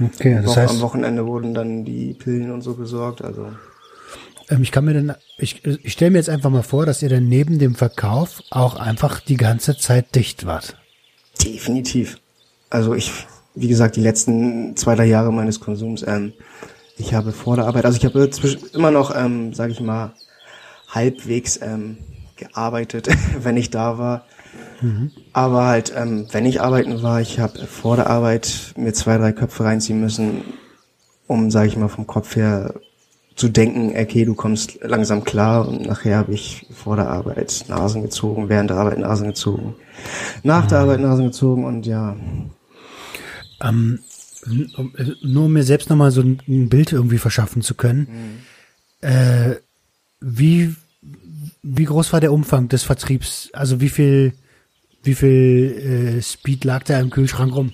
Okay, 0.00 0.40
das 0.44 0.56
heißt, 0.56 0.74
am 0.74 0.80
Wochenende 0.80 1.26
wurden 1.26 1.54
dann 1.54 1.84
die 1.84 2.14
Pillen 2.14 2.50
und 2.50 2.62
so 2.62 2.74
besorgt, 2.74 3.22
also. 3.22 3.48
Ähm, 4.48 4.62
ich 4.62 4.72
kann 4.72 4.84
mir 4.84 4.94
dann, 4.94 5.14
ich, 5.38 5.64
ich 5.64 5.92
stelle 5.92 6.12
mir 6.12 6.18
jetzt 6.18 6.30
einfach 6.30 6.50
mal 6.50 6.62
vor, 6.62 6.86
dass 6.86 7.02
ihr 7.02 7.08
dann 7.08 7.28
neben 7.28 7.58
dem 7.58 7.74
Verkauf 7.74 8.42
auch 8.50 8.76
einfach 8.76 9.20
die 9.20 9.36
ganze 9.36 9.76
Zeit 9.76 10.14
dicht 10.14 10.46
wart. 10.46 10.76
Definitiv. 11.44 12.18
Also 12.70 12.94
ich, 12.94 13.12
wie 13.54 13.68
gesagt, 13.68 13.96
die 13.96 14.00
letzten 14.00 14.76
zwei, 14.76 14.94
drei 14.94 15.06
Jahre 15.06 15.32
meines 15.32 15.60
Konsums, 15.60 16.04
ähm, 16.06 16.32
ich 16.96 17.14
habe 17.14 17.32
vor 17.32 17.56
der 17.56 17.66
Arbeit, 17.66 17.84
also 17.84 17.96
ich 17.96 18.04
habe 18.04 18.28
immer 18.72 18.90
noch, 18.90 19.14
ähm, 19.14 19.54
sage 19.54 19.72
ich 19.72 19.80
mal, 19.80 20.14
halbwegs 20.88 21.58
ähm, 21.62 21.98
gearbeitet, 22.36 23.08
wenn 23.42 23.56
ich 23.56 23.70
da 23.70 23.98
war. 23.98 24.24
Mhm. 24.80 25.10
Aber 25.32 25.66
halt, 25.66 25.92
ähm, 25.96 26.26
wenn 26.32 26.46
ich 26.46 26.60
arbeiten 26.60 27.02
war, 27.02 27.20
ich 27.20 27.40
habe 27.40 27.66
vor 27.66 27.96
der 27.96 28.08
Arbeit 28.08 28.74
mir 28.76 28.92
zwei, 28.92 29.18
drei 29.18 29.32
Köpfe 29.32 29.64
reinziehen 29.64 30.00
müssen, 30.00 30.42
um, 31.26 31.50
sage 31.50 31.68
ich 31.68 31.76
mal, 31.76 31.88
vom 31.88 32.06
Kopf 32.06 32.36
her 32.36 32.74
zu 33.38 33.48
denken, 33.48 33.94
okay, 33.96 34.24
du 34.24 34.34
kommst 34.34 34.80
langsam 34.82 35.22
klar 35.22 35.68
und 35.68 35.86
nachher 35.86 36.18
habe 36.18 36.34
ich 36.34 36.66
vor 36.72 36.96
der 36.96 37.08
Arbeit 37.08 37.66
Nasen 37.68 38.02
gezogen, 38.02 38.48
während 38.48 38.70
der 38.70 38.78
Arbeit 38.78 38.98
Nasen 38.98 39.28
gezogen, 39.28 39.76
nach 40.42 40.66
der 40.66 40.80
Arbeit 40.80 41.00
Nasen 41.00 41.26
gezogen 41.26 41.64
und 41.64 41.86
ja. 41.86 42.16
Ähm, 43.62 44.00
nur 45.22 45.44
um 45.44 45.52
mir 45.52 45.62
selbst 45.62 45.88
nochmal 45.90 46.10
so 46.10 46.20
ein 46.20 46.68
Bild 46.68 46.92
irgendwie 46.92 47.18
verschaffen 47.18 47.62
zu 47.62 47.74
können, 47.74 48.44
mhm. 49.02 49.08
äh, 49.08 49.56
wie, 50.20 50.74
wie 51.62 51.84
groß 51.84 52.12
war 52.12 52.20
der 52.20 52.32
Umfang 52.32 52.68
des 52.68 52.82
Vertriebs? 52.82 53.50
Also 53.52 53.80
wie 53.80 53.88
viel, 53.88 54.32
wie 55.08 55.14
viel 55.14 56.18
äh, 56.18 56.22
Speed 56.22 56.64
lag 56.64 56.84
da 56.84 57.00
im 57.00 57.10
Kühlschrank 57.10 57.54
rum? 57.54 57.72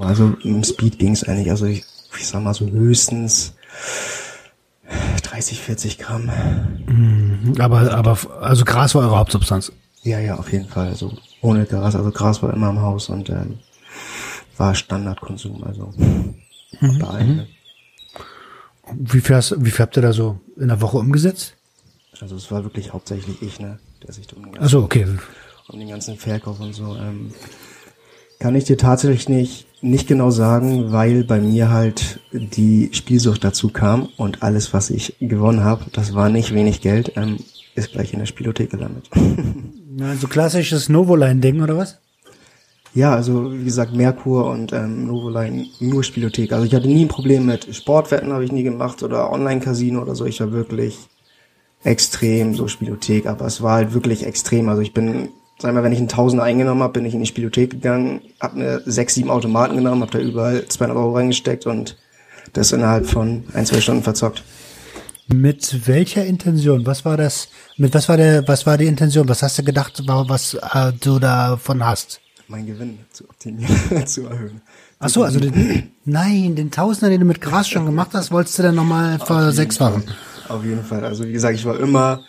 Also 0.00 0.34
im 0.42 0.64
Speed 0.64 0.98
ging 0.98 1.12
es 1.12 1.22
eigentlich, 1.24 1.50
also 1.50 1.66
ich, 1.66 1.84
ich 2.18 2.26
sag 2.26 2.42
mal 2.42 2.52
so 2.52 2.66
höchstens 2.68 3.54
30, 5.22 5.60
40 5.60 5.98
Gramm. 5.98 6.30
Mhm, 6.86 7.54
aber, 7.58 7.94
aber, 7.94 8.18
also 8.40 8.64
Gras 8.64 8.94
war 8.94 9.02
eure 9.02 9.18
Hauptsubstanz? 9.18 9.72
Ja, 10.02 10.18
ja, 10.18 10.36
auf 10.36 10.50
jeden 10.52 10.68
Fall. 10.68 10.88
Also 10.88 11.16
ohne 11.40 11.64
Gras, 11.64 11.94
also 11.94 12.10
Gras 12.10 12.42
war 12.42 12.52
immer 12.52 12.70
im 12.70 12.80
Haus 12.80 13.08
und 13.08 13.30
ähm, 13.30 13.60
war 14.56 14.74
Standardkonsum, 14.74 15.62
also 15.62 15.92
mhm, 16.80 16.98
bei 16.98 17.24
mhm. 17.24 17.46
Wie 18.94 19.20
viel, 19.20 19.36
hast, 19.36 19.54
wie 19.64 19.70
viel 19.70 19.84
habt 19.84 19.96
ihr 19.96 20.02
da 20.02 20.12
so 20.12 20.40
in 20.56 20.68
der 20.68 20.80
Woche 20.80 20.98
umgesetzt? 20.98 21.54
Also 22.20 22.34
es 22.34 22.50
war 22.50 22.64
wirklich 22.64 22.92
hauptsächlich 22.92 23.40
ich, 23.40 23.60
ne, 23.60 23.78
der 24.02 24.12
sich 24.12 24.26
um 24.34 24.42
den 24.42 24.52
ganzen, 24.52 24.62
also, 24.62 24.82
okay. 24.82 25.06
Um 25.72 25.78
den 25.78 25.88
ganzen 25.88 26.16
Verkauf 26.16 26.60
und 26.60 26.74
so. 26.74 26.96
Ähm, 26.96 27.32
kann 28.38 28.54
ich 28.54 28.64
dir 28.64 28.76
tatsächlich 28.76 29.28
nicht 29.28 29.66
nicht 29.82 30.06
genau 30.06 30.30
sagen, 30.30 30.92
weil 30.92 31.24
bei 31.24 31.40
mir 31.40 31.70
halt 31.70 32.20
die 32.32 32.90
Spielsucht 32.92 33.42
dazu 33.42 33.68
kam 33.68 34.08
und 34.16 34.42
alles, 34.42 34.72
was 34.72 34.90
ich 34.90 35.16
gewonnen 35.20 35.64
habe, 35.64 35.86
das 35.92 36.14
war 36.14 36.28
nicht 36.28 36.54
wenig 36.54 36.80
Geld, 36.80 37.12
ähm, 37.16 37.38
ist 37.74 37.92
gleich 37.92 38.12
in 38.12 38.20
der 38.20 38.26
Spielothek 38.26 38.70
gelandet. 38.70 39.10
Ja, 39.94 40.16
so 40.16 40.26
klassisches 40.26 40.88
Novoline-Ding 40.88 41.60
oder 41.60 41.76
was? 41.76 41.98
Ja, 42.94 43.14
also 43.14 43.52
wie 43.52 43.64
gesagt, 43.64 43.94
Merkur 43.94 44.46
und 44.46 44.72
ähm, 44.72 45.06
Novoline 45.06 45.66
nur 45.80 46.02
Spielothek. 46.02 46.50
Also 46.50 46.64
ich 46.64 46.74
hatte 46.74 46.88
nie 46.88 47.04
ein 47.04 47.08
Problem 47.08 47.44
mit 47.44 47.74
Sportwetten, 47.76 48.32
habe 48.32 48.42
ich 48.42 48.52
nie 48.52 48.62
gemacht 48.62 49.02
oder 49.02 49.30
Online-Casino 49.30 50.00
oder 50.00 50.14
so. 50.14 50.24
Ich 50.24 50.40
war 50.40 50.50
wirklich 50.50 50.96
extrem 51.84 52.54
so 52.54 52.68
Spielothek, 52.68 53.26
aber 53.26 53.44
es 53.44 53.60
war 53.60 53.74
halt 53.74 53.92
wirklich 53.92 54.24
extrem. 54.24 54.70
Also 54.70 54.80
ich 54.80 54.94
bin 54.94 55.28
Sag 55.62 55.74
mal, 55.74 55.84
wenn 55.84 55.92
ich 55.92 55.98
einen 56.00 56.08
Tausender 56.08 56.42
eingenommen 56.42 56.82
habe, 56.82 56.94
bin 56.94 57.04
ich 57.04 57.14
in 57.14 57.20
die 57.20 57.26
Spielothek 57.26 57.70
gegangen, 57.70 58.20
habe 58.40 58.58
mir 58.58 58.82
sechs, 58.84 59.14
sieben 59.14 59.30
Automaten 59.30 59.76
genommen, 59.76 60.02
habe 60.02 60.10
da 60.10 60.18
überall 60.18 60.66
200 60.66 60.98
Euro 60.98 61.14
reingesteckt 61.14 61.66
und 61.66 61.96
das 62.52 62.72
innerhalb 62.72 63.06
von 63.06 63.44
ein, 63.54 63.64
zwei 63.64 63.80
Stunden 63.80 64.02
verzockt. 64.02 64.42
Mit 65.28 65.86
welcher 65.86 66.26
Intention? 66.26 66.84
Was 66.84 67.04
war 67.04 67.16
das? 67.16 67.48
Mit 67.76 67.94
was 67.94 68.08
war 68.08 68.16
der, 68.16 68.48
was 68.48 68.66
war 68.66 68.76
die 68.76 68.86
Intention? 68.86 69.28
Was 69.28 69.44
hast 69.44 69.56
du 69.56 69.62
gedacht, 69.62 70.02
was 70.04 70.54
äh, 70.54 70.92
du 71.00 71.20
davon 71.20 71.86
hast? 71.86 72.20
Mein 72.48 72.66
Gewinn 72.66 72.98
zu 73.12 73.22
optimieren, 73.30 74.04
zu 74.06 74.26
erhöhen. 74.26 74.60
Ach 74.98 75.10
so, 75.10 75.22
also 75.22 75.38
den, 75.38 75.92
nein, 76.04 76.56
den 76.56 76.72
Tausender, 76.72 77.10
den 77.10 77.20
du 77.20 77.26
mit 77.26 77.40
Gras 77.40 77.68
schon 77.68 77.86
gemacht 77.86 78.10
hast, 78.14 78.32
wolltest 78.32 78.58
du 78.58 78.64
dann 78.64 78.74
nochmal 78.74 79.20
versechsfachen. 79.20 80.02
Auf 80.48 80.64
jeden 80.64 80.82
Fall. 80.82 81.04
Also 81.04 81.24
wie 81.24 81.32
gesagt, 81.32 81.54
ich 81.54 81.64
war 81.64 81.78
immer, 81.78 82.24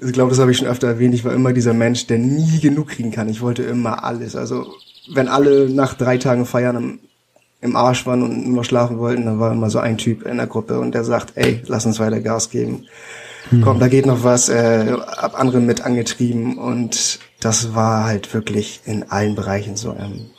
ich 0.00 0.12
glaube, 0.12 0.30
das 0.30 0.38
habe 0.38 0.50
ich 0.50 0.58
schon 0.58 0.68
öfter 0.68 0.88
erwähnt, 0.88 1.14
ich 1.14 1.24
war 1.24 1.32
immer 1.32 1.52
dieser 1.52 1.74
Mensch, 1.74 2.06
der 2.06 2.18
nie 2.18 2.60
genug 2.60 2.88
kriegen 2.88 3.10
kann. 3.10 3.28
Ich 3.28 3.40
wollte 3.40 3.62
immer 3.62 4.04
alles. 4.04 4.36
Also 4.36 4.66
wenn 5.12 5.28
alle 5.28 5.70
nach 5.70 5.94
drei 5.94 6.18
Tagen 6.18 6.46
feiern 6.46 6.76
im, 6.76 6.98
im 7.60 7.76
Arsch 7.76 8.06
waren 8.06 8.22
und 8.22 8.48
nur 8.48 8.64
schlafen 8.64 8.98
wollten, 8.98 9.24
dann 9.24 9.40
war 9.40 9.52
immer 9.52 9.70
so 9.70 9.78
ein 9.78 9.98
Typ 9.98 10.26
in 10.26 10.36
der 10.36 10.46
Gruppe 10.46 10.78
und 10.80 10.94
der 10.94 11.04
sagt, 11.04 11.32
ey, 11.36 11.62
lass 11.66 11.86
uns 11.86 11.98
weiter 11.98 12.20
Gas 12.20 12.50
geben. 12.50 12.86
Hm. 13.50 13.62
Komm, 13.62 13.78
da 13.78 13.88
geht 13.88 14.06
noch 14.06 14.24
was, 14.24 14.48
äh, 14.48 14.96
ab 15.16 15.38
andere 15.38 15.60
mit 15.60 15.82
angetrieben 15.82 16.58
und 16.58 17.20
das 17.40 17.74
war 17.74 18.04
halt 18.04 18.32
wirklich 18.34 18.80
in 18.86 19.10
allen 19.10 19.34
Bereichen 19.34 19.76
so. 19.76 19.94
Ähm, 19.98 20.30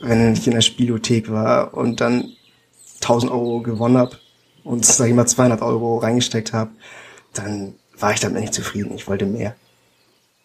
wenn 0.00 0.32
ich 0.32 0.46
in 0.46 0.54
der 0.54 0.62
Spielothek 0.62 1.30
war 1.30 1.74
und 1.74 2.00
dann 2.00 2.32
1000 3.02 3.30
Euro 3.30 3.60
gewonnen 3.60 3.98
hab 3.98 4.18
und 4.64 4.84
sag 4.84 5.08
ich 5.08 5.14
mal 5.14 5.26
200 5.26 5.62
Euro 5.62 5.98
reingesteckt 5.98 6.52
habe, 6.52 6.70
dann 7.34 7.74
war 8.02 8.12
ich 8.12 8.20
damit 8.20 8.40
nicht 8.40 8.54
zufrieden. 8.54 8.92
Ich 8.94 9.06
wollte 9.06 9.26
mehr. 9.26 9.54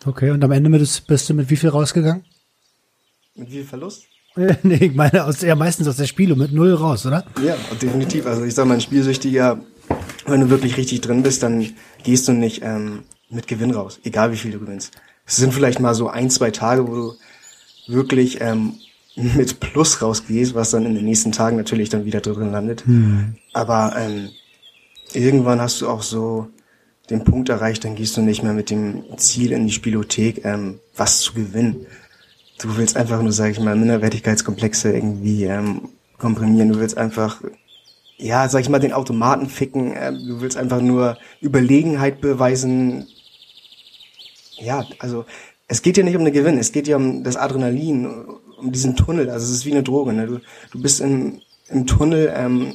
Okay, 0.06 0.30
und 0.30 0.44
am 0.44 0.52
Ende 0.52 0.70
bist 0.70 1.30
du 1.30 1.34
mit 1.34 1.50
wie 1.50 1.56
viel 1.56 1.70
rausgegangen? 1.70 2.24
Mit 3.36 3.50
wie 3.50 3.56
viel 3.56 3.66
Verlust? 3.66 4.04
nee, 4.64 4.76
ich 4.76 4.94
meine, 4.94 5.26
aus, 5.26 5.42
ja, 5.42 5.56
meistens 5.56 5.88
aus 5.88 5.98
der 5.98 6.06
Spielo 6.06 6.36
mit 6.36 6.52
null 6.52 6.74
raus, 6.74 7.06
oder? 7.06 7.26
Ja, 7.44 7.56
definitiv. 7.82 8.28
Also 8.28 8.44
ich 8.44 8.54
sag 8.54 8.68
mal, 8.68 8.76
ein 8.76 8.82
Spielsüchtiger, 8.82 9.60
wenn 10.28 10.42
du 10.42 10.50
wirklich 10.50 10.78
richtig 10.78 11.02
drin 11.02 11.24
bist, 11.24 11.42
dann 11.42 11.68
gehst 12.04 12.28
du 12.28 12.34
nicht 12.34 12.62
ähm, 12.64 13.04
mit 13.30 13.48
Gewinn 13.48 13.72
raus, 13.72 14.00
egal 14.04 14.32
wie 14.32 14.38
viel 14.38 14.52
du 14.52 14.60
gewinnst. 14.60 14.94
Es 15.26 15.38
sind 15.38 15.54
vielleicht 15.54 15.80
mal 15.80 15.96
so 15.96 16.08
ein, 16.08 16.30
zwei 16.30 16.52
Tage, 16.52 16.88
wo 16.88 16.96
du 16.96 17.14
wirklich 17.88 18.40
ähm, 18.40 18.76
mit 19.16 19.60
Plus 19.60 20.02
rausgehst, 20.02 20.54
was 20.54 20.70
dann 20.70 20.86
in 20.86 20.94
den 20.94 21.06
nächsten 21.06 21.32
Tagen 21.32 21.58
natürlich 21.58 21.90
dann 21.90 22.06
wieder 22.06 22.22
drin 22.22 22.52
landet. 22.52 22.86
Hm. 22.86 23.36
Aber 23.54 23.96
ähm, 23.98 24.30
irgendwann 25.14 25.60
hast 25.60 25.82
du 25.82 25.90
auch 25.90 26.04
so 26.04 26.48
den 27.10 27.24
Punkt 27.24 27.50
erreicht, 27.50 27.84
dann 27.86 27.96
gehst 27.96 28.18
du 28.18 28.22
nicht 28.22 28.44
mehr 28.44 28.54
mit 28.54 28.70
dem 28.70 29.04
Ziel 29.18 29.52
in 29.52 29.66
die 29.66 29.74
Spielothek, 29.74 30.44
ähm, 30.44 30.80
was 30.96 31.20
zu 31.20 31.34
gewinnen. 31.34 31.86
Du 32.60 32.76
willst 32.78 32.98
einfach 32.98 33.22
nur, 33.22 33.32
sag 33.32 33.52
ich 33.52 33.60
mal, 33.60 33.76
Minderwertigkeitskomplexe 33.76 34.92
irgendwie 34.92 35.46
ähm, 35.46 35.90
komprimieren. 36.18 36.74
Du 36.74 36.80
willst 36.80 36.98
einfach, 36.98 37.42
ja, 38.18 38.50
sag 38.50 38.62
ich 38.62 38.70
mal, 38.70 38.80
den 38.80 38.94
Automaten 38.94 39.48
ficken. 39.48 39.94
Äh, 39.94 40.12
du 40.12 40.42
willst 40.42 40.58
einfach 40.58 40.82
nur 40.82 41.18
Überlegenheit 41.42 42.20
beweisen. 42.20 43.08
Ja, 44.60 44.86
also 45.00 45.26
es 45.68 45.82
geht 45.82 45.98
ja 45.98 46.04
nicht 46.04 46.16
um 46.16 46.26
den 46.26 46.34
Gewinn, 46.34 46.58
es 46.58 46.72
geht 46.72 46.88
ja 46.88 46.96
um 46.96 47.24
das 47.24 47.36
Adrenalin, 47.36 48.08
um 48.58 48.72
diesen 48.72 48.96
Tunnel. 48.96 49.30
Also 49.30 49.46
es 49.46 49.52
ist 49.52 49.66
wie 49.66 49.72
eine 49.72 49.84
Droge. 49.84 50.14
Ne? 50.14 50.26
Du, 50.26 50.40
du 50.72 50.82
bist 50.82 51.00
im, 51.00 51.42
im 51.70 51.86
Tunnel, 51.86 52.34
ähm, 52.36 52.74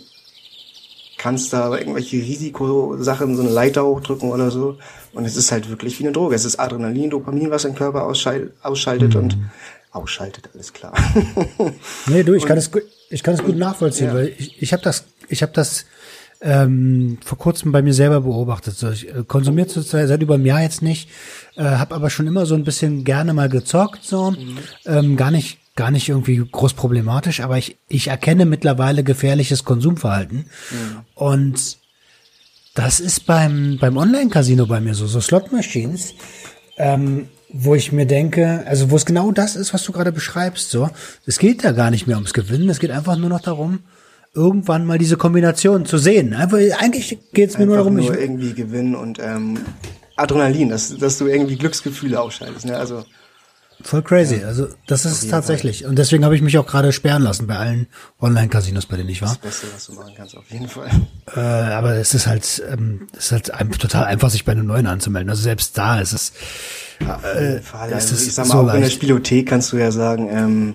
kannst 1.23 1.53
da 1.53 1.77
irgendwelche 1.77 2.17
Risikosachen, 2.17 3.37
so 3.37 3.43
eine 3.43 3.51
Leiter 3.51 3.85
hochdrücken 3.85 4.31
oder 4.31 4.51
so. 4.51 4.79
Und 5.13 5.25
es 5.25 5.37
ist 5.37 5.53
halt 5.53 5.69
wirklich 5.71 6.01
wie 6.01 6.05
eine 6.05 6.13
Droge. 6.13 6.35
Es 6.35 6.45
ist 6.45 6.59
Adrenalin, 6.59 7.11
Dopamin, 7.11 7.51
was 7.51 7.63
dein 7.63 7.77
Körper 7.77 8.05
ausschaltet, 8.05 8.53
ausschaltet 8.63 9.15
mhm. 9.15 9.21
und 9.21 9.39
ausschaltet, 9.93 10.51
alles 10.53 10.73
klar. 10.73 10.93
nee, 12.07 12.25
du, 12.25 12.35
ich 12.35 12.45
kann 12.45 12.59
es 12.59 12.71
ich 13.11 13.23
kann 13.23 13.35
es 13.35 13.43
gut 13.45 13.57
nachvollziehen, 13.57 14.09
ja. 14.09 14.15
weil 14.15 14.33
ich, 14.37 14.61
ich 14.61 14.73
habe 14.73 14.83
das, 14.83 15.05
ich 15.29 15.43
habe 15.43 15.53
das 15.53 15.85
ähm, 16.41 17.19
vor 17.25 17.39
kurzem 17.39 17.71
bei 17.71 17.83
mir 17.83 17.95
selber 17.95 18.23
beobachtet. 18.23 18.77
So, 18.77 18.91
ich 18.91 19.09
äh, 19.09 19.23
konsumiere 19.25 19.69
zurzeit 19.69 20.09
seit 20.09 20.23
über 20.23 20.35
einem 20.35 20.47
Jahr 20.47 20.63
jetzt 20.63 20.83
nicht, 20.83 21.09
äh, 21.55 21.63
habe 21.63 21.95
aber 21.95 22.11
schon 22.11 22.27
immer 22.27 22.47
so 22.47 22.57
ein 22.57 22.65
bisschen 22.65 23.05
gerne 23.05 23.33
mal 23.33 23.49
gezockt, 23.49 24.03
so 24.03 24.33
mhm. 24.33 24.59
ähm, 24.87 25.17
gar 25.17 25.31
nicht 25.31 25.59
gar 25.75 25.91
nicht 25.91 26.09
irgendwie 26.09 26.37
groß 26.37 26.75
problematisch, 26.75 27.41
aber 27.41 27.59
ich, 27.59 27.77
ich 27.89 28.09
erkenne 28.09 28.45
mittlerweile 28.45 29.05
gefährliches 29.05 29.65
Konsumverhalten. 29.65 30.47
Mhm. 30.71 31.01
Und 31.15 31.79
das 32.75 33.01
ist 33.01 33.27
beim, 33.27 33.79
beim 33.81 33.97
Online-Casino 33.97 34.67
bei 34.67 34.81
mir 34.81 34.95
so, 34.95 35.07
so 35.07 35.21
Slot-Machines, 35.21 36.15
ähm, 36.79 37.29
wo 37.51 37.75
ich 37.75 37.93
mir 37.93 38.07
denke, 38.07 38.65
also 38.67 38.91
wo 38.91 38.97
es 38.97 39.05
genau 39.05 39.31
das 39.31 39.57
ist, 39.57 39.75
was 39.75 39.85
du 39.85 39.93
gerade 39.93 40.13
beschreibst, 40.13 40.71
so. 40.71 40.89
Es 41.27 41.39
geht 41.39 41.65
da 41.65 41.73
gar 41.73 41.91
nicht 41.91 42.07
mehr 42.07 42.17
ums 42.17 42.33
Gewinnen, 42.33 42.71
es 42.71 42.81
geht 42.81 42.91
einfach 42.91 43.17
nur 43.17 43.29
noch 43.29 43.43
darum, 43.43 43.81
irgendwann 44.35 44.87
mal 44.87 44.99
diese 44.99 45.19
Kombination 45.19 45.85
zu 45.85 45.99
sehen. 45.99 46.33
Einfach, 46.33 46.59
eigentlich 46.79 47.19
geht 47.33 47.51
es 47.51 47.59
mir 47.59 47.67
nur 47.67 47.77
darum, 47.77 47.97
nur 47.97 48.19
irgendwie 48.19 48.55
gewinnen 48.55 48.95
und 48.95 49.19
ähm, 49.21 49.59
Adrenalin, 50.17 50.71
dass, 50.71 50.97
dass 50.97 51.19
du 51.19 51.27
irgendwie 51.27 51.57
Glücksgefühle 51.57 52.21
ausschaltest. 52.21 52.65
Ne? 52.67 52.77
Also 52.77 53.05
Voll 53.83 54.03
crazy. 54.03 54.37
Ja. 54.37 54.47
Also 54.47 54.69
das 54.87 55.05
ist 55.05 55.25
es 55.25 55.29
tatsächlich. 55.29 55.81
Fall. 55.81 55.91
Und 55.91 55.99
deswegen 55.99 56.25
habe 56.25 56.37
ich 56.37 56.43
mich 56.43 56.59
auch 56.59 56.67
gerade 56.67 56.93
sperren 56.93 57.23
lassen 57.23 57.47
bei 57.47 57.57
allen 57.57 57.87
Online-Casinos, 58.21 58.87
bei 58.87 58.97
denen 58.97 59.09
ich 59.09 59.23
war. 59.23 59.29
Das 59.29 59.39
Beste, 59.39 59.67
was 59.75 59.87
du 59.87 59.93
machen 59.95 60.13
kannst, 60.17 60.37
auf 60.37 60.51
jeden 60.51 60.69
Fall. 60.69 60.89
Äh, 61.35 61.41
aber 61.41 61.95
es 61.97 62.15
ist 62.15 62.27
halt, 62.27 62.63
ähm, 62.71 63.09
es 63.17 63.27
ist 63.27 63.33
halt 63.33 63.51
ein, 63.55 63.71
total 63.73 64.05
einfach, 64.05 64.31
sich 64.31 64.45
bei 64.45 64.53
einem 64.53 64.67
neuen 64.67 64.87
anzumelden. 64.87 65.31
Also 65.31 65.43
selbst 65.43 65.77
da 65.77 66.01
ist 66.01 66.13
es. 66.13 66.33
Äh, 67.01 67.61
Fall, 67.61 67.93
also 67.93 68.15
ich 68.15 68.33
sag 68.33 68.47
mal, 68.47 68.53
so 68.53 68.59
auch 68.59 68.67
leicht. 68.67 68.77
in 68.77 68.83
der 68.83 68.91
Spielothek 68.91 69.49
kannst 69.49 69.73
du 69.73 69.77
ja 69.77 69.91
sagen, 69.91 70.29
ähm, 70.31 70.75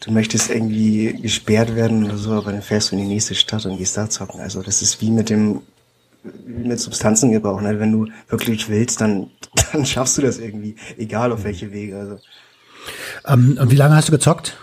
du 0.00 0.10
möchtest 0.12 0.50
irgendwie 0.50 1.20
gesperrt 1.20 1.74
werden 1.74 2.04
oder 2.04 2.16
so, 2.16 2.32
aber 2.32 2.52
dann 2.52 2.62
fährst 2.62 2.90
du 2.90 2.96
in 2.96 3.02
die 3.02 3.08
nächste 3.08 3.34
Stadt 3.34 3.66
und 3.66 3.76
gehst 3.76 3.96
da 3.96 4.08
zocken. 4.08 4.40
Also 4.40 4.62
das 4.62 4.82
ist 4.82 5.00
wie 5.00 5.10
mit 5.10 5.28
dem 5.28 5.62
mit 6.46 6.80
Substanzengebrauch. 6.80 7.60
Ne? 7.60 7.78
Wenn 7.78 7.92
du 7.92 8.06
wirklich 8.28 8.68
willst, 8.68 9.00
dann, 9.00 9.30
dann 9.72 9.86
schaffst 9.86 10.18
du 10.18 10.22
das 10.22 10.38
irgendwie, 10.38 10.76
egal 10.96 11.32
auf 11.32 11.44
welche 11.44 11.72
Wege. 11.72 11.98
Also 11.98 12.18
ähm, 13.26 13.58
und 13.60 13.70
wie 13.70 13.76
lange 13.76 13.96
hast 13.96 14.08
du 14.08 14.12
gezockt? 14.12 14.56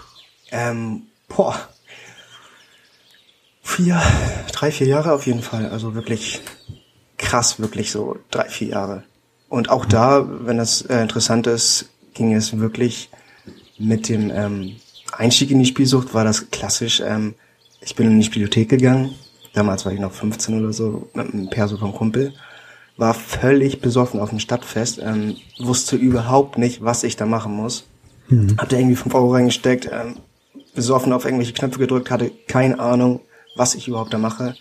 Ähm, 0.52 1.04
boah. 1.28 1.56
Vier, 3.62 4.02
drei, 4.52 4.72
vier 4.72 4.88
Jahre 4.88 5.14
auf 5.14 5.26
jeden 5.26 5.42
Fall. 5.42 5.70
Also 5.70 5.96
wirklich 5.96 6.42
krass, 7.18 7.60
wirklich 7.60 7.92
so 7.92 8.18
drei, 8.30 8.50
vier 8.50 8.70
Jahre. 8.70 9.04
Und 9.50 9.70
auch 9.70 9.86
da, 9.86 10.28
wenn 10.46 10.58
das 10.58 10.82
äh, 10.82 11.02
interessant 11.02 11.48
ist, 11.48 11.90
ging 12.14 12.34
es 12.34 12.58
wirklich 12.58 13.10
mit 13.78 14.10
dem 14.10 14.32
ähm, 14.32 14.76
Einstieg 15.12 15.52
in 15.52 15.60
die 15.60 15.66
Spielsucht, 15.66 16.14
war 16.14 16.24
das 16.24 16.50
klassisch. 16.52 17.02
Ähm, 17.06 17.36
ich 17.82 17.96
bin 17.96 18.08
in 18.08 18.20
die 18.20 18.30
Bibliothek 18.30 18.70
gegangen. 18.70 19.16
Damals 19.54 19.86
war 19.86 19.92
ich 19.92 20.00
noch 20.00 20.12
15 20.12 20.60
oder 20.60 20.74
so, 20.74 21.10
mit 21.14 21.34
einem 21.34 21.50
Perso 21.50 21.78
vom 21.78 21.94
Kumpel. 21.94 22.34
War 22.98 23.14
völlig 23.14 23.82
besoffen 23.82 24.20
auf 24.20 24.30
dem 24.30 24.40
Stadtfest, 24.40 25.00
ähm, 25.00 25.38
wusste 25.60 25.96
überhaupt 25.96 26.58
nicht, 26.58 26.84
was 26.84 27.04
ich 27.04 27.16
da 27.16 27.26
machen 27.26 27.54
muss. 27.54 27.86
Mhm. 28.30 28.56
Hab 28.58 28.70
da 28.70 28.78
irgendwie 28.78 28.96
5 28.96 29.14
Euro 29.16 29.34
reingesteckt, 29.34 29.90
ähm, 29.92 30.18
besoffen 30.76 31.14
auf 31.14 31.26
irgendwelche 31.26 31.54
Knöpfe 31.54 31.80
gedrückt, 31.80 32.10
hatte 32.10 32.32
keine 32.48 32.80
Ahnung, 32.80 33.22
was 33.56 33.76
ich 33.76 33.88
überhaupt 33.88 34.14
da 34.14 34.18
mache. 34.18 34.56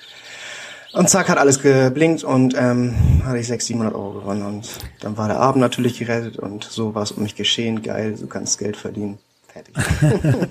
Und 0.93 1.09
zack, 1.09 1.31
hat 1.31 1.39
alles 1.39 1.63
geblinkt 1.63 2.23
und 2.23 2.55
ähm, 2.55 2.95
hatte 3.25 3.39
ich 3.39 3.47
600, 3.47 3.63
700 3.63 3.95
Euro 3.95 4.13
gewonnen. 4.21 4.43
Und 4.43 4.69
dann 5.01 5.17
war 5.17 5.27
der 5.27 5.41
Abend 5.41 5.61
natürlich 5.61 5.99
gerettet 5.99 6.39
und 6.39 6.65
so 6.65 6.95
war 6.95 7.03
es 7.03 7.13
um 7.13 7.23
mich 7.23 7.35
geschehen. 7.35 7.83
Geil, 7.83 8.17
du 8.21 8.27
kannst 8.27 8.59
Geld 8.59 8.77
verdienen. 8.77 9.19
Fertig. 9.49 9.75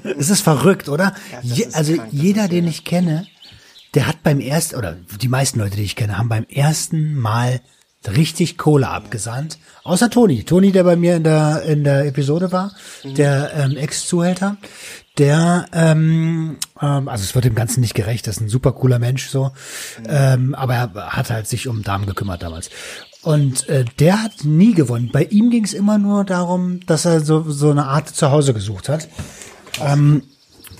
es 0.17 0.31
ist 0.31 0.41
verrückt, 0.41 0.89
oder? 0.89 1.13
Ja, 1.31 1.39
Je, 1.43 1.67
also 1.73 1.93
krank, 1.93 2.09
jeder, 2.11 2.47
den 2.47 2.67
ich 2.67 2.85
kenne, 2.85 3.27
der 3.93 4.07
hat 4.07 4.23
beim 4.23 4.39
ersten, 4.39 4.77
oder 4.77 4.97
die 5.21 5.27
meisten 5.27 5.59
Leute, 5.59 5.75
die 5.75 5.83
ich 5.83 5.95
kenne, 5.95 6.17
haben 6.17 6.29
beim 6.29 6.45
ersten 6.49 7.15
Mal 7.15 7.61
richtig 8.07 8.57
Kohle 8.57 8.89
abgesandt. 8.89 9.57
Außer 9.83 10.09
Toni. 10.09 10.43
Toni, 10.43 10.71
der 10.71 10.83
bei 10.83 10.95
mir 10.95 11.15
in 11.15 11.23
der, 11.23 11.63
in 11.63 11.83
der 11.83 12.05
Episode 12.05 12.51
war, 12.51 12.71
mhm. 13.03 13.15
der 13.15 13.53
ähm, 13.55 13.77
Ex-Zuhälter, 13.77 14.57
der, 15.17 15.65
ähm, 15.73 16.57
ähm, 16.81 17.07
also 17.07 17.23
es 17.23 17.35
wird 17.35 17.45
dem 17.45 17.55
Ganzen 17.55 17.81
nicht 17.81 17.93
gerecht, 17.93 18.27
das 18.27 18.37
ist 18.37 18.41
ein 18.41 18.49
super 18.49 18.71
cooler 18.71 18.99
Mensch 18.99 19.27
so, 19.27 19.51
mhm. 19.99 20.05
ähm, 20.07 20.55
aber 20.55 20.75
er 20.75 20.93
hat 21.15 21.29
halt 21.29 21.47
sich 21.47 21.67
um 21.67 21.83
Damen 21.83 22.05
gekümmert 22.05 22.43
damals. 22.43 22.69
Und 23.23 23.69
äh, 23.69 23.85
der 23.99 24.23
hat 24.23 24.45
nie 24.45 24.73
gewonnen. 24.73 25.11
Bei 25.11 25.23
ihm 25.23 25.51
ging 25.51 25.63
es 25.63 25.73
immer 25.73 25.99
nur 25.99 26.23
darum, 26.23 26.79
dass 26.87 27.05
er 27.05 27.19
so, 27.19 27.43
so 27.47 27.69
eine 27.69 27.85
Art 27.85 28.09
Zuhause 28.09 28.53
gesucht 28.53 28.89
hat. 28.89 29.07
Ähm, 29.79 30.23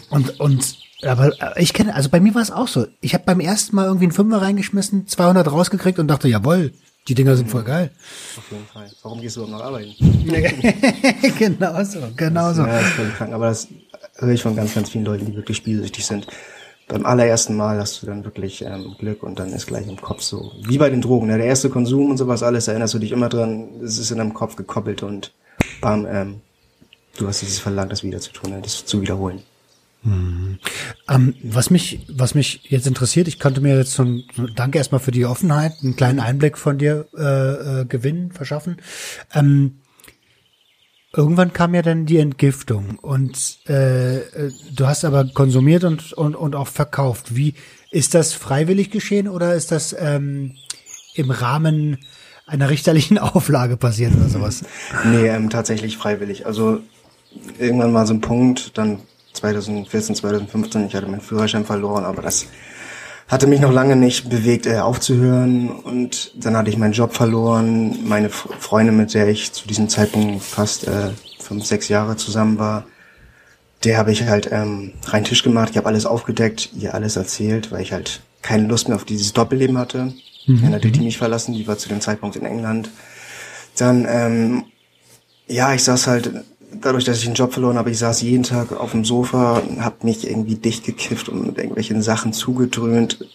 und, 0.09 0.39
und 0.39 0.75
aber 1.03 1.33
äh, 1.39 1.61
ich 1.61 1.73
kenne, 1.73 1.93
also 1.93 2.09
bei 2.09 2.19
mir 2.19 2.33
war 2.33 2.41
es 2.41 2.51
auch 2.51 2.67
so. 2.67 2.87
Ich 2.99 3.13
habe 3.13 3.25
beim 3.25 3.39
ersten 3.39 3.75
Mal 3.75 3.85
irgendwie 3.85 4.05
einen 4.05 4.11
Fünfer 4.11 4.41
reingeschmissen, 4.41 5.07
200 5.07 5.51
rausgekriegt 5.51 5.99
und 5.99 6.07
dachte, 6.07 6.27
jawohl, 6.27 6.71
die 7.07 7.15
Dinger 7.15 7.35
sind 7.35 7.49
voll 7.49 7.63
geil. 7.63 7.89
Auf 8.37 8.51
jeden 8.51 8.65
Fall. 8.65 8.89
Warum 9.01 9.21
gehst 9.21 9.35
du 9.35 9.41
überhaupt 9.41 9.59
noch 9.59 9.65
arbeiten? 9.65 9.95
genau 11.39 11.83
so, 11.83 11.99
genau 12.15 12.53
so. 12.53 12.61
Ja, 12.61 12.67
das 12.67 12.85
ist 12.85 12.93
völlig 12.93 13.15
krank. 13.15 13.33
Aber 13.33 13.47
das 13.47 13.67
höre 14.17 14.33
ich 14.33 14.41
von 14.41 14.55
ganz, 14.55 14.75
ganz 14.75 14.89
vielen 14.89 15.05
Leuten, 15.05 15.25
die 15.25 15.35
wirklich 15.35 15.57
spielsüchtig 15.57 16.05
sind. 16.05 16.27
Beim 16.87 17.05
allerersten 17.05 17.55
Mal 17.55 17.79
hast 17.79 18.01
du 18.01 18.05
dann 18.05 18.23
wirklich 18.23 18.63
ähm, 18.63 18.95
Glück 18.99 19.23
und 19.23 19.39
dann 19.39 19.53
ist 19.53 19.65
gleich 19.65 19.87
im 19.87 19.99
Kopf 19.99 20.21
so, 20.21 20.51
wie 20.61 20.77
bei 20.77 20.89
den 20.89 21.01
Drogen, 21.01 21.27
ne? 21.27 21.37
der 21.37 21.47
erste 21.47 21.69
Konsum 21.69 22.11
und 22.11 22.17
sowas 22.17 22.43
alles, 22.43 22.67
erinnerst 22.67 22.93
du 22.93 22.99
dich 22.99 23.13
immer 23.13 23.29
dran, 23.29 23.69
es 23.81 23.97
ist 23.97 24.11
in 24.11 24.17
deinem 24.17 24.33
Kopf 24.33 24.57
gekoppelt 24.57 25.01
und 25.01 25.31
bam, 25.79 26.05
ähm, 26.05 26.41
du 27.17 27.27
hast 27.27 27.41
dieses 27.41 27.59
Verlangen, 27.59 27.91
das 27.91 28.03
wieder 28.03 28.19
zu 28.19 28.33
tun, 28.33 28.51
ne? 28.51 28.59
das 28.61 28.85
zu 28.85 29.01
wiederholen. 29.01 29.41
Hm. 30.03 30.57
Ähm, 31.07 31.35
was 31.43 31.69
mich, 31.69 32.05
was 32.09 32.33
mich 32.33 32.63
jetzt 32.69 32.87
interessiert, 32.87 33.27
ich 33.27 33.39
konnte 33.39 33.61
mir 33.61 33.77
jetzt 33.77 33.93
so 33.93 34.03
ein, 34.03 34.23
danke 34.55 34.79
erstmal 34.79 34.99
für 34.99 35.11
die 35.11 35.25
Offenheit, 35.25 35.73
einen 35.83 35.95
kleinen 35.95 36.19
Einblick 36.19 36.57
von 36.57 36.77
dir 36.77 37.07
äh, 37.15 37.81
äh, 37.81 37.85
gewinnen, 37.85 38.31
verschaffen. 38.31 38.77
Ähm, 39.33 39.81
irgendwann 41.13 41.53
kam 41.53 41.75
ja 41.75 41.83
dann 41.83 42.05
die 42.05 42.17
Entgiftung 42.17 42.97
und 42.99 43.59
äh, 43.67 44.17
äh, 44.17 44.51
du 44.73 44.87
hast 44.87 45.05
aber 45.05 45.25
konsumiert 45.25 45.83
und, 45.83 46.13
und, 46.13 46.35
und 46.35 46.55
auch 46.55 46.67
verkauft. 46.67 47.35
Wie 47.35 47.53
ist 47.91 48.15
das 48.15 48.33
freiwillig 48.33 48.89
geschehen 48.89 49.27
oder 49.27 49.53
ist 49.53 49.71
das 49.71 49.95
ähm, 49.99 50.55
im 51.13 51.29
Rahmen 51.29 51.99
einer 52.47 52.69
richterlichen 52.69 53.17
Auflage 53.19 53.77
passiert 53.77 54.15
oder 54.15 54.29
sowas? 54.29 54.63
nee, 55.05 55.27
ähm, 55.27 55.51
tatsächlich 55.51 55.97
freiwillig. 55.97 56.47
Also 56.47 56.79
irgendwann 57.59 57.93
war 57.93 58.07
so 58.07 58.13
ein 58.13 58.21
Punkt, 58.21 58.77
dann 58.77 58.99
2014, 59.33 60.15
2015, 60.15 60.87
ich 60.87 60.95
hatte 60.95 61.07
meinen 61.07 61.21
Führerschein 61.21 61.65
verloren, 61.65 62.05
aber 62.05 62.21
das 62.21 62.47
hatte 63.31 63.47
mich 63.47 63.61
noch 63.61 63.71
lange 63.71 63.95
nicht 63.95 64.29
bewegt, 64.29 64.65
äh, 64.65 64.79
aufzuhören. 64.79 65.69
Und 65.69 66.33
dann 66.35 66.57
hatte 66.57 66.69
ich 66.69 66.77
meinen 66.77 66.91
Job 66.91 67.13
verloren. 67.13 68.05
Meine 68.05 68.29
Freundin, 68.29 68.97
mit 68.97 69.13
der 69.13 69.29
ich 69.29 69.53
zu 69.53 69.67
diesem 69.67 69.87
Zeitpunkt 69.87 70.43
fast 70.43 70.85
äh, 70.85 71.11
fünf, 71.39 71.65
sechs 71.65 71.87
Jahre 71.87 72.17
zusammen 72.17 72.59
war, 72.59 72.85
der 73.85 73.97
habe 73.97 74.11
ich 74.11 74.23
halt 74.23 74.49
ähm, 74.51 74.93
rein 75.05 75.23
Tisch 75.23 75.43
gemacht. 75.43 75.69
Ich 75.71 75.77
habe 75.77 75.87
alles 75.87 76.05
aufgedeckt, 76.05 76.71
ihr 76.77 76.93
alles 76.93 77.15
erzählt, 77.15 77.71
weil 77.71 77.81
ich 77.81 77.93
halt 77.93 78.21
keine 78.41 78.67
Lust 78.67 78.89
mehr 78.89 78.97
auf 78.97 79.05
dieses 79.05 79.31
Doppelleben 79.31 79.77
hatte. 79.77 80.13
Mhm. 80.45 80.61
Dann 80.61 80.73
hatte 80.73 80.91
die 80.91 80.99
mich 80.99 81.17
verlassen, 81.17 81.53
die 81.53 81.67
war 81.67 81.77
zu 81.77 81.87
dem 81.87 82.01
Zeitpunkt 82.01 82.35
in 82.35 82.45
England. 82.45 82.89
Dann, 83.77 84.05
ähm, 84.09 84.63
ja, 85.47 85.73
ich 85.73 85.85
saß 85.85 86.07
halt 86.07 86.31
dadurch, 86.73 87.03
dass 87.03 87.19
ich 87.19 87.25
einen 87.25 87.35
Job 87.35 87.53
verloren 87.53 87.77
habe, 87.77 87.91
ich 87.91 87.99
saß 87.99 88.21
jeden 88.21 88.43
Tag 88.43 88.71
auf 88.71 88.91
dem 88.91 89.05
Sofa, 89.05 89.61
habe 89.79 90.05
mich 90.05 90.27
irgendwie 90.27 90.55
dicht 90.55 90.85
gekifft 90.85 91.29
und 91.29 91.45
mit 91.45 91.57
irgendwelchen 91.57 92.01
Sachen 92.01 92.33
zugedröhnt, 92.33 93.25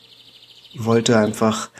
wollte 0.76 1.18
einfach 1.18 1.70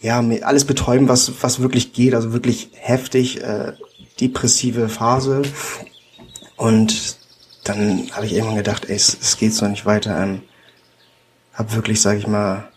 ja 0.00 0.22
alles 0.42 0.64
betäuben, 0.64 1.08
was 1.08 1.42
was 1.42 1.60
wirklich 1.60 1.92
geht, 1.92 2.14
also 2.14 2.32
wirklich 2.32 2.70
heftig 2.74 3.42
äh, 3.42 3.72
depressive 4.20 4.88
Phase. 4.88 5.42
Und 6.56 7.16
dann 7.64 8.10
habe 8.12 8.26
ich 8.26 8.32
irgendwann 8.32 8.56
gedacht, 8.56 8.86
ey, 8.88 8.96
es, 8.96 9.16
es 9.20 9.36
geht 9.36 9.54
so 9.54 9.66
nicht 9.66 9.86
weiter. 9.86 10.20
Ähm, 10.20 10.42
hab 11.54 11.74
wirklich, 11.74 12.00
sag 12.00 12.18
ich 12.18 12.26
mal, 12.26 12.68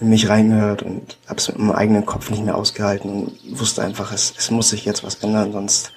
in 0.00 0.08
mich 0.08 0.28
reingehört 0.28 0.82
und 0.82 1.16
hab's 1.28 1.48
mit 1.48 1.58
meinem 1.58 1.72
eigenen 1.72 2.06
Kopf 2.06 2.30
nicht 2.30 2.44
mehr 2.44 2.56
ausgehalten 2.56 3.10
und 3.10 3.60
wusste 3.60 3.82
einfach, 3.82 4.12
es, 4.12 4.34
es 4.36 4.50
muss 4.50 4.70
sich 4.70 4.84
jetzt 4.84 5.04
was 5.04 5.16
ändern, 5.16 5.52
sonst 5.52 5.92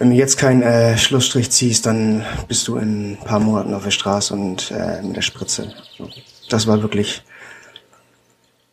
wenn 0.00 0.08
du 0.08 0.16
jetzt 0.16 0.38
keinen 0.38 0.62
äh, 0.62 0.96
Schlussstrich 0.96 1.50
ziehst, 1.50 1.84
dann 1.84 2.24
bist 2.48 2.66
du 2.66 2.76
in 2.76 3.12
ein 3.12 3.18
paar 3.18 3.38
Monaten 3.38 3.74
auf 3.74 3.84
der 3.84 3.90
Straße 3.90 4.32
und 4.32 4.70
äh, 4.70 5.02
mit 5.02 5.14
der 5.14 5.20
Spritze. 5.20 5.74
Das 6.48 6.66
war 6.66 6.80
wirklich, 6.80 7.22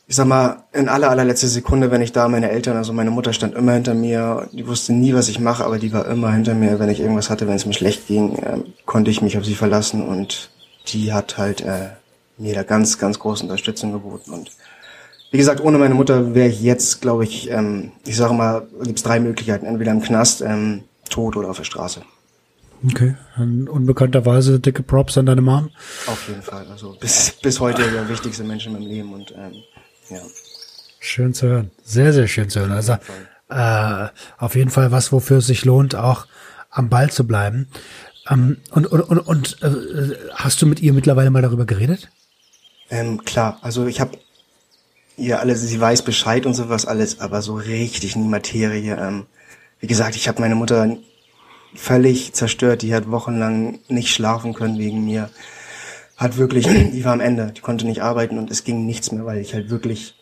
ich 0.07 0.15
sag 0.15 0.25
mal, 0.25 0.63
in 0.71 0.87
aller 0.87 1.09
allerletzter 1.09 1.49
Sekunde, 1.49 1.91
wenn 1.91 2.01
ich 2.01 2.13
da 2.13 2.29
meine 2.29 2.49
Eltern, 2.49 2.77
also 2.77 2.93
meine 2.93 3.11
Mutter 3.11 3.33
stand 3.33 3.55
immer 3.55 3.73
hinter 3.73 3.93
mir, 3.93 4.47
die 4.53 4.65
wusste 4.65 4.93
nie, 4.93 5.13
was 5.13 5.27
ich 5.27 5.41
mache, 5.41 5.65
aber 5.65 5.79
die 5.79 5.91
war 5.91 6.07
immer 6.07 6.31
hinter 6.31 6.53
mir, 6.53 6.79
wenn 6.79 6.89
ich 6.89 7.01
irgendwas 7.01 7.29
hatte, 7.29 7.45
wenn 7.45 7.55
es 7.55 7.65
mir 7.65 7.73
schlecht 7.73 8.07
ging, 8.07 8.37
äh, 8.37 8.59
konnte 8.85 9.11
ich 9.11 9.21
mich 9.21 9.37
auf 9.37 9.43
sie 9.43 9.55
verlassen 9.55 10.07
und 10.07 10.49
die 10.87 11.11
hat 11.11 11.37
halt 11.37 11.59
äh, 11.59 11.89
mir 12.37 12.55
da 12.55 12.63
ganz, 12.63 12.99
ganz 12.99 13.19
große 13.19 13.43
Unterstützung 13.43 13.91
geboten 13.91 14.31
und 14.31 14.51
wie 15.31 15.37
gesagt, 15.37 15.59
ohne 15.59 15.77
meine 15.77 15.93
Mutter 15.93 16.33
wäre 16.33 16.47
ich 16.47 16.61
jetzt, 16.61 17.01
glaube 17.01 17.25
ich, 17.25 17.51
ähm, 17.51 17.91
ich 18.05 18.15
sage 18.15 18.33
mal, 18.33 18.65
gibt's 18.83 19.03
drei 19.03 19.19
Möglichkeiten. 19.19 19.65
Entweder 19.65 19.91
im 19.91 20.01
Knast, 20.01 20.39
ähm, 20.39 20.85
tot 21.09 21.35
oder 21.35 21.49
auf 21.49 21.57
der 21.57 21.63
Straße. 21.63 22.01
Okay, 22.85 23.15
und 23.37 23.69
unbekannterweise 23.69 24.59
dicke 24.59 24.83
Props 24.83 25.17
an 25.17 25.25
deine 25.25 25.41
Mom. 25.41 25.71
Auf 26.05 26.27
jeden 26.27 26.43
Fall, 26.43 26.67
also 26.69 26.95
bis, 26.99 27.31
bis 27.41 27.59
heute 27.59 27.89
der 27.89 28.07
wichtigste 28.07 28.43
Mensch 28.43 28.67
in 28.67 28.73
meinem 28.73 28.87
Leben 28.87 29.13
und 29.13 29.33
ähm, 29.35 29.53
ja. 30.09 30.19
Schön 30.99 31.33
zu 31.33 31.47
hören, 31.47 31.71
sehr, 31.83 32.13
sehr 32.13 32.27
schön 32.27 32.49
zu 32.49 32.59
hören. 32.59 32.71
Also 32.71 32.97
äh, 33.49 34.07
auf 34.37 34.55
jeden 34.55 34.69
Fall 34.69 34.91
was, 34.91 35.11
wofür 35.11 35.37
es 35.37 35.47
sich 35.47 35.65
lohnt, 35.65 35.95
auch 35.95 36.27
am 36.69 36.89
Ball 36.89 37.09
zu 37.09 37.25
bleiben. 37.25 37.67
Ähm, 38.29 38.57
und 38.71 38.85
und, 38.87 39.01
und, 39.01 39.19
und 39.19 39.63
äh, 39.63 40.15
hast 40.35 40.61
du 40.61 40.67
mit 40.67 40.79
ihr 40.79 40.93
mittlerweile 40.93 41.31
mal 41.31 41.41
darüber 41.41 41.65
geredet? 41.65 42.09
Ähm, 42.89 43.23
klar, 43.25 43.57
also 43.61 43.87
ich 43.87 43.99
habe 43.99 44.17
ihr 45.17 45.39
alles, 45.39 45.61
sie 45.61 45.81
weiß 45.81 46.03
Bescheid 46.03 46.45
und 46.45 46.53
sowas 46.53 46.85
alles, 46.85 47.19
aber 47.19 47.41
so 47.41 47.55
richtig 47.55 48.15
in 48.15 48.23
die 48.23 48.29
Materie 48.29 48.95
ähm, 48.95 49.25
wie 49.79 49.87
gesagt, 49.87 50.15
ich 50.15 50.27
habe 50.27 50.41
meine 50.41 50.55
Mutter 50.55 50.97
völlig 51.75 52.33
zerstört. 52.33 52.81
Die 52.81 52.93
hat 52.93 53.09
wochenlang 53.11 53.79
nicht 53.87 54.09
schlafen 54.09 54.53
können 54.53 54.77
wegen 54.77 55.05
mir. 55.05 55.29
Hat 56.15 56.37
wirklich, 56.37 56.65
die 56.93 57.05
war 57.05 57.13
am 57.13 57.19
Ende. 57.19 57.53
Die 57.55 57.61
konnte 57.61 57.85
nicht 57.85 58.01
arbeiten 58.01 58.37
und 58.37 58.51
es 58.51 58.63
ging 58.63 58.85
nichts 58.85 59.11
mehr, 59.11 59.25
weil 59.25 59.39
ich 59.39 59.53
halt 59.53 59.69
wirklich 59.69 60.15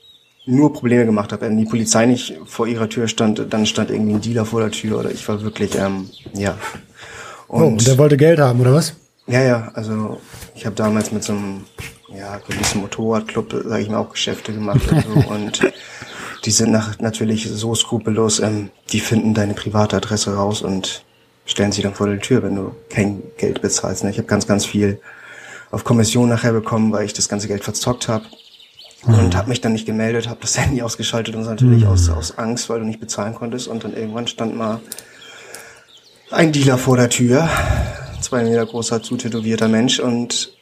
nur 0.46 0.74
Probleme 0.74 1.06
gemacht 1.06 1.32
habe. 1.32 1.44
Wenn 1.44 1.58
die 1.58 1.66
Polizei 1.66 2.06
nicht 2.06 2.38
vor 2.46 2.68
ihrer 2.68 2.90
Tür 2.90 3.08
stand, 3.08 3.42
dann 3.50 3.66
stand 3.66 3.90
irgendwie 3.90 4.14
ein 4.14 4.22
Dealer 4.22 4.46
vor 4.46 4.62
der 4.62 4.72
Tür 4.72 5.00
oder 5.00 5.12
ich 5.12 5.28
war 5.28 5.42
wirklich, 5.42 5.76
ähm, 5.76 6.10
ja. 6.34 6.58
Und, 7.48 7.62
oh, 7.62 7.68
und 7.68 7.88
der 7.88 7.98
wollte 7.98 8.18
Geld 8.18 8.40
haben, 8.40 8.60
oder 8.62 8.74
was? 8.74 8.96
Ja, 9.28 9.42
ja, 9.42 9.72
also 9.74 10.22
ich 10.54 10.66
habe 10.66 10.76
damals 10.76 11.12
mit 11.12 11.24
so 11.24 11.34
einem, 11.34 11.64
ja, 12.16 12.38
gewissen 12.48 12.82
Motorradclub, 12.82 13.64
sage 13.66 13.82
ich 13.82 13.90
mal, 13.90 13.98
auch 13.98 14.12
Geschäfte 14.12 14.54
gemacht 14.54 14.82
und 14.92 15.04
so. 15.04 15.30
und 15.34 15.62
die 16.46 16.52
sind 16.52 16.72
nach, 16.72 17.00
natürlich 17.00 17.50
so 17.50 17.74
skrupellos, 17.74 18.40
ähm, 18.40 18.70
die 18.92 19.00
finden 19.00 19.34
deine 19.34 19.56
private 19.56 19.98
Adresse 19.98 20.36
raus 20.36 20.62
und 20.62 21.04
stellen 21.46 21.72
sie 21.72 21.82
dann 21.82 21.96
vor 21.96 22.08
die 22.08 22.20
Tür, 22.20 22.44
wenn 22.44 22.56
du 22.56 22.76
kein 22.90 23.24
Geld 23.38 23.62
bezahlst. 23.62 24.04
Ne? 24.04 24.12
Ich 24.12 24.18
habe 24.18 24.28
ganz, 24.28 24.46
ganz 24.48 24.66
viel 24.66 25.00
auf 25.72 25.84
Kommission 25.84 26.30
nachher 26.30 26.54
bekommen, 26.54 26.92
weil 26.92 27.06
ich 27.06 27.14
das 27.14 27.30
ganze 27.30 27.48
Geld 27.48 27.64
verzockt 27.64 28.08
habe. 28.08 28.26
Mhm. 29.06 29.14
Und 29.16 29.36
habe 29.36 29.50
mich 29.50 29.62
dann 29.62 29.74
nicht 29.74 29.86
gemeldet, 29.86 30.30
habe 30.30 30.40
das 30.42 30.58
Handy 30.60 30.82
ausgeschaltet 30.82 31.36
und 31.36 31.44
natürlich 31.44 31.84
mhm. 31.84 31.90
aus, 31.90 32.10
aus 32.10 32.38
Angst, 32.38 32.70
weil 32.70 32.80
du 32.80 32.86
nicht 32.86 33.00
bezahlen 33.00 33.34
konntest. 33.34 33.68
Und 33.68 33.84
dann 33.84 33.96
irgendwann 33.96 34.28
stand 34.28 34.56
mal 34.56 34.82
ein 36.32 36.52
Dealer 36.52 36.78
vor 36.78 36.98
der 36.98 37.10
Tür, 37.10 37.50
zwei 38.22 38.44
Meter 38.44 38.66
großer, 38.66 39.02
zutätowierter 39.02 39.68
Mensch 39.68 40.00
und 40.00 40.56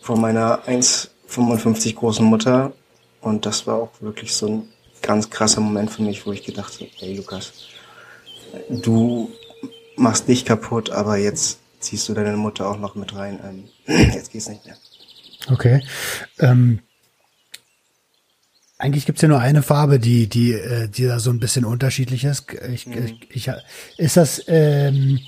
vor 0.00 0.16
meiner 0.16 0.66
1,55 0.66 1.94
großen 1.94 2.24
Mutter. 2.24 2.72
Und 3.20 3.46
das 3.46 3.66
war 3.66 3.76
auch 3.76 3.90
wirklich 4.00 4.34
so 4.34 4.48
ein 4.48 4.68
ganz 5.02 5.30
krasser 5.30 5.60
Moment 5.60 5.90
für 5.90 6.02
mich, 6.02 6.26
wo 6.26 6.32
ich 6.32 6.44
gedacht 6.44 6.74
habe, 6.74 6.90
hey 6.98 7.16
Lukas, 7.16 7.52
du 8.68 9.30
machst 9.96 10.28
dich 10.28 10.44
kaputt, 10.44 10.90
aber 10.90 11.16
jetzt 11.16 11.58
ziehst 11.80 12.08
du 12.08 12.14
deine 12.14 12.36
Mutter 12.36 12.68
auch 12.68 12.78
noch 12.78 12.94
mit 12.94 13.14
rein. 13.14 13.40
Ähm, 13.42 13.64
jetzt 14.14 14.32
geht's 14.32 14.48
nicht 14.48 14.64
mehr. 14.64 14.76
Okay. 15.48 15.82
Ähm, 16.38 16.80
eigentlich 18.78 19.06
gibt's 19.06 19.22
ja 19.22 19.28
nur 19.28 19.40
eine 19.40 19.62
Farbe, 19.62 19.98
die, 19.98 20.26
die, 20.26 20.52
äh, 20.52 20.88
die 20.88 21.04
da 21.04 21.18
so 21.18 21.30
ein 21.30 21.40
bisschen 21.40 21.64
unterschiedlich 21.64 22.24
ist. 22.24 22.46
Ich, 22.72 22.86
mhm. 22.86 23.18
ich, 23.30 23.48
ich, 23.48 23.54
ist 23.98 24.16
das 24.16 24.42
ähm, 24.46 25.20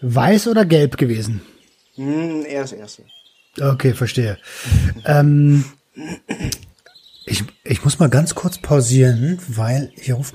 weiß 0.00 0.48
oder 0.48 0.64
gelb 0.64 0.96
gewesen? 0.96 1.42
Mhm, 1.96 2.44
eher 2.46 2.62
das 2.62 2.72
erste. 2.72 3.02
Okay, 3.60 3.92
verstehe. 3.94 4.38
ähm, 5.04 5.64
ich, 7.32 7.44
ich 7.64 7.82
muss 7.82 7.98
mal 7.98 8.10
ganz 8.10 8.34
kurz 8.34 8.58
pausieren, 8.58 9.38
weil 9.48 9.90
hier 9.96 10.16
ruft. 10.16 10.34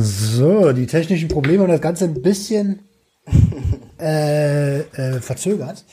So, 0.00 0.72
die 0.72 0.86
technischen 0.86 1.28
Probleme 1.28 1.64
und 1.64 1.70
das 1.70 1.80
Ganze 1.80 2.04
ein 2.04 2.20
bisschen 2.22 2.80
äh, 4.00 4.80
äh, 4.80 5.20
verzögert. 5.20 5.84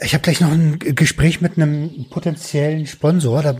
Ich 0.00 0.12
habe 0.12 0.22
gleich 0.22 0.40
noch 0.40 0.50
ein 0.50 0.78
Gespräch 0.78 1.40
mit 1.40 1.56
einem 1.56 2.06
potenziellen 2.10 2.86
Sponsor, 2.86 3.42
da 3.42 3.56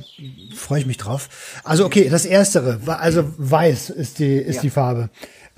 freue 0.54 0.80
ich 0.80 0.86
mich 0.86 0.98
drauf. 0.98 1.60
Also 1.64 1.86
okay, 1.86 2.08
das 2.10 2.26
Erstere, 2.26 2.80
also 2.86 3.24
weiß 3.38 3.90
ist 3.90 4.18
die 4.18 4.36
ist 4.36 4.56
ja. 4.56 4.62
die 4.62 4.70
Farbe. 4.70 5.10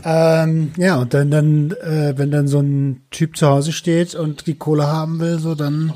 Ähm, 0.04 0.72
ja, 0.76 0.96
und 0.96 1.14
dann, 1.14 1.30
dann 1.30 1.70
äh, 1.72 2.14
wenn 2.16 2.30
dann 2.30 2.46
so 2.46 2.60
ein 2.60 3.06
Typ 3.10 3.36
zu 3.36 3.48
Hause 3.48 3.72
steht 3.72 4.14
und 4.14 4.46
die 4.46 4.54
Kohle 4.54 4.86
haben 4.86 5.18
will, 5.18 5.38
so 5.38 5.54
dann 5.54 5.94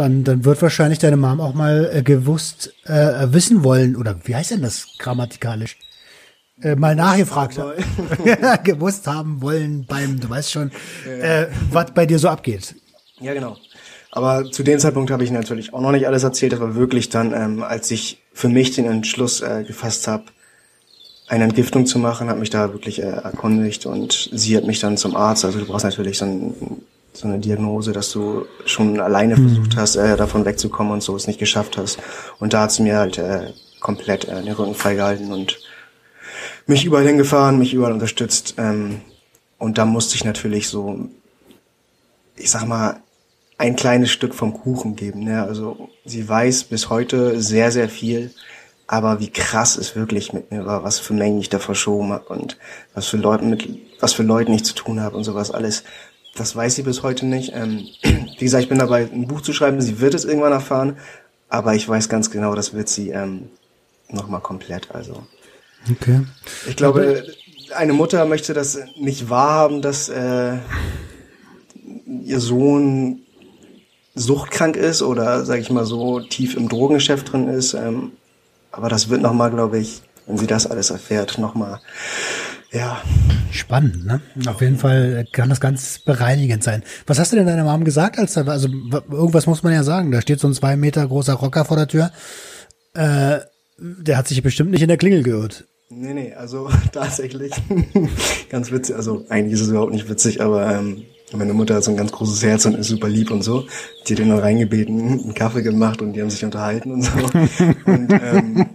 dann, 0.00 0.24
dann 0.24 0.44
wird 0.44 0.60
wahrscheinlich 0.62 0.98
deine 0.98 1.16
Mom 1.16 1.40
auch 1.40 1.54
mal 1.54 1.90
äh, 1.92 2.02
gewusst 2.02 2.72
äh, 2.84 3.26
wissen 3.32 3.62
wollen, 3.62 3.96
oder 3.96 4.16
wie 4.24 4.34
heißt 4.34 4.50
denn 4.50 4.62
das 4.62 4.88
grammatikalisch? 4.98 5.76
Äh, 6.62 6.74
mal 6.74 6.94
nachgefragt 6.94 7.58
haben. 7.58 7.84
gewusst 8.64 9.06
haben 9.06 9.40
wollen 9.42 9.86
beim, 9.86 10.18
du 10.18 10.28
weißt 10.28 10.50
schon, 10.50 10.70
äh, 11.06 11.46
was 11.70 11.92
bei 11.92 12.06
dir 12.06 12.18
so 12.18 12.28
abgeht. 12.28 12.74
Ja, 13.20 13.34
genau. 13.34 13.56
Aber 14.10 14.50
zu 14.50 14.62
dem 14.62 14.78
Zeitpunkt 14.78 15.10
habe 15.10 15.22
ich 15.22 15.30
natürlich 15.30 15.72
auch 15.72 15.80
noch 15.80 15.92
nicht 15.92 16.06
alles 16.06 16.24
erzählt. 16.24 16.52
Das 16.52 16.60
war 16.60 16.74
wirklich 16.74 17.10
dann, 17.10 17.32
ähm, 17.32 17.62
als 17.62 17.90
ich 17.90 18.22
für 18.32 18.48
mich 18.48 18.74
den 18.74 18.86
Entschluss 18.86 19.40
äh, 19.40 19.64
gefasst 19.64 20.08
habe, 20.08 20.24
eine 21.28 21.44
Entgiftung 21.44 21.86
zu 21.86 21.98
machen, 21.98 22.28
habe 22.28 22.40
mich 22.40 22.50
da 22.50 22.72
wirklich 22.72 23.00
äh, 23.00 23.06
erkundigt 23.06 23.86
und 23.86 24.30
sie 24.32 24.56
hat 24.56 24.64
mich 24.64 24.80
dann 24.80 24.96
zum 24.96 25.14
Arzt. 25.14 25.44
Also 25.44 25.60
du 25.60 25.66
brauchst 25.66 25.84
natürlich 25.84 26.18
so 26.18 26.24
ein 26.24 26.82
so 27.20 27.28
eine 27.28 27.38
Diagnose, 27.38 27.92
dass 27.92 28.10
du 28.10 28.46
schon 28.64 29.00
alleine 29.00 29.36
mhm. 29.36 29.48
versucht 29.48 29.76
hast, 29.76 29.96
äh, 29.96 30.16
davon 30.16 30.44
wegzukommen 30.44 30.92
und 30.92 31.02
so 31.02 31.16
es 31.16 31.26
nicht 31.26 31.38
geschafft 31.38 31.76
hast. 31.76 31.98
Und 32.38 32.52
da 32.52 32.62
hat 32.62 32.72
sie 32.72 32.82
mir 32.82 32.98
halt 32.98 33.18
äh, 33.18 33.52
komplett 33.80 34.26
äh, 34.26 34.42
den 34.42 34.52
Rücken 34.52 34.74
freigehalten 34.74 35.32
und 35.32 35.58
mich 36.66 36.84
überall 36.84 37.06
hingefahren, 37.06 37.58
mich 37.58 37.74
überall 37.74 37.92
unterstützt. 37.92 38.54
Ähm, 38.58 39.00
und 39.58 39.78
da 39.78 39.84
musste 39.84 40.16
ich 40.16 40.24
natürlich 40.24 40.68
so, 40.68 41.08
ich 42.36 42.50
sag 42.50 42.66
mal, 42.66 43.00
ein 43.58 43.76
kleines 43.76 44.10
Stück 44.10 44.34
vom 44.34 44.54
Kuchen 44.54 44.96
geben. 44.96 45.24
Ne? 45.24 45.42
Also 45.42 45.90
sie 46.06 46.26
weiß 46.26 46.64
bis 46.64 46.88
heute 46.88 47.42
sehr, 47.42 47.70
sehr 47.70 47.90
viel, 47.90 48.32
aber 48.86 49.20
wie 49.20 49.30
krass 49.30 49.76
es 49.76 49.94
wirklich 49.94 50.32
mit 50.32 50.50
mir 50.50 50.64
war, 50.64 50.82
was 50.82 50.98
für 50.98 51.12
Mengen 51.12 51.40
ich 51.40 51.50
da 51.50 51.58
verschoben 51.58 52.12
habe 52.12 52.24
und 52.28 52.56
was 52.94 53.06
für 53.06 53.18
Leuten 53.18 53.50
mit, 53.50 53.68
was 54.00 54.14
für 54.14 54.22
Leuten 54.22 54.54
ich 54.54 54.64
zu 54.64 54.74
tun 54.74 55.00
habe 55.00 55.16
und 55.16 55.24
sowas 55.24 55.50
alles. 55.50 55.84
Das 56.34 56.54
weiß 56.54 56.76
sie 56.76 56.82
bis 56.82 57.02
heute 57.02 57.26
nicht. 57.26 57.52
Ähm, 57.54 57.86
wie 58.02 58.44
gesagt, 58.44 58.62
ich 58.62 58.68
bin 58.68 58.78
dabei, 58.78 59.08
ein 59.12 59.26
Buch 59.26 59.40
zu 59.40 59.52
schreiben. 59.52 59.80
Sie 59.80 60.00
wird 60.00 60.14
es 60.14 60.24
irgendwann 60.24 60.52
erfahren, 60.52 60.96
aber 61.48 61.74
ich 61.74 61.88
weiß 61.88 62.08
ganz 62.08 62.30
genau, 62.30 62.54
das 62.54 62.74
wird 62.74 62.88
sie 62.88 63.10
ähm, 63.10 63.48
nochmal 64.08 64.40
komplett. 64.40 64.90
Also 64.92 65.24
okay. 65.90 66.22
Ich 66.68 66.76
glaube, 66.76 67.24
eine 67.74 67.92
Mutter 67.92 68.24
möchte 68.24 68.54
das 68.54 68.78
nicht 68.98 69.30
wahrhaben, 69.30 69.82
dass 69.82 70.08
äh, 70.08 70.58
ihr 72.24 72.40
Sohn 72.40 73.20
suchtkrank 74.14 74.76
ist 74.76 75.02
oder, 75.02 75.44
sage 75.44 75.60
ich 75.60 75.70
mal 75.70 75.86
so, 75.86 76.20
tief 76.20 76.56
im 76.56 76.68
Drogengeschäft 76.68 77.32
drin 77.32 77.48
ist. 77.48 77.74
Ähm, 77.74 78.12
aber 78.72 78.88
das 78.88 79.08
wird 79.08 79.22
nochmal, 79.22 79.50
glaube 79.50 79.78
ich, 79.78 80.02
wenn 80.26 80.38
sie 80.38 80.46
das 80.46 80.66
alles 80.66 80.90
erfährt, 80.90 81.38
nochmal, 81.38 81.80
ja. 82.72 83.02
Spannend, 83.52 84.06
ne? 84.06 84.20
Auf 84.46 84.60
jeden 84.60 84.78
Fall 84.78 85.26
kann 85.32 85.48
das 85.48 85.60
ganz 85.60 85.98
bereinigend 85.98 86.62
sein. 86.62 86.84
Was 87.06 87.18
hast 87.18 87.32
du 87.32 87.36
denn 87.36 87.46
deiner 87.46 87.64
Mom 87.64 87.84
gesagt, 87.84 88.18
als 88.18 88.34
da, 88.34 88.42
also 88.42 88.68
irgendwas 89.10 89.46
muss 89.46 89.62
man 89.62 89.72
ja 89.72 89.82
sagen. 89.82 90.12
Da 90.12 90.20
steht 90.20 90.38
so 90.38 90.46
ein 90.46 90.54
zwei 90.54 90.76
Meter 90.76 91.06
großer 91.06 91.34
Rocker 91.34 91.64
vor 91.64 91.76
der 91.76 91.88
Tür. 91.88 92.12
Äh, 92.94 93.40
der 93.78 94.16
hat 94.16 94.28
sich 94.28 94.42
bestimmt 94.42 94.70
nicht 94.70 94.82
in 94.82 94.88
der 94.88 94.98
Klingel 94.98 95.22
geirrt. 95.22 95.64
Nee, 95.88 96.14
nee, 96.14 96.34
also 96.34 96.70
tatsächlich 96.92 97.52
ganz 98.50 98.70
witzig. 98.70 98.94
Also 98.94 99.24
eigentlich 99.28 99.54
ist 99.54 99.62
es 99.62 99.68
überhaupt 99.70 99.92
nicht 99.92 100.08
witzig, 100.08 100.40
aber 100.40 100.72
ähm, 100.72 101.02
meine 101.32 101.52
Mutter 101.52 101.74
hat 101.74 101.84
so 101.84 101.90
ein 101.90 101.96
ganz 101.96 102.12
großes 102.12 102.42
Herz 102.44 102.66
und 102.66 102.76
ist 102.76 102.88
super 102.88 103.08
lieb 103.08 103.30
und 103.30 103.42
so. 103.42 103.66
Die 104.06 104.12
hat 104.12 104.18
den 104.20 104.28
noch 104.28 104.42
reingebeten, 104.42 104.98
einen 105.00 105.34
Kaffee 105.34 105.62
gemacht 105.62 106.02
und 106.02 106.12
die 106.12 106.22
haben 106.22 106.30
sich 106.30 106.44
unterhalten 106.44 106.92
und 106.92 107.02
so. 107.02 107.10
und 107.86 108.12
ähm, 108.12 108.66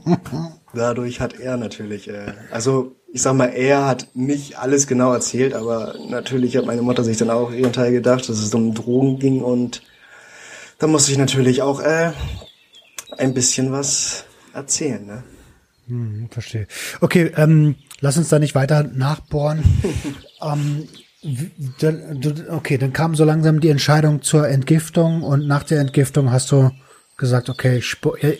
dadurch 0.73 1.21
hat 1.21 1.39
er 1.39 1.55
natürlich, 1.57 2.09
äh, 2.09 2.33
also 2.51 2.95
ich 3.15 3.21
sag 3.21 3.33
mal, 3.33 3.45
er 3.45 3.85
hat 3.85 4.09
nicht 4.13 4.57
alles 4.59 4.87
genau 4.87 5.13
erzählt, 5.13 5.53
aber 5.53 5.95
natürlich 6.09 6.57
hat 6.57 6.65
meine 6.65 6.81
Mutter 6.81 7.01
sich 7.01 7.15
dann 7.15 7.29
auch 7.29 7.49
ihren 7.53 7.71
Teil 7.71 7.93
gedacht, 7.93 8.27
dass 8.27 8.39
es 8.39 8.53
um 8.53 8.73
Drogen 8.73 9.19
ging 9.19 9.41
und 9.41 9.83
da 10.79 10.87
musste 10.87 11.13
ich 11.13 11.17
natürlich 11.17 11.61
auch 11.61 11.79
äh, 11.79 12.11
ein 13.17 13.33
bisschen 13.33 13.71
was 13.71 14.25
erzählen, 14.53 15.05
ne? 15.05 15.23
Hm, 15.87 16.27
verstehe. 16.29 16.67
Okay, 16.99 17.31
ähm, 17.37 17.75
lass 18.01 18.17
uns 18.17 18.27
da 18.27 18.37
nicht 18.37 18.53
weiter 18.53 18.83
nachbohren. 18.83 19.63
ähm, 20.41 20.89
okay, 22.49 22.77
dann 22.77 22.91
kam 22.91 23.15
so 23.15 23.23
langsam 23.23 23.61
die 23.61 23.69
Entscheidung 23.69 24.23
zur 24.23 24.49
Entgiftung 24.49 25.23
und 25.23 25.47
nach 25.47 25.63
der 25.63 25.79
Entgiftung 25.79 26.33
hast 26.33 26.51
du 26.51 26.69
gesagt, 27.15 27.47
okay, 27.47 27.81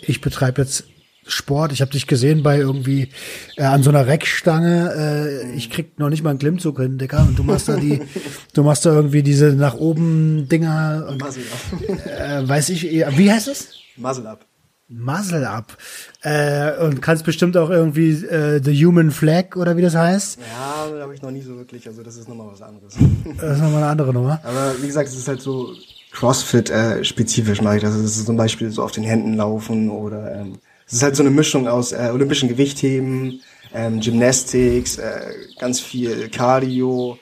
ich 0.02 0.20
betreibe 0.20 0.60
jetzt 0.60 0.84
Sport. 1.26 1.72
Ich 1.72 1.80
habe 1.80 1.90
dich 1.90 2.06
gesehen 2.06 2.42
bei 2.42 2.58
irgendwie 2.58 3.08
äh, 3.56 3.64
an 3.64 3.82
so 3.82 3.90
einer 3.90 4.06
Reckstange. 4.06 4.92
Äh, 4.96 5.56
ich 5.56 5.70
krieg 5.70 5.98
noch 5.98 6.08
nicht 6.08 6.22
mal 6.22 6.30
einen 6.30 6.38
Klimmzug 6.38 6.78
hin, 6.78 6.98
Digga. 6.98 7.22
Und 7.22 7.38
du 7.38 7.42
machst 7.42 7.68
da 7.68 7.76
die, 7.76 8.02
du 8.54 8.62
machst 8.62 8.86
da 8.86 8.92
irgendwie 8.92 9.22
diese 9.22 9.54
nach 9.54 9.74
oben 9.74 10.48
Dinger. 10.48 11.06
Und, 11.08 11.22
äh, 11.22 12.48
weiß 12.48 12.68
ich, 12.70 12.84
wie 12.84 13.32
heißt 13.32 13.48
es? 13.48 13.76
Muzzle 13.96 14.28
Up. 14.28 14.46
Muzzle 14.88 15.48
Up. 15.48 15.76
Äh, 16.22 16.78
und 16.78 17.02
kannst 17.02 17.24
bestimmt 17.24 17.56
auch 17.56 17.70
irgendwie 17.70 18.10
äh, 18.10 18.62
The 18.62 18.86
Human 18.86 19.10
Flag 19.10 19.56
oder 19.56 19.76
wie 19.76 19.82
das 19.82 19.96
heißt. 19.96 20.38
Ja, 20.38 20.86
da 20.96 21.02
habe 21.02 21.14
ich 21.14 21.22
noch 21.22 21.32
nie 21.32 21.42
so 21.42 21.56
wirklich. 21.56 21.88
Also 21.88 22.02
das 22.02 22.16
ist 22.16 22.28
nochmal 22.28 22.48
was 22.52 22.62
anderes. 22.62 22.94
Das 23.40 23.56
ist 23.56 23.62
nochmal 23.62 23.82
eine 23.82 23.90
andere 23.90 24.12
Nummer. 24.12 24.40
Aber 24.44 24.74
wie 24.80 24.86
gesagt, 24.86 25.08
es 25.08 25.16
ist 25.16 25.26
halt 25.26 25.40
so 25.40 25.74
CrossFit-spezifisch 26.12 27.58
äh, 27.58 27.62
mache 27.62 27.76
ich 27.76 27.82
das. 27.82 27.94
Es 27.94 28.16
ist 28.16 28.26
zum 28.26 28.36
Beispiel 28.36 28.70
so 28.70 28.82
auf 28.82 28.92
den 28.92 29.04
Händen 29.04 29.34
laufen 29.34 29.90
oder 29.90 30.34
ähm, 30.36 30.58
es 30.86 30.94
ist 30.94 31.02
halt 31.02 31.16
so 31.16 31.22
eine 31.22 31.30
Mischung 31.30 31.66
aus 31.66 31.92
äh, 31.92 32.10
olympischen 32.12 32.48
Gewichtheben, 32.48 33.40
ähm, 33.74 34.00
Gymnastics, 34.00 34.98
äh, 34.98 35.32
ganz 35.58 35.80
viel 35.80 36.28
Cardio. 36.28 37.18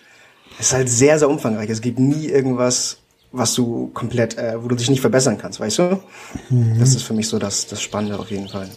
Es 0.58 0.66
ist 0.66 0.72
halt 0.74 0.88
sehr, 0.88 1.18
sehr 1.18 1.28
umfangreich. 1.28 1.70
Es 1.70 1.80
gibt 1.80 1.98
nie 1.98 2.26
irgendwas, 2.26 2.98
was 3.32 3.54
du 3.54 3.90
komplett, 3.94 4.36
äh, 4.38 4.62
wo 4.62 4.68
du 4.68 4.76
dich 4.76 4.90
nicht 4.90 5.00
verbessern 5.00 5.38
kannst, 5.38 5.60
weißt 5.60 5.78
du? 5.78 6.00
Mhm. 6.50 6.78
Das 6.78 6.90
ist 6.94 7.02
für 7.02 7.14
mich 7.14 7.28
so 7.28 7.38
das, 7.38 7.66
das 7.66 7.80
Spannende 7.80 8.18
auf 8.18 8.30
jeden 8.30 8.48
Fall. 8.48 8.68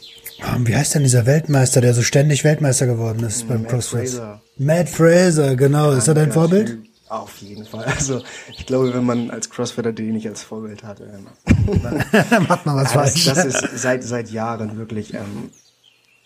Wie 0.59 0.75
heißt 0.75 0.95
denn 0.95 1.03
dieser 1.03 1.25
Weltmeister, 1.25 1.81
der 1.81 1.93
so 1.93 2.03
ständig 2.03 2.43
Weltmeister 2.43 2.85
geworden 2.85 3.23
ist 3.23 3.47
beim 3.47 3.63
Matt 3.63 3.71
CrossFit? 3.71 4.09
Fraser. 4.09 4.41
Matt 4.57 4.89
Fraser, 4.89 5.55
genau. 5.55 5.91
Ja, 5.91 5.97
ist 5.97 6.07
er 6.07 6.13
dein 6.13 6.31
Vorbild? 6.31 6.77
Auf 7.09 7.37
jeden 7.37 7.65
Fall. 7.65 7.85
Also 7.85 8.21
ich 8.55 8.65
glaube, 8.65 8.93
wenn 8.93 9.05
man 9.05 9.31
als 9.31 9.49
Crossfitter 9.49 9.93
den 9.93 10.13
nicht 10.13 10.27
als 10.27 10.43
Vorbild 10.43 10.83
hat, 10.83 10.99
ähm, 10.99 11.25
macht 12.47 12.65
man 12.65 12.75
was 12.75 12.93
falsch. 12.93 13.25
Das, 13.25 13.35
das 13.35 13.63
ist 13.63 13.81
seit 13.81 14.03
seit 14.03 14.31
Jahren 14.31 14.77
wirklich. 14.77 15.13
Ähm, 15.13 15.51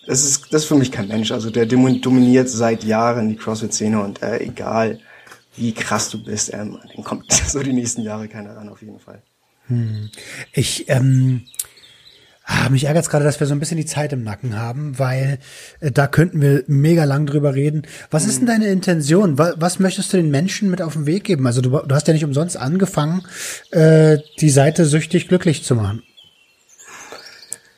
das 0.07 0.23
ist 0.23 0.53
das 0.53 0.63
ist 0.63 0.67
für 0.67 0.75
mich 0.75 0.91
kein 0.91 1.07
Mensch. 1.07 1.31
Also 1.31 1.49
der 1.49 1.65
dominiert 1.65 2.49
seit 2.49 2.83
Jahren 2.83 3.29
die 3.29 3.35
CrossFit-Szene 3.35 4.01
und 4.01 4.21
äh, 4.21 4.39
egal 4.39 4.99
wie 5.55 5.73
krass 5.73 6.09
du 6.09 6.23
bist, 6.23 6.53
ähm, 6.53 6.79
den 6.95 7.03
kommt 7.03 7.31
so 7.47 7.61
die 7.61 7.73
nächsten 7.73 8.01
Jahre 8.01 8.27
keiner 8.27 8.55
ran 8.55 8.69
auf 8.69 8.81
jeden 8.81 8.99
Fall. 8.99 9.21
Hm. 9.67 10.09
Ich 10.53 10.89
ähm, 10.89 11.43
mich 12.69 12.85
ärgert 12.85 13.09
gerade, 13.09 13.25
dass 13.25 13.39
wir 13.39 13.47
so 13.47 13.53
ein 13.53 13.59
bisschen 13.59 13.77
die 13.77 13.85
Zeit 13.85 14.13
im 14.13 14.23
Nacken 14.23 14.57
haben, 14.57 14.97
weil 14.99 15.39
äh, 15.79 15.91
da 15.91 16.07
könnten 16.07 16.41
wir 16.41 16.63
mega 16.67 17.03
lang 17.03 17.25
drüber 17.25 17.55
reden. 17.55 17.83
Was 18.09 18.25
ist 18.25 18.39
denn 18.39 18.47
deine 18.47 18.67
Intention? 18.67 19.37
Was, 19.37 19.55
was 19.57 19.79
möchtest 19.79 20.13
du 20.13 20.17
den 20.17 20.31
Menschen 20.31 20.69
mit 20.69 20.81
auf 20.81 20.93
den 20.93 21.05
Weg 21.05 21.23
geben? 21.23 21.47
Also 21.47 21.61
du, 21.61 21.69
du 21.69 21.95
hast 21.95 22.07
ja 22.07 22.13
nicht 22.13 22.25
umsonst 22.25 22.57
angefangen, 22.57 23.23
äh, 23.71 24.17
die 24.39 24.49
Seite 24.49 24.85
süchtig 24.85 25.27
glücklich 25.27 25.63
zu 25.63 25.75
machen. 25.75 26.03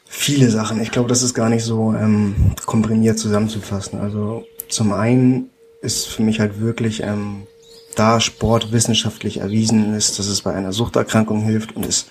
Viele 0.06 0.50
Sachen. 0.50 0.80
Ich 0.82 0.92
glaube, 0.92 1.10
das 1.10 1.24
ist 1.24 1.34
gar 1.34 1.50
nicht 1.50 1.64
so 1.64 1.94
ähm, 1.94 2.54
komprimiert 2.66 3.18
zusammenzufassen. 3.18 4.00
Also 4.00 4.46
zum 4.70 4.94
einen 4.94 5.50
ist 5.82 6.08
für 6.08 6.22
mich 6.22 6.40
halt 6.40 6.62
wirklich, 6.62 7.04
ähm, 7.04 7.48
da 7.96 8.20
Sport 8.20 8.72
wissenschaftlich 8.72 9.38
erwiesen 9.38 9.94
ist, 9.94 10.20
dass 10.20 10.28
es 10.28 10.42
bei 10.42 10.54
einer 10.54 10.72
Suchterkrankung 10.72 11.42
hilft 11.44 11.76
und 11.76 11.86
es 11.86 12.08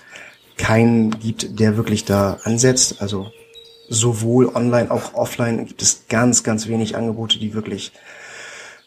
keinen 0.57 1.19
gibt, 1.19 1.59
der 1.59 1.77
wirklich 1.77 2.05
da 2.05 2.39
ansetzt. 2.43 3.01
Also 3.01 3.31
sowohl 3.89 4.47
online 4.47 4.91
auch 4.91 5.13
offline 5.13 5.65
gibt 5.65 5.81
es 5.81 6.03
ganz, 6.09 6.43
ganz 6.43 6.67
wenig 6.67 6.95
Angebote, 6.95 7.39
die 7.39 7.53
wirklich 7.53 7.91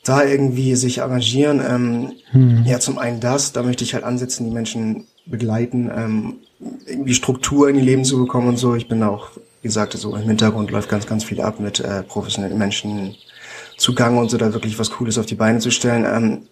da 0.04 0.24
irgendwie 0.24 0.76
sich 0.76 1.02
arrangieren. 1.02 1.60
Ähm, 1.66 2.12
hm. 2.30 2.64
Ja, 2.64 2.78
zum 2.78 2.98
einen 2.98 3.20
das, 3.20 3.52
da 3.52 3.62
möchte 3.62 3.84
ich 3.84 3.94
halt 3.94 4.04
ansetzen, 4.04 4.44
die 4.44 4.54
Menschen 4.54 5.06
begleiten, 5.26 5.90
ähm, 5.94 6.34
irgendwie 6.86 7.14
Struktur 7.14 7.68
in 7.68 7.76
die 7.76 7.82
Leben 7.82 8.04
zu 8.04 8.18
bekommen 8.18 8.48
und 8.48 8.56
so. 8.56 8.74
Ich 8.74 8.88
bin 8.88 9.02
auch, 9.02 9.30
wie 9.62 9.68
gesagt, 9.68 9.94
so 9.94 10.14
im 10.14 10.22
Hintergrund 10.22 10.70
läuft 10.70 10.88
ganz, 10.88 11.06
ganz 11.06 11.24
viel 11.24 11.40
ab 11.40 11.60
mit 11.60 11.80
äh, 11.80 12.02
professionellen 12.02 12.56
Menschen 12.56 13.16
zugange 13.76 14.18
und 14.20 14.30
so, 14.30 14.38
da 14.38 14.54
wirklich 14.54 14.78
was 14.78 14.90
Cooles 14.90 15.18
auf 15.18 15.26
die 15.26 15.34
Beine 15.34 15.58
zu 15.58 15.70
stellen. 15.70 16.06
Ähm, 16.06 16.42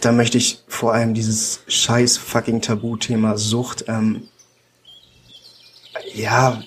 da 0.00 0.12
möchte 0.12 0.38
ich 0.38 0.62
vor 0.68 0.92
allem 0.92 1.14
dieses 1.14 1.60
scheiß 1.66 2.18
fucking 2.18 2.60
Tabuthema 2.60 3.36
Sucht 3.36 3.86
ähm, 3.88 4.28
ja, 6.14 6.62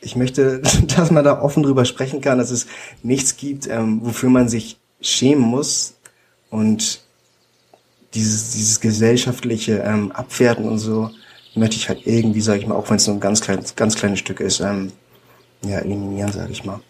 ich 0.00 0.16
möchte, 0.16 0.60
dass 0.96 1.10
man 1.10 1.24
da 1.24 1.40
offen 1.40 1.62
drüber 1.62 1.84
sprechen 1.84 2.20
kann, 2.20 2.38
dass 2.38 2.50
es 2.50 2.66
nichts 3.02 3.36
gibt, 3.36 3.66
ähm, 3.68 4.00
wofür 4.02 4.30
man 4.30 4.48
sich 4.48 4.78
schämen 5.00 5.42
muss 5.42 5.94
und 6.50 7.02
dieses, 8.14 8.52
dieses 8.52 8.80
gesellschaftliche 8.80 9.78
ähm, 9.78 10.12
Abwerten 10.12 10.68
und 10.68 10.78
so 10.78 11.10
möchte 11.54 11.76
ich 11.76 11.88
halt 11.88 12.06
irgendwie, 12.06 12.40
sage 12.40 12.60
ich 12.60 12.66
mal, 12.66 12.74
auch 12.74 12.88
wenn 12.88 12.96
es 12.96 13.06
nur 13.06 13.16
ein 13.16 13.20
ganz 13.20 13.40
kleines, 13.40 13.74
ganz 13.76 13.94
kleines 13.94 14.18
Stück 14.18 14.40
ist, 14.40 14.60
ähm, 14.60 14.92
ja, 15.64 15.78
eliminieren, 15.78 16.32
sage 16.32 16.52
ich 16.52 16.64
mal. 16.64 16.80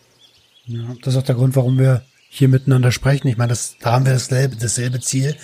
Ja, 0.66 0.94
das 1.02 1.14
ist 1.14 1.20
auch 1.20 1.26
der 1.26 1.34
Grund, 1.34 1.56
warum 1.56 1.78
wir 1.78 2.02
hier 2.34 2.48
miteinander 2.48 2.92
sprechen. 2.92 3.28
Ich 3.28 3.36
meine, 3.36 3.50
das, 3.50 3.76
da 3.78 3.92
haben 3.92 4.06
wir 4.06 4.14
dasselbe, 4.14 4.56
dasselbe 4.56 5.00
Ziel. 5.00 5.36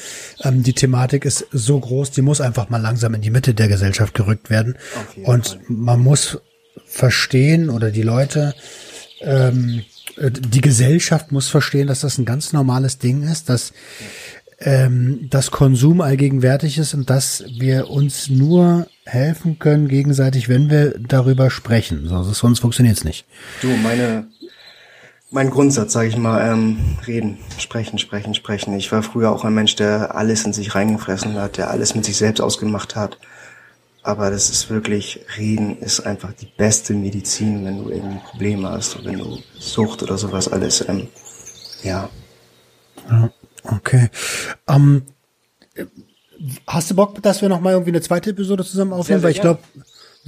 Ähm, 0.43 0.63
die 0.63 0.73
Thematik 0.73 1.27
ist 1.27 1.47
so 1.53 1.79
groß, 1.79 2.13
die 2.13 2.23
muss 2.23 2.41
einfach 2.41 2.71
mal 2.71 2.81
langsam 2.81 3.13
in 3.13 3.21
die 3.21 3.31
Mitte 3.31 3.53
der 3.53 3.69
Gesellschaft 3.69 4.15
gerückt 4.15 4.49
werden. 4.49 4.75
Und 5.23 5.49
Fall. 5.49 5.61
man 5.69 6.01
muss 6.01 6.39
verstehen 6.87 7.69
oder 7.69 7.91
die 7.91 8.01
Leute, 8.01 8.55
ähm, 9.21 9.85
die 10.17 10.63
Gesellschaft 10.63 11.31
muss 11.31 11.49
verstehen, 11.49 11.89
dass 11.89 12.01
das 12.01 12.17
ein 12.17 12.25
ganz 12.25 12.55
normales 12.55 12.97
Ding 12.97 13.23
ist, 13.23 13.51
dass 13.51 13.75
ähm, 14.59 15.27
das 15.29 15.51
Konsum 15.51 16.01
allgegenwärtig 16.01 16.79
ist 16.79 16.95
und 16.95 17.11
dass 17.11 17.45
wir 17.59 17.91
uns 17.91 18.31
nur 18.31 18.87
helfen 19.05 19.59
können 19.59 19.89
gegenseitig, 19.89 20.49
wenn 20.49 20.71
wir 20.71 20.99
darüber 20.99 21.51
sprechen. 21.51 22.09
sonst 22.09 22.61
funktioniert 22.61 22.97
es 22.97 23.05
nicht. 23.05 23.27
Du, 23.61 23.69
meine 23.69 24.27
mein 25.31 25.51
Grundsatz, 25.51 25.93
sage 25.93 26.09
ich 26.09 26.17
mal, 26.17 26.53
ähm, 26.53 26.79
reden, 27.07 27.39
sprechen, 27.59 27.99
sprechen, 27.99 28.35
sprechen. 28.35 28.75
Ich 28.75 28.91
war 28.93 29.03
früher 29.03 29.31
auch 29.31 29.45
ein 29.45 29.55
Mensch, 29.55 29.77
der 29.77 30.15
alles 30.15 30.45
in 30.45 30.53
sich 30.53 30.75
reingefressen 30.75 31.35
hat, 31.35 31.59
der 31.59 31.71
alles 31.71 31.95
mit 31.95 32.05
sich 32.05 32.17
selbst 32.17 32.41
ausgemacht 32.41 32.97
hat. 32.97 33.19
Aber 34.03 34.31
das 34.31 34.49
ist 34.49 34.71
wirklich, 34.71 35.27
reden 35.37 35.79
ist 35.79 36.01
einfach 36.01 36.33
die 36.33 36.49
beste 36.57 36.95
Medizin, 36.95 37.65
wenn 37.65 37.85
du 37.85 37.91
irgendwie 37.91 38.21
Probleme 38.31 38.71
hast, 38.71 39.05
wenn 39.05 39.19
du 39.19 39.39
Sucht 39.59 40.03
oder 40.03 40.17
sowas 40.17 40.49
alles, 40.49 40.89
ähm, 40.89 41.09
ja. 41.83 42.09
okay. 43.65 44.09
Um, 44.67 45.03
ähm, 45.77 45.91
hast 46.67 46.91
du 46.91 46.95
Bock, 46.95 47.21
dass 47.23 47.43
wir 47.43 47.49
noch 47.49 47.61
mal 47.61 47.73
irgendwie 47.73 47.91
eine 47.91 48.01
zweite 48.01 48.31
Episode 48.31 48.65
zusammen 48.65 48.93
aufnehmen? 48.93 49.21
sehr 49.21 49.23
Weil 49.25 49.33
ich 49.33 49.41
glaube, 49.41 49.61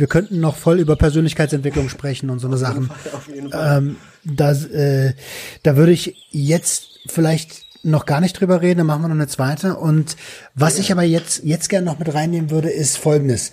wir 0.01 0.07
könnten 0.07 0.40
noch 0.40 0.57
voll 0.57 0.80
über 0.80 0.96
Persönlichkeitsentwicklung 0.96 1.88
sprechen 1.88 2.30
und 2.30 2.38
so 2.38 2.48
eine 2.48 2.57
Sachen. 2.57 2.86
Fall, 2.86 3.12
auf 3.12 3.28
jeden 3.28 3.51
Fall. 3.51 3.78
Ähm, 3.78 3.96
das, 4.24 4.64
äh, 4.64 5.14
da 5.62 5.76
würde 5.76 5.92
ich 5.92 6.16
jetzt 6.30 7.01
vielleicht 7.07 7.64
noch 7.82 8.05
gar 8.05 8.20
nicht 8.20 8.38
drüber 8.38 8.61
reden, 8.61 8.78
dann 8.78 8.86
machen 8.86 9.03
wir 9.03 9.09
noch 9.09 9.14
eine 9.14 9.26
zweite. 9.26 9.76
Und 9.76 10.16
was 10.55 10.78
ich 10.78 10.92
aber 10.92 11.03
jetzt, 11.03 11.44
jetzt 11.44 11.68
gerne 11.68 11.86
noch 11.86 11.98
mit 11.98 12.12
reinnehmen 12.12 12.51
würde, 12.51 12.70
ist 12.70 12.98
folgendes. 12.98 13.53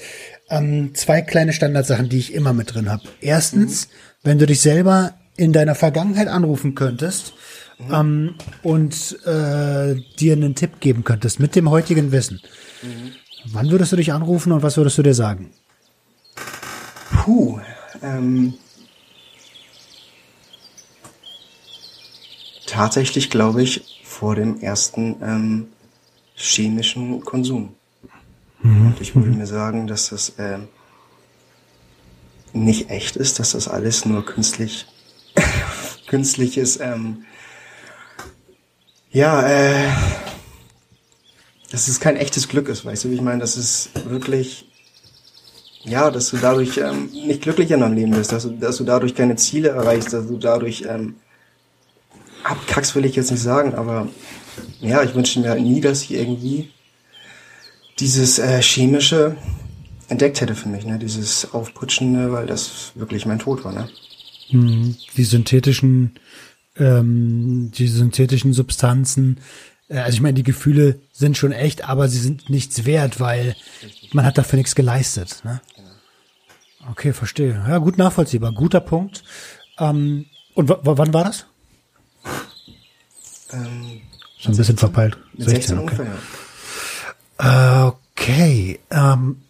Ähm, 0.49 0.93
zwei 0.95 1.21
kleine 1.21 1.53
Standardsachen, 1.53 2.09
die 2.09 2.17
ich 2.17 2.33
immer 2.33 2.53
mit 2.53 2.73
drin 2.73 2.89
habe. 2.89 3.03
Erstens, 3.21 3.89
wenn 4.23 4.39
du 4.39 4.45
dich 4.45 4.61
selber 4.61 5.13
in 5.37 5.53
deiner 5.53 5.75
Vergangenheit 5.75 6.27
anrufen 6.27 6.75
könntest 6.75 7.33
ähm, 7.91 8.35
und 8.63 9.17
äh, 9.25 9.95
dir 10.19 10.33
einen 10.33 10.55
Tipp 10.55 10.79
geben 10.79 11.03
könntest 11.03 11.39
mit 11.39 11.55
dem 11.55 11.69
heutigen 11.69 12.11
Wissen. 12.11 12.41
Wann 13.45 13.69
würdest 13.71 13.91
du 13.91 13.95
dich 13.95 14.11
anrufen 14.11 14.51
und 14.51 14.63
was 14.63 14.77
würdest 14.77 14.97
du 14.97 15.03
dir 15.03 15.13
sagen? 15.13 15.51
Puh. 17.11 17.59
Ähm, 18.01 18.53
tatsächlich 22.65 23.29
glaube 23.29 23.63
ich 23.63 24.01
vor 24.03 24.35
dem 24.35 24.59
ersten 24.61 25.15
ähm, 25.21 25.67
chemischen 26.35 27.23
Konsum. 27.23 27.75
Und 28.63 28.97
ich 28.99 29.15
würde 29.15 29.29
mir 29.29 29.47
sagen, 29.47 29.87
dass 29.87 30.09
das 30.09 30.33
ähm, 30.37 30.67
nicht 32.53 32.89
echt 32.89 33.15
ist, 33.15 33.39
dass 33.39 33.51
das 33.51 33.67
alles 33.67 34.05
nur 34.05 34.25
künstlich 34.25 34.87
künstliches 36.07 36.79
ähm, 36.79 37.25
ja 39.11 39.47
äh, 39.47 39.89
dass 41.71 41.87
es 41.87 41.99
kein 41.99 42.15
echtes 42.15 42.47
Glück 42.47 42.69
ist, 42.69 42.85
weißt 42.85 43.05
du, 43.05 43.09
wie 43.11 43.15
ich 43.15 43.21
meine, 43.21 43.39
dass 43.39 43.57
es 43.57 43.89
wirklich 44.05 44.69
ja, 45.87 46.11
dass 46.11 46.29
du 46.29 46.37
dadurch 46.37 46.77
ähm, 46.77 47.09
nicht 47.11 47.41
glücklich 47.41 47.71
in 47.71 47.79
deinem 47.79 47.95
Leben 47.95 48.11
bist, 48.11 48.31
dass 48.31 48.43
du, 48.43 48.51
dass 48.51 48.77
du 48.77 48.83
dadurch 48.83 49.15
keine 49.15 49.35
Ziele 49.35 49.69
erreichst, 49.69 50.13
dass 50.13 50.27
du 50.27 50.37
dadurch 50.37 50.85
ähm, 50.87 51.15
abkackst, 52.43 52.95
will 52.95 53.05
ich 53.05 53.15
jetzt 53.15 53.31
nicht 53.31 53.41
sagen, 53.41 53.73
aber 53.75 54.07
ja, 54.81 55.03
ich 55.03 55.15
wünsche 55.15 55.39
mir 55.39 55.49
halt 55.49 55.61
nie, 55.61 55.81
dass 55.81 56.03
ich 56.03 56.13
irgendwie 56.13 56.69
dieses 57.99 58.39
äh, 58.39 58.61
chemische 58.61 59.37
entdeckt 60.09 60.41
hätte 60.41 60.55
für 60.55 60.69
mich, 60.69 60.85
ne, 60.85 60.99
dieses 60.99 61.53
Aufputschende, 61.53 62.31
weil 62.31 62.45
das 62.45 62.91
wirklich 62.95 63.25
mein 63.25 63.39
Tod 63.39 63.65
war, 63.65 63.73
ne. 63.73 63.89
die 65.17 65.23
synthetischen, 65.23 66.19
ähm, 66.77 67.71
die 67.73 67.87
synthetischen 67.87 68.53
Substanzen. 68.53 69.39
Äh, 69.89 69.97
also 69.97 70.15
ich 70.15 70.21
meine, 70.21 70.35
die 70.35 70.43
Gefühle 70.43 71.01
sind 71.11 71.37
schon 71.37 71.51
echt, 71.51 71.87
aber 71.89 72.07
sie 72.07 72.19
sind 72.19 72.49
nichts 72.49 72.85
wert, 72.85 73.19
weil 73.19 73.55
man 74.13 74.25
hat 74.25 74.37
dafür 74.37 74.57
nichts 74.57 74.75
geleistet. 74.75 75.41
Ne? 75.43 75.59
Okay, 76.89 77.13
verstehe. 77.13 77.63
Ja, 77.67 77.77
gut 77.79 77.97
nachvollziehbar. 77.97 78.51
Guter 78.53 78.79
Punkt. 78.79 79.23
Ähm, 79.79 80.25
und 80.53 80.69
wann 80.69 81.13
war 81.13 81.23
das? 81.25 81.45
Ähm, 83.51 84.01
Schon 84.37 84.53
ein 84.53 84.57
bisschen 84.57 84.77
verpeilt. 84.77 85.17
mit 85.33 85.49
16 85.49 85.77
okay. 85.77 85.81
ungefähr, 85.81 86.05
ja. 87.39 87.87
Okay. 87.87 88.79
Ähm, 88.89 89.41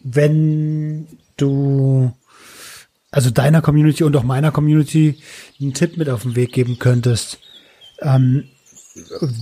wenn 0.00 1.06
du 1.36 2.12
also 3.10 3.30
deiner 3.30 3.62
Community 3.62 4.04
und 4.04 4.16
auch 4.16 4.22
meiner 4.22 4.52
Community 4.52 5.18
einen 5.60 5.74
Tipp 5.74 5.96
mit 5.96 6.08
auf 6.08 6.22
den 6.22 6.36
Weg 6.36 6.52
geben 6.52 6.78
könntest, 6.78 7.38
ähm, 8.00 8.44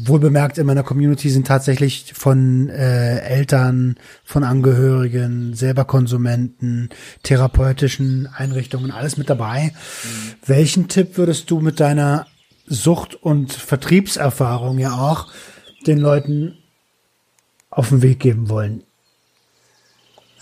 wohl 0.04 0.20
bemerkt, 0.20 0.58
in 0.58 0.66
meiner 0.66 0.82
Community 0.82 1.30
sind 1.30 1.46
tatsächlich 1.46 2.12
von 2.14 2.68
äh, 2.68 3.20
Eltern, 3.20 3.96
von 4.24 4.44
Angehörigen, 4.44 5.54
selber 5.54 5.84
Konsumenten, 5.84 6.90
therapeutischen 7.22 8.28
Einrichtungen, 8.34 8.90
alles 8.90 9.16
mit 9.16 9.30
dabei. 9.30 9.72
Welchen 10.44 10.88
Tipp 10.88 11.16
würdest 11.16 11.50
du 11.50 11.60
mit 11.60 11.80
deiner 11.80 12.26
Sucht- 12.66 13.14
und 13.14 13.52
Vertriebserfahrung 13.52 14.78
ja 14.78 14.92
auch 14.92 15.28
den 15.86 15.98
Leuten 15.98 16.58
auf 17.70 17.90
den 17.90 18.02
Weg 18.02 18.20
geben 18.20 18.48
wollen? 18.48 18.82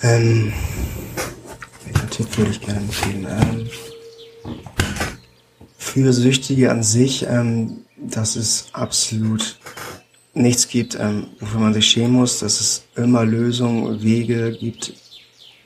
Ähm, 0.03 0.53
welchen 1.85 2.11
Tipp 2.11 2.39
würde 2.39 2.51
ich 2.51 2.61
gerne 2.61 2.81
mitgeben? 2.81 3.27
Ähm, 3.29 3.71
für 5.77 6.13
Süchtige 6.13 6.71
an 6.71 6.83
sich, 6.83 7.27
ähm, 7.29 7.84
dass 7.97 8.37
es 8.37 8.69
absolut 8.73 9.59
nichts 10.35 10.69
gibt, 10.69 10.97
ähm, 10.99 11.29
wofür 11.41 11.61
man 11.61 11.75
sich 11.75 11.87
schämen 11.87 12.13
muss, 12.13 12.41
dass 12.41 12.61
es 12.61 12.85
immer 12.97 13.25
Lösungen, 13.25 14.03
Wege 14.03 14.53
gibt. 14.53 14.95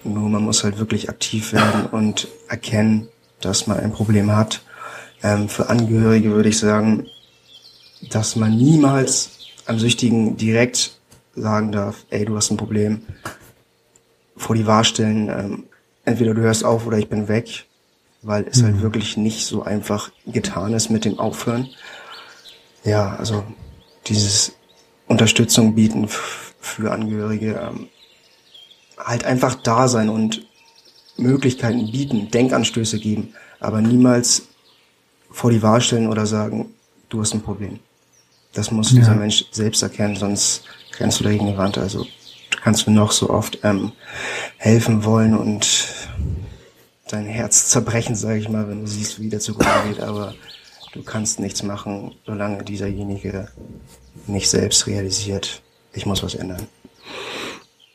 Nur 0.05 0.29
man 0.29 0.43
muss 0.43 0.63
halt 0.63 0.79
wirklich 0.79 1.09
aktiv 1.09 1.53
werden 1.53 1.87
und 1.87 2.29
erkennen, 2.49 3.09
dass 3.41 3.67
man 3.67 3.79
ein 3.79 3.93
Problem 3.93 4.35
hat. 4.35 4.63
Ähm, 5.23 5.49
für 5.49 5.69
Angehörige 5.69 6.31
würde 6.31 6.51
ich 6.51 6.59
sagen, 6.59 7.07
dass 8.11 8.37
man 8.37 8.57
niemals 8.57 9.31
einem 9.67 9.79
Süchtigen 9.79 10.37
direkt 10.37 10.99
sagen 11.35 11.73
darf, 11.73 12.05
ey, 12.11 12.25
du 12.25 12.37
hast 12.37 12.51
ein 12.51 12.57
Problem, 12.57 13.03
vor 14.37 14.55
die 14.55 14.67
Wahr 14.67 14.85
stellen, 14.85 15.29
ähm, 15.29 15.65
entweder 16.05 16.35
du 16.35 16.43
hörst 16.43 16.65
auf 16.65 16.87
oder 16.87 16.99
ich 16.99 17.09
bin 17.09 17.29
weg, 17.29 17.67
weil 18.23 18.47
es 18.51 18.63
halt 18.63 18.81
wirklich 18.83 19.17
nicht 19.17 19.47
so 19.47 19.63
einfach 19.63 20.11
getan 20.27 20.73
ist 20.75 20.91
mit 20.91 21.05
dem 21.05 21.19
Aufhören. 21.19 21.69
Ja, 22.85 23.17
also 23.17 23.45
dieses 24.07 24.53
Unterstützung 25.07 25.75
bieten 25.75 26.09
für 26.09 26.93
Angehörige, 26.93 27.55
ähm, 27.55 27.89
halt 28.99 29.25
einfach 29.25 29.55
da 29.55 29.89
sein 29.89 30.09
und 30.09 30.47
Möglichkeiten 31.17 31.91
bieten, 31.91 32.31
Denkanstöße 32.31 32.99
geben, 32.99 33.35
aber 33.61 33.81
niemals 33.81 34.43
vor 35.31 35.51
die 35.51 35.63
Wahr 35.63 35.81
stellen 35.81 36.09
oder 36.09 36.27
sagen, 36.27 36.75
du 37.09 37.21
hast 37.21 37.35
ein 37.35 37.43
Problem. 37.43 37.81
Das 38.53 38.71
muss 38.71 38.89
dieser 38.89 39.15
Mensch 39.15 39.45
selbst 39.51 39.83
erkennen, 39.83 40.17
sonst 40.17 40.65
rennst 40.99 41.21
du 41.21 41.25
da 41.25 41.31
gegen 41.31 41.47
die 41.47 41.57
Wand. 41.57 41.79
Also 41.79 42.05
du 42.05 42.59
kannst 42.63 42.87
mir 42.87 42.95
noch 42.95 43.13
so 43.13 43.31
oft 43.31 43.59
ähm, 43.63 43.93
helfen 44.57 45.05
wollen 45.05 45.37
und 45.37 45.87
dein 47.09 47.27
Herz 47.27 47.69
zerbrechen, 47.69 48.15
sage 48.15 48.39
ich 48.39 48.49
mal, 48.49 48.69
wenn 48.69 48.81
du 48.81 48.87
siehst, 48.87 49.21
wie 49.21 49.29
der 49.29 49.41
zugrunde 49.41 49.71
geht, 49.89 50.01
aber 50.01 50.35
du 50.93 51.03
kannst 51.03 51.41
nichts 51.41 51.63
machen, 51.63 52.15
solange 52.27 52.65
dieserjenige 52.65 53.49
nicht 54.27 54.49
selbst 54.51 54.87
realisiert, 54.87 55.63
ich 55.93 56.07
muss 56.07 56.23
was 56.23 56.35
ändern. 56.35 56.67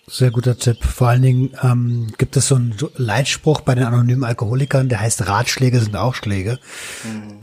Sehr 0.07 0.31
guter 0.31 0.57
Tipp. 0.57 0.83
Vor 0.83 1.07
allen 1.07 1.21
Dingen 1.21 1.55
ähm, 1.63 2.13
gibt 2.17 2.35
es 2.35 2.49
so 2.49 2.55
einen 2.55 2.75
Leitspruch 2.97 3.61
bei 3.61 3.73
den 3.73 3.85
anonymen 3.85 4.25
Alkoholikern, 4.25 4.89
der 4.89 4.99
heißt 4.99 5.27
Ratschläge 5.27 5.79
sind 5.79 5.95
auch 5.95 6.13
Schläge. 6.13 6.59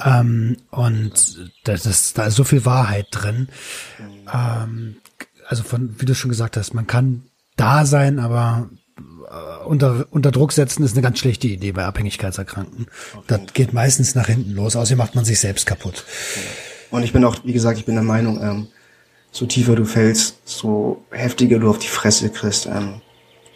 Ähm, 0.05 0.57
und 0.71 1.51
das 1.65 1.87
ist, 1.87 2.19
da 2.19 2.25
ist 2.27 2.37
so 2.37 2.45
viel 2.45 2.67
Wahrheit 2.67 3.09
drin. 3.11 3.49
Ähm, 4.33 4.97
also 5.49 5.63
von, 5.63 5.99
wie 6.01 6.05
du 6.05 6.15
schon 6.15 6.29
gesagt 6.29 6.57
hast, 6.57 6.75
man 6.75 6.87
kann 6.87 7.23
da 7.57 7.87
sein, 7.87 8.19
aber 8.19 8.69
äh, 9.31 9.65
unter, 9.65 10.07
unter 10.11 10.31
Druck 10.33 10.53
setzen 10.53 10.83
ist 10.83 10.93
eine 10.93 11.03
ganz 11.03 11.19
schlechte 11.19 11.47
Idee 11.47 11.73
bei 11.73 11.85
Abhängigkeitserkrankten. 11.85 12.87
Das 13.27 13.41
geht 13.55 13.73
meistens 13.73 14.15
nach 14.15 14.27
hinten 14.27 14.53
los, 14.53 14.77
außerdem 14.77 14.99
macht 14.99 15.15
man 15.15 15.25
sich 15.25 15.39
selbst 15.39 15.67
kaputt. 15.67 16.05
Und 16.91 17.05
ich 17.05 17.13
bin 17.13 17.25
auch, 17.25 17.37
wie 17.45 17.53
gesagt, 17.53 17.79
ich 17.79 17.85
bin 17.85 17.95
der 17.95 18.05
Meinung, 18.05 18.43
ähm, 18.43 18.67
so 19.31 19.47
tiefer 19.47 19.77
du 19.77 19.85
fällst, 19.85 20.39
so 20.45 21.05
heftiger 21.11 21.61
du 21.61 21.71
auf 21.71 21.79
die 21.79 21.87
Fresse 21.87 22.31
kriegst. 22.31 22.67
Ähm, 22.67 23.01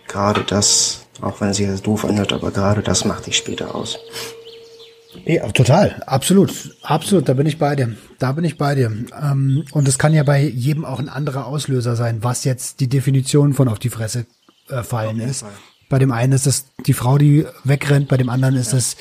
gerade 0.07 0.45
das, 0.45 1.07
auch 1.21 1.41
wenn 1.41 1.49
es 1.49 1.57
sich 1.57 1.83
doof 1.83 2.05
anhört, 2.05 2.33
aber 2.33 2.53
gerade 2.53 2.83
das 2.83 3.05
macht 3.05 3.27
dich 3.27 3.37
später 3.37 3.75
aus. 3.75 3.99
Ja, 5.25 5.49
total, 5.53 6.03
absolut, 6.07 6.77
absolut, 6.83 7.29
da 7.29 7.35
bin 7.35 7.47
ich 7.47 7.59
bei 7.59 7.77
dir, 7.77 7.97
da 8.19 8.33
bin 8.33 8.45
ich 8.45 8.59
bei 8.59 8.75
dir. 8.75 8.93
Ähm, 9.21 9.65
und 9.73 9.89
es 9.89 9.99
kann 9.99 10.13
ja 10.13 10.23
bei 10.23 10.43
jedem 10.43 10.85
auch 10.85 10.99
ein 10.99 11.09
anderer 11.09 11.47
Auslöser 11.47 11.97
sein, 11.97 12.23
was 12.23 12.45
jetzt 12.45 12.81
die 12.81 12.89
Definition 12.89 13.55
von 13.55 13.69
auf 13.69 13.79
die 13.79 13.91
Fresse 13.91 14.27
äh, 14.69 14.83
fallen 14.83 15.21
ist. 15.21 15.41
Fall. 15.41 15.53
Bei 15.91 15.99
dem 15.99 16.13
einen 16.13 16.33
ist 16.33 16.47
es 16.47 16.67
die 16.87 16.95
Frau, 16.95 17.19
die 17.19 17.47
wegrennt, 17.63 18.09
bei 18.09 18.17
dem 18.17 18.29
anderen 18.29 18.57
ist 18.57 18.73
es 18.73 18.97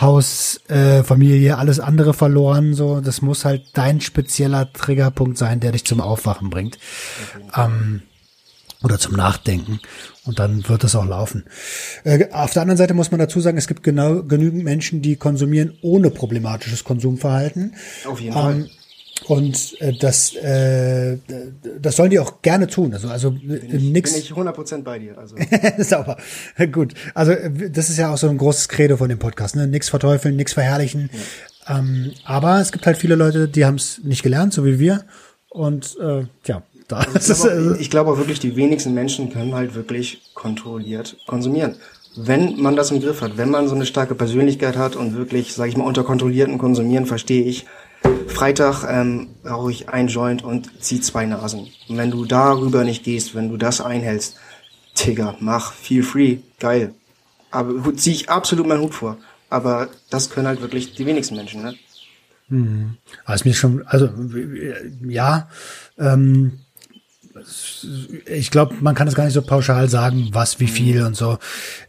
Haus, 0.00 0.60
äh, 0.68 1.02
Familie, 1.02 1.58
alles 1.58 1.80
andere 1.80 2.12
verloren. 2.12 2.74
So, 2.74 3.00
das 3.00 3.22
muss 3.22 3.44
halt 3.44 3.62
dein 3.74 4.00
spezieller 4.00 4.72
Triggerpunkt 4.72 5.38
sein, 5.38 5.60
der 5.60 5.72
dich 5.72 5.84
zum 5.84 6.00
Aufwachen 6.00 6.50
bringt. 6.50 6.78
Ähm, 7.56 8.02
oder 8.82 8.98
zum 8.98 9.14
Nachdenken. 9.16 9.80
Und 10.24 10.38
dann 10.38 10.68
wird 10.68 10.84
es 10.84 10.94
auch 10.94 11.06
laufen. 11.06 11.44
Äh, 12.04 12.30
auf 12.32 12.52
der 12.52 12.62
anderen 12.62 12.76
Seite 12.76 12.94
muss 12.94 13.10
man 13.10 13.18
dazu 13.18 13.40
sagen, 13.40 13.58
es 13.58 13.66
gibt 13.66 13.82
genau 13.82 14.22
genügend 14.22 14.62
Menschen, 14.64 15.02
die 15.02 15.16
konsumieren 15.16 15.76
ohne 15.82 16.10
problematisches 16.10 16.84
Konsumverhalten. 16.84 17.74
Auf 18.04 18.20
jeden 18.20 18.36
Ähm, 18.36 18.42
Fall. 18.42 18.70
Und 19.28 19.76
äh, 19.80 19.92
das, 19.92 20.34
äh, 20.36 21.18
das 21.80 21.96
sollen 21.96 22.08
die 22.08 22.18
auch 22.18 22.40
gerne 22.40 22.66
tun. 22.66 22.94
Also, 22.94 23.08
also 23.08 23.28
äh, 23.28 23.76
nix. 23.76 24.14
Bin 24.14 24.22
ich 24.22 24.32
100% 24.32 24.82
bei 24.82 24.98
dir. 24.98 25.18
Also 25.18 25.36
Sauber. 25.78 26.16
Gut. 26.72 26.94
Also 27.14 27.32
äh, 27.32 27.70
das 27.70 27.90
ist 27.90 27.98
ja 27.98 28.10
auch 28.10 28.16
so 28.16 28.30
ein 28.30 28.38
großes 28.38 28.70
Credo 28.70 28.96
von 28.96 29.10
dem 29.10 29.18
Podcast. 29.18 29.54
Ne? 29.54 29.66
Nix 29.66 29.90
verteufeln, 29.90 30.34
nix 30.34 30.54
verherrlichen. 30.54 31.10
Ähm, 31.68 32.12
aber 32.24 32.58
es 32.60 32.72
gibt 32.72 32.86
halt 32.86 32.96
viele 32.96 33.16
Leute, 33.16 33.48
die 33.48 33.66
haben 33.66 33.74
es 33.74 34.00
nicht 34.02 34.22
gelernt, 34.22 34.54
so 34.54 34.64
wie 34.64 34.78
wir. 34.78 35.04
Und 35.50 35.98
äh, 36.00 36.24
ja, 36.46 36.62
Also 36.88 37.74
ich 37.78 37.90
glaube 37.90 38.10
auch, 38.10 38.14
glaub 38.14 38.14
auch 38.14 38.16
wirklich, 38.16 38.40
die 38.40 38.56
wenigsten 38.56 38.94
Menschen 38.94 39.30
können 39.30 39.54
halt 39.54 39.74
wirklich 39.74 40.22
kontrolliert 40.32 41.18
konsumieren. 41.26 41.76
Wenn 42.16 42.58
man 42.60 42.76
das 42.76 42.90
im 42.90 43.00
Griff 43.00 43.20
hat, 43.20 43.36
wenn 43.36 43.50
man 43.50 43.68
so 43.68 43.74
eine 43.74 43.84
starke 43.84 44.14
Persönlichkeit 44.14 44.78
hat 44.78 44.96
und 44.96 45.14
wirklich, 45.14 45.52
sage 45.52 45.68
ich 45.68 45.76
mal, 45.76 45.84
unter 45.84 46.02
kontrollierten 46.02 46.56
Konsumieren 46.56 47.04
verstehe 47.04 47.44
ich, 47.44 47.66
Freitag 48.28 48.84
ähm, 48.88 49.28
rauche 49.44 49.72
ich 49.72 49.88
ein 49.88 50.08
Joint 50.08 50.44
und 50.44 50.82
zieh 50.82 51.00
zwei 51.00 51.26
Nasen. 51.26 51.68
Und 51.88 51.96
wenn 51.96 52.10
du 52.10 52.24
darüber 52.24 52.84
nicht 52.84 53.04
gehst, 53.04 53.34
wenn 53.34 53.48
du 53.48 53.56
das 53.56 53.80
einhältst, 53.80 54.36
Digga, 54.98 55.36
mach, 55.40 55.72
feel 55.72 56.02
free, 56.02 56.38
geil. 56.58 56.94
Aber 57.50 57.94
ziehe 57.96 58.14
ich 58.14 58.30
absolut 58.30 58.66
meinen 58.66 58.82
Hut 58.82 58.94
vor. 58.94 59.16
Aber 59.50 59.88
das 60.10 60.30
können 60.30 60.46
halt 60.46 60.60
wirklich 60.60 60.94
die 60.94 61.06
wenigsten 61.06 61.36
Menschen, 61.36 61.62
ne? 61.62 61.74
Hm. 62.48 62.96
Also 63.24 63.48
mir 63.48 63.54
schon, 63.54 63.86
also 63.86 64.08
ja, 65.06 65.48
ähm, 65.98 66.60
ich 68.26 68.50
glaube, 68.50 68.76
man 68.80 68.94
kann 68.94 69.08
es 69.08 69.14
gar 69.14 69.24
nicht 69.24 69.34
so 69.34 69.42
pauschal 69.42 69.88
sagen, 69.88 70.28
was, 70.32 70.60
wie 70.60 70.68
viel 70.68 71.02
und 71.02 71.16
so. 71.16 71.38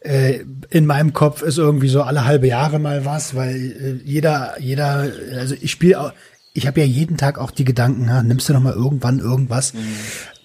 Äh, 0.02 0.46
in 0.70 0.86
meinem 0.86 1.14
Kopf 1.14 1.42
ist 1.42 1.58
irgendwie 1.58 1.90
so 1.90 2.02
alle 2.04 2.26
halbe 2.26 2.48
Jahre 2.48 2.80
mal 2.80 3.06
was, 3.06 3.36
weil 3.36 3.56
äh, 3.56 4.08
jeder, 4.08 4.60
jeder, 4.60 5.12
also 5.36 5.56
ich 5.60 5.72
spiele, 5.72 6.14
ich 6.54 6.68
habe 6.68 6.80
ja 6.82 6.86
jeden 6.86 7.18
Tag 7.18 7.38
auch 7.40 7.52
die 7.52 7.66
Gedanken, 7.66 8.12
ha, 8.12 8.24
nimmst 8.24 8.50
du 8.50 8.54
noch 8.54 8.62
mal 8.62 8.74
irgendwann 8.74 9.20
irgendwas? 9.20 9.74
Mhm. 9.74 9.80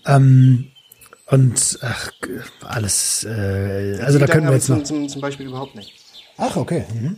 Ähm, 0.07 0.65
und 1.27 1.79
ach, 1.81 2.13
alles, 2.65 3.25
äh, 3.25 3.99
also 4.03 4.19
da 4.19 4.27
können 4.27 4.47
wir 4.47 4.55
jetzt 4.55 4.69
noch. 4.69 4.83
Zum, 4.83 5.09
zum 5.09 5.21
Beispiel 5.21 5.47
überhaupt 5.47 5.75
nicht. 5.75 5.93
Ach, 6.37 6.57
okay. 6.57 6.85
Mhm. 6.93 7.17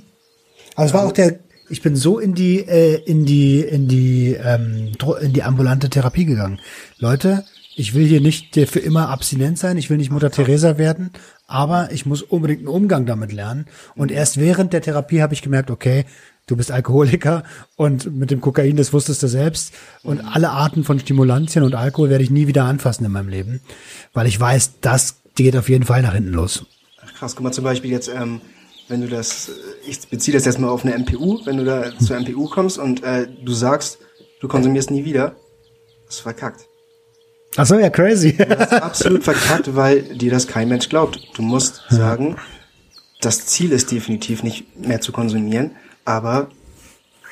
Aber 0.77 0.87
es 0.87 0.95
war 0.95 1.05
auch 1.05 1.13
der, 1.13 1.41
ich 1.69 1.83
bin 1.83 1.97
so 1.97 2.19
in 2.19 2.35
die, 2.35 2.61
äh, 2.61 3.03
in 3.05 3.25
die, 3.27 3.61
in 3.61 3.89
die, 3.89 4.35
ähm, 4.35 4.93
in 5.21 5.33
die 5.33 5.43
ambulante 5.43 5.91
Therapie 5.91 6.25
gegangen. 6.25 6.61
Leute, 6.99 7.45
ich 7.79 7.93
will 7.93 8.07
hier 8.07 8.23
nicht 8.23 8.55
für 8.55 8.81
immer 8.81 9.11
abstinent 9.11 9.59
sein, 9.59 9.77
ich 9.77 9.91
will 9.91 9.99
nicht 9.99 10.11
Mutter 10.11 10.31
Teresa 10.31 10.79
werden, 10.79 11.11
aber 11.47 11.93
ich 11.93 12.07
muss 12.07 12.23
unbedingt 12.23 12.61
einen 12.61 12.69
Umgang 12.69 13.05
damit 13.05 13.33
lernen. 13.33 13.67
Und 13.95 14.11
erst 14.11 14.41
während 14.41 14.73
der 14.73 14.81
Therapie 14.81 15.21
habe 15.21 15.35
ich 15.35 15.43
gemerkt, 15.43 15.71
okay, 15.71 16.07
du 16.47 16.57
bist 16.57 16.71
Alkoholiker 16.71 17.45
und 17.77 18.17
mit 18.17 18.31
dem 18.31 18.41
Kokain, 18.41 18.77
das 18.77 18.95
wusstest 18.95 19.23
du 19.23 19.29
selbst. 19.29 19.75
Und 20.03 20.21
alle 20.21 20.51
Arten 20.51 20.85
von 20.85 20.99
Stimulantien 20.99 21.63
und 21.65 21.75
Alkohol 21.75 22.09
werde 22.09 22.25
ich 22.25 22.31
nie 22.31 22.47
wieder 22.47 22.65
anfassen 22.65 23.05
in 23.05 23.13
meinem 23.13 23.29
Leben, 23.29 23.61
weil 24.15 24.27
ich 24.27 24.41
weiß, 24.41 24.81
das 24.81 25.17
geht 25.35 25.55
auf 25.55 25.69
jeden 25.69 25.85
Fall 25.85 26.01
nach 26.01 26.15
hinten 26.15 26.33
los. 26.33 26.65
Krass, 27.19 27.37
guck 27.37 27.45
mal 27.45 27.53
zum 27.53 27.65
Beispiel 27.65 27.91
jetzt, 27.91 28.09
ähm, 28.09 28.41
wenn 28.89 29.03
du 29.03 29.09
das, 29.09 29.51
ich 29.87 30.09
beziehe 30.09 30.35
das 30.35 30.47
jetzt 30.47 30.59
mal 30.59 30.69
auf 30.69 30.83
eine 30.83 30.99
MPU, 30.99 31.45
wenn 31.45 31.59
du 31.59 31.65
da 31.67 31.97
zur 31.99 32.19
MPU 32.19 32.49
kommst 32.49 32.79
und 32.79 33.03
äh, 33.03 33.29
du 33.45 33.53
sagst, 33.53 33.99
du 34.41 34.49
konsumierst 34.49 34.91
nie 34.91 35.05
wieder, 35.05 35.37
das 36.07 36.17
ist 36.17 36.21
verkackt. 36.21 36.69
Ach 37.57 37.67
so, 37.67 37.79
ja, 37.79 37.91
crazy. 37.91 38.37
das 38.37 38.73
ist 38.73 38.83
absolut 38.83 39.25
verkackt, 39.25 39.75
weil 39.75 40.03
dir 40.03 40.31
das 40.31 40.47
kein 40.47 40.69
Mensch 40.69 40.89
glaubt. 40.89 41.21
Du 41.35 41.43
musst 41.43 41.83
sagen, 41.89 42.37
das 43.21 43.47
Ziel 43.47 43.73
ist 43.73 43.91
definitiv 43.91 44.43
nicht 44.43 44.79
mehr 44.79 45.01
zu 45.01 45.13
konsumieren, 45.13 45.73
aber 46.05 46.49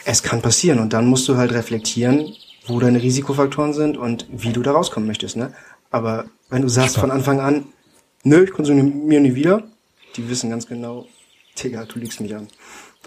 es 0.04 0.22
kann 0.22 0.42
passieren 0.42 0.78
und 0.78 0.92
dann 0.92 1.06
musst 1.06 1.28
du 1.28 1.36
halt 1.36 1.52
reflektieren, 1.52 2.34
wo 2.66 2.80
deine 2.80 3.02
Risikofaktoren 3.02 3.74
sind 3.74 3.96
und 3.96 4.26
wie 4.30 4.52
du 4.52 4.62
da 4.62 4.72
rauskommen 4.72 5.06
möchtest, 5.06 5.36
ne? 5.36 5.52
Aber 5.90 6.24
wenn 6.50 6.62
du 6.62 6.68
sagst 6.68 6.96
von 6.96 7.10
Anfang 7.10 7.40
an, 7.40 7.66
nö, 8.22 8.44
ich 8.44 8.50
konsumiere 8.50 9.20
nie 9.20 9.34
wieder, 9.34 9.62
die 10.16 10.28
wissen 10.28 10.50
ganz 10.50 10.66
genau, 10.66 11.06
Digga, 11.62 11.84
du 11.84 11.98
liegst 11.98 12.20
mich 12.20 12.34
an. 12.34 12.48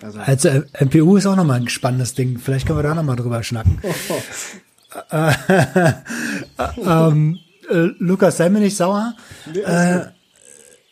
Also, 0.02 0.20
also 0.20 0.50
MPU 0.80 1.18
ist 1.18 1.26
auch 1.26 1.36
nochmal 1.36 1.60
ein 1.60 1.70
spannendes 1.70 2.14
Ding. 2.14 2.38
Vielleicht 2.38 2.68
können 2.68 2.78
wir 2.78 2.84
da 2.84 2.94
nochmal 2.94 3.16
drüber 3.16 3.44
schnacken. 3.44 3.82
ähm, 6.86 7.40
äh, 7.70 7.90
Lukas, 8.00 8.38
sei 8.38 8.50
mir 8.50 8.60
nicht 8.60 8.78
sauer. 8.78 9.16
Äh, 9.54 10.00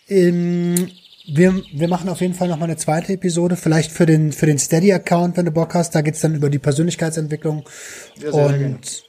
in, 0.08 0.92
wir, 1.28 1.62
wir 1.74 1.88
machen 1.88 2.10
auf 2.10 2.22
jeden 2.22 2.34
Fall 2.34 2.48
noch 2.48 2.58
mal 2.58 2.66
eine 2.66 2.78
zweite 2.78 3.14
Episode, 3.14 3.56
vielleicht 3.56 3.92
für 3.92 4.06
den, 4.06 4.32
für 4.32 4.46
den 4.46 4.60
Steady-Account, 4.60 5.38
wenn 5.38 5.46
du 5.46 5.52
Bock 5.52 5.74
hast. 5.74 5.96
Da 5.96 6.02
geht's 6.02 6.22
dann 6.22 6.36
über 6.36 6.50
die 6.50 6.60
Persönlichkeitsentwicklung. 6.60 7.68
Ja, 8.22 8.32
und 8.32 9.04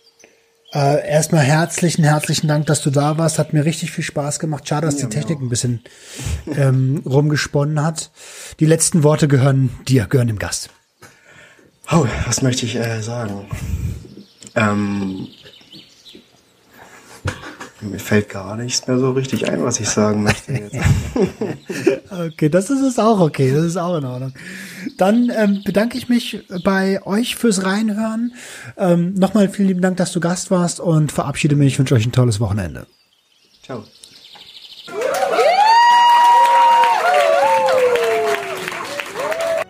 äh, 0.72 1.09
erstmal 1.09 1.42
herzlichen, 1.44 2.05
herzlichen 2.05 2.49
Dank, 2.49 2.66
dass 2.66 2.82
du 2.82 2.90
da 2.90 3.18
warst. 3.18 3.38
Hat 3.38 3.53
mir 3.53 3.64
richtig 3.64 3.92
viel 3.92 4.05
Spaß 4.05 4.38
gemacht. 4.38 4.68
Schade, 4.68 4.86
dass 4.86 5.01
ja, 5.01 5.07
die 5.07 5.14
Technik 5.14 5.40
ein 5.40 5.49
bisschen 5.49 5.80
ähm, 6.57 7.03
rumgesponnen 7.05 7.82
hat. 7.82 8.11
Die 8.61 8.66
letzten 8.66 9.03
Worte 9.03 9.28
gehören 9.28 9.70
dir, 9.86 10.07
gehören 10.07 10.28
dem 10.28 10.38
Gast. 10.38 10.70
Oh, 11.90 12.07
was 12.26 12.42
möchte 12.42 12.66
ich 12.66 12.76
äh, 12.76 13.01
sagen? 13.01 13.47
Ähm, 14.57 15.28
mir 17.82 17.98
fällt 17.98 18.30
gar 18.30 18.57
nichts 18.57 18.86
mehr 18.86 18.98
so 18.98 19.12
richtig 19.12 19.50
ein, 19.50 19.62
was 19.62 19.80
ich 19.80 19.88
sagen 19.88 20.22
möchte 20.22 20.52
jetzt. 20.52 20.76
okay, 22.11 22.48
das 22.48 22.70
ist 22.70 22.80
es 22.80 22.98
auch 22.98 23.20
okay, 23.20 23.52
das 23.52 23.64
ist 23.64 23.76
auch 23.76 23.98
in 23.98 24.04
Ordnung. 24.04 24.32
Dann 24.96 25.30
ähm, 25.36 25.62
bedanke 25.64 25.98
ich 25.98 26.09
mich 26.09 26.44
bei 26.64 27.04
euch 27.04 27.36
fürs 27.36 27.64
Reinhören. 27.64 28.32
Ähm, 28.78 29.14
Nochmal 29.14 29.50
vielen 29.50 29.68
lieben 29.68 29.82
Dank, 29.82 29.98
dass 29.98 30.12
du 30.12 30.20
Gast 30.20 30.50
warst 30.50 30.80
und 30.80 31.12
verabschiede 31.12 31.54
mich. 31.54 31.74
Ich 31.74 31.78
wünsche 31.78 31.94
euch 31.94 32.07
ein 32.07 32.12
tolles 32.12 32.40
Wochenende. 32.40 32.86
Ciao. 33.62 33.84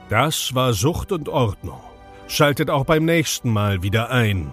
Das 0.08 0.54
war 0.54 0.72
Sucht 0.72 1.10
und 1.10 1.28
Ordnung. 1.28 1.80
Schaltet 2.28 2.70
auch 2.70 2.84
beim 2.84 3.04
nächsten 3.04 3.50
Mal 3.50 3.82
wieder 3.82 4.10
ein. 4.10 4.52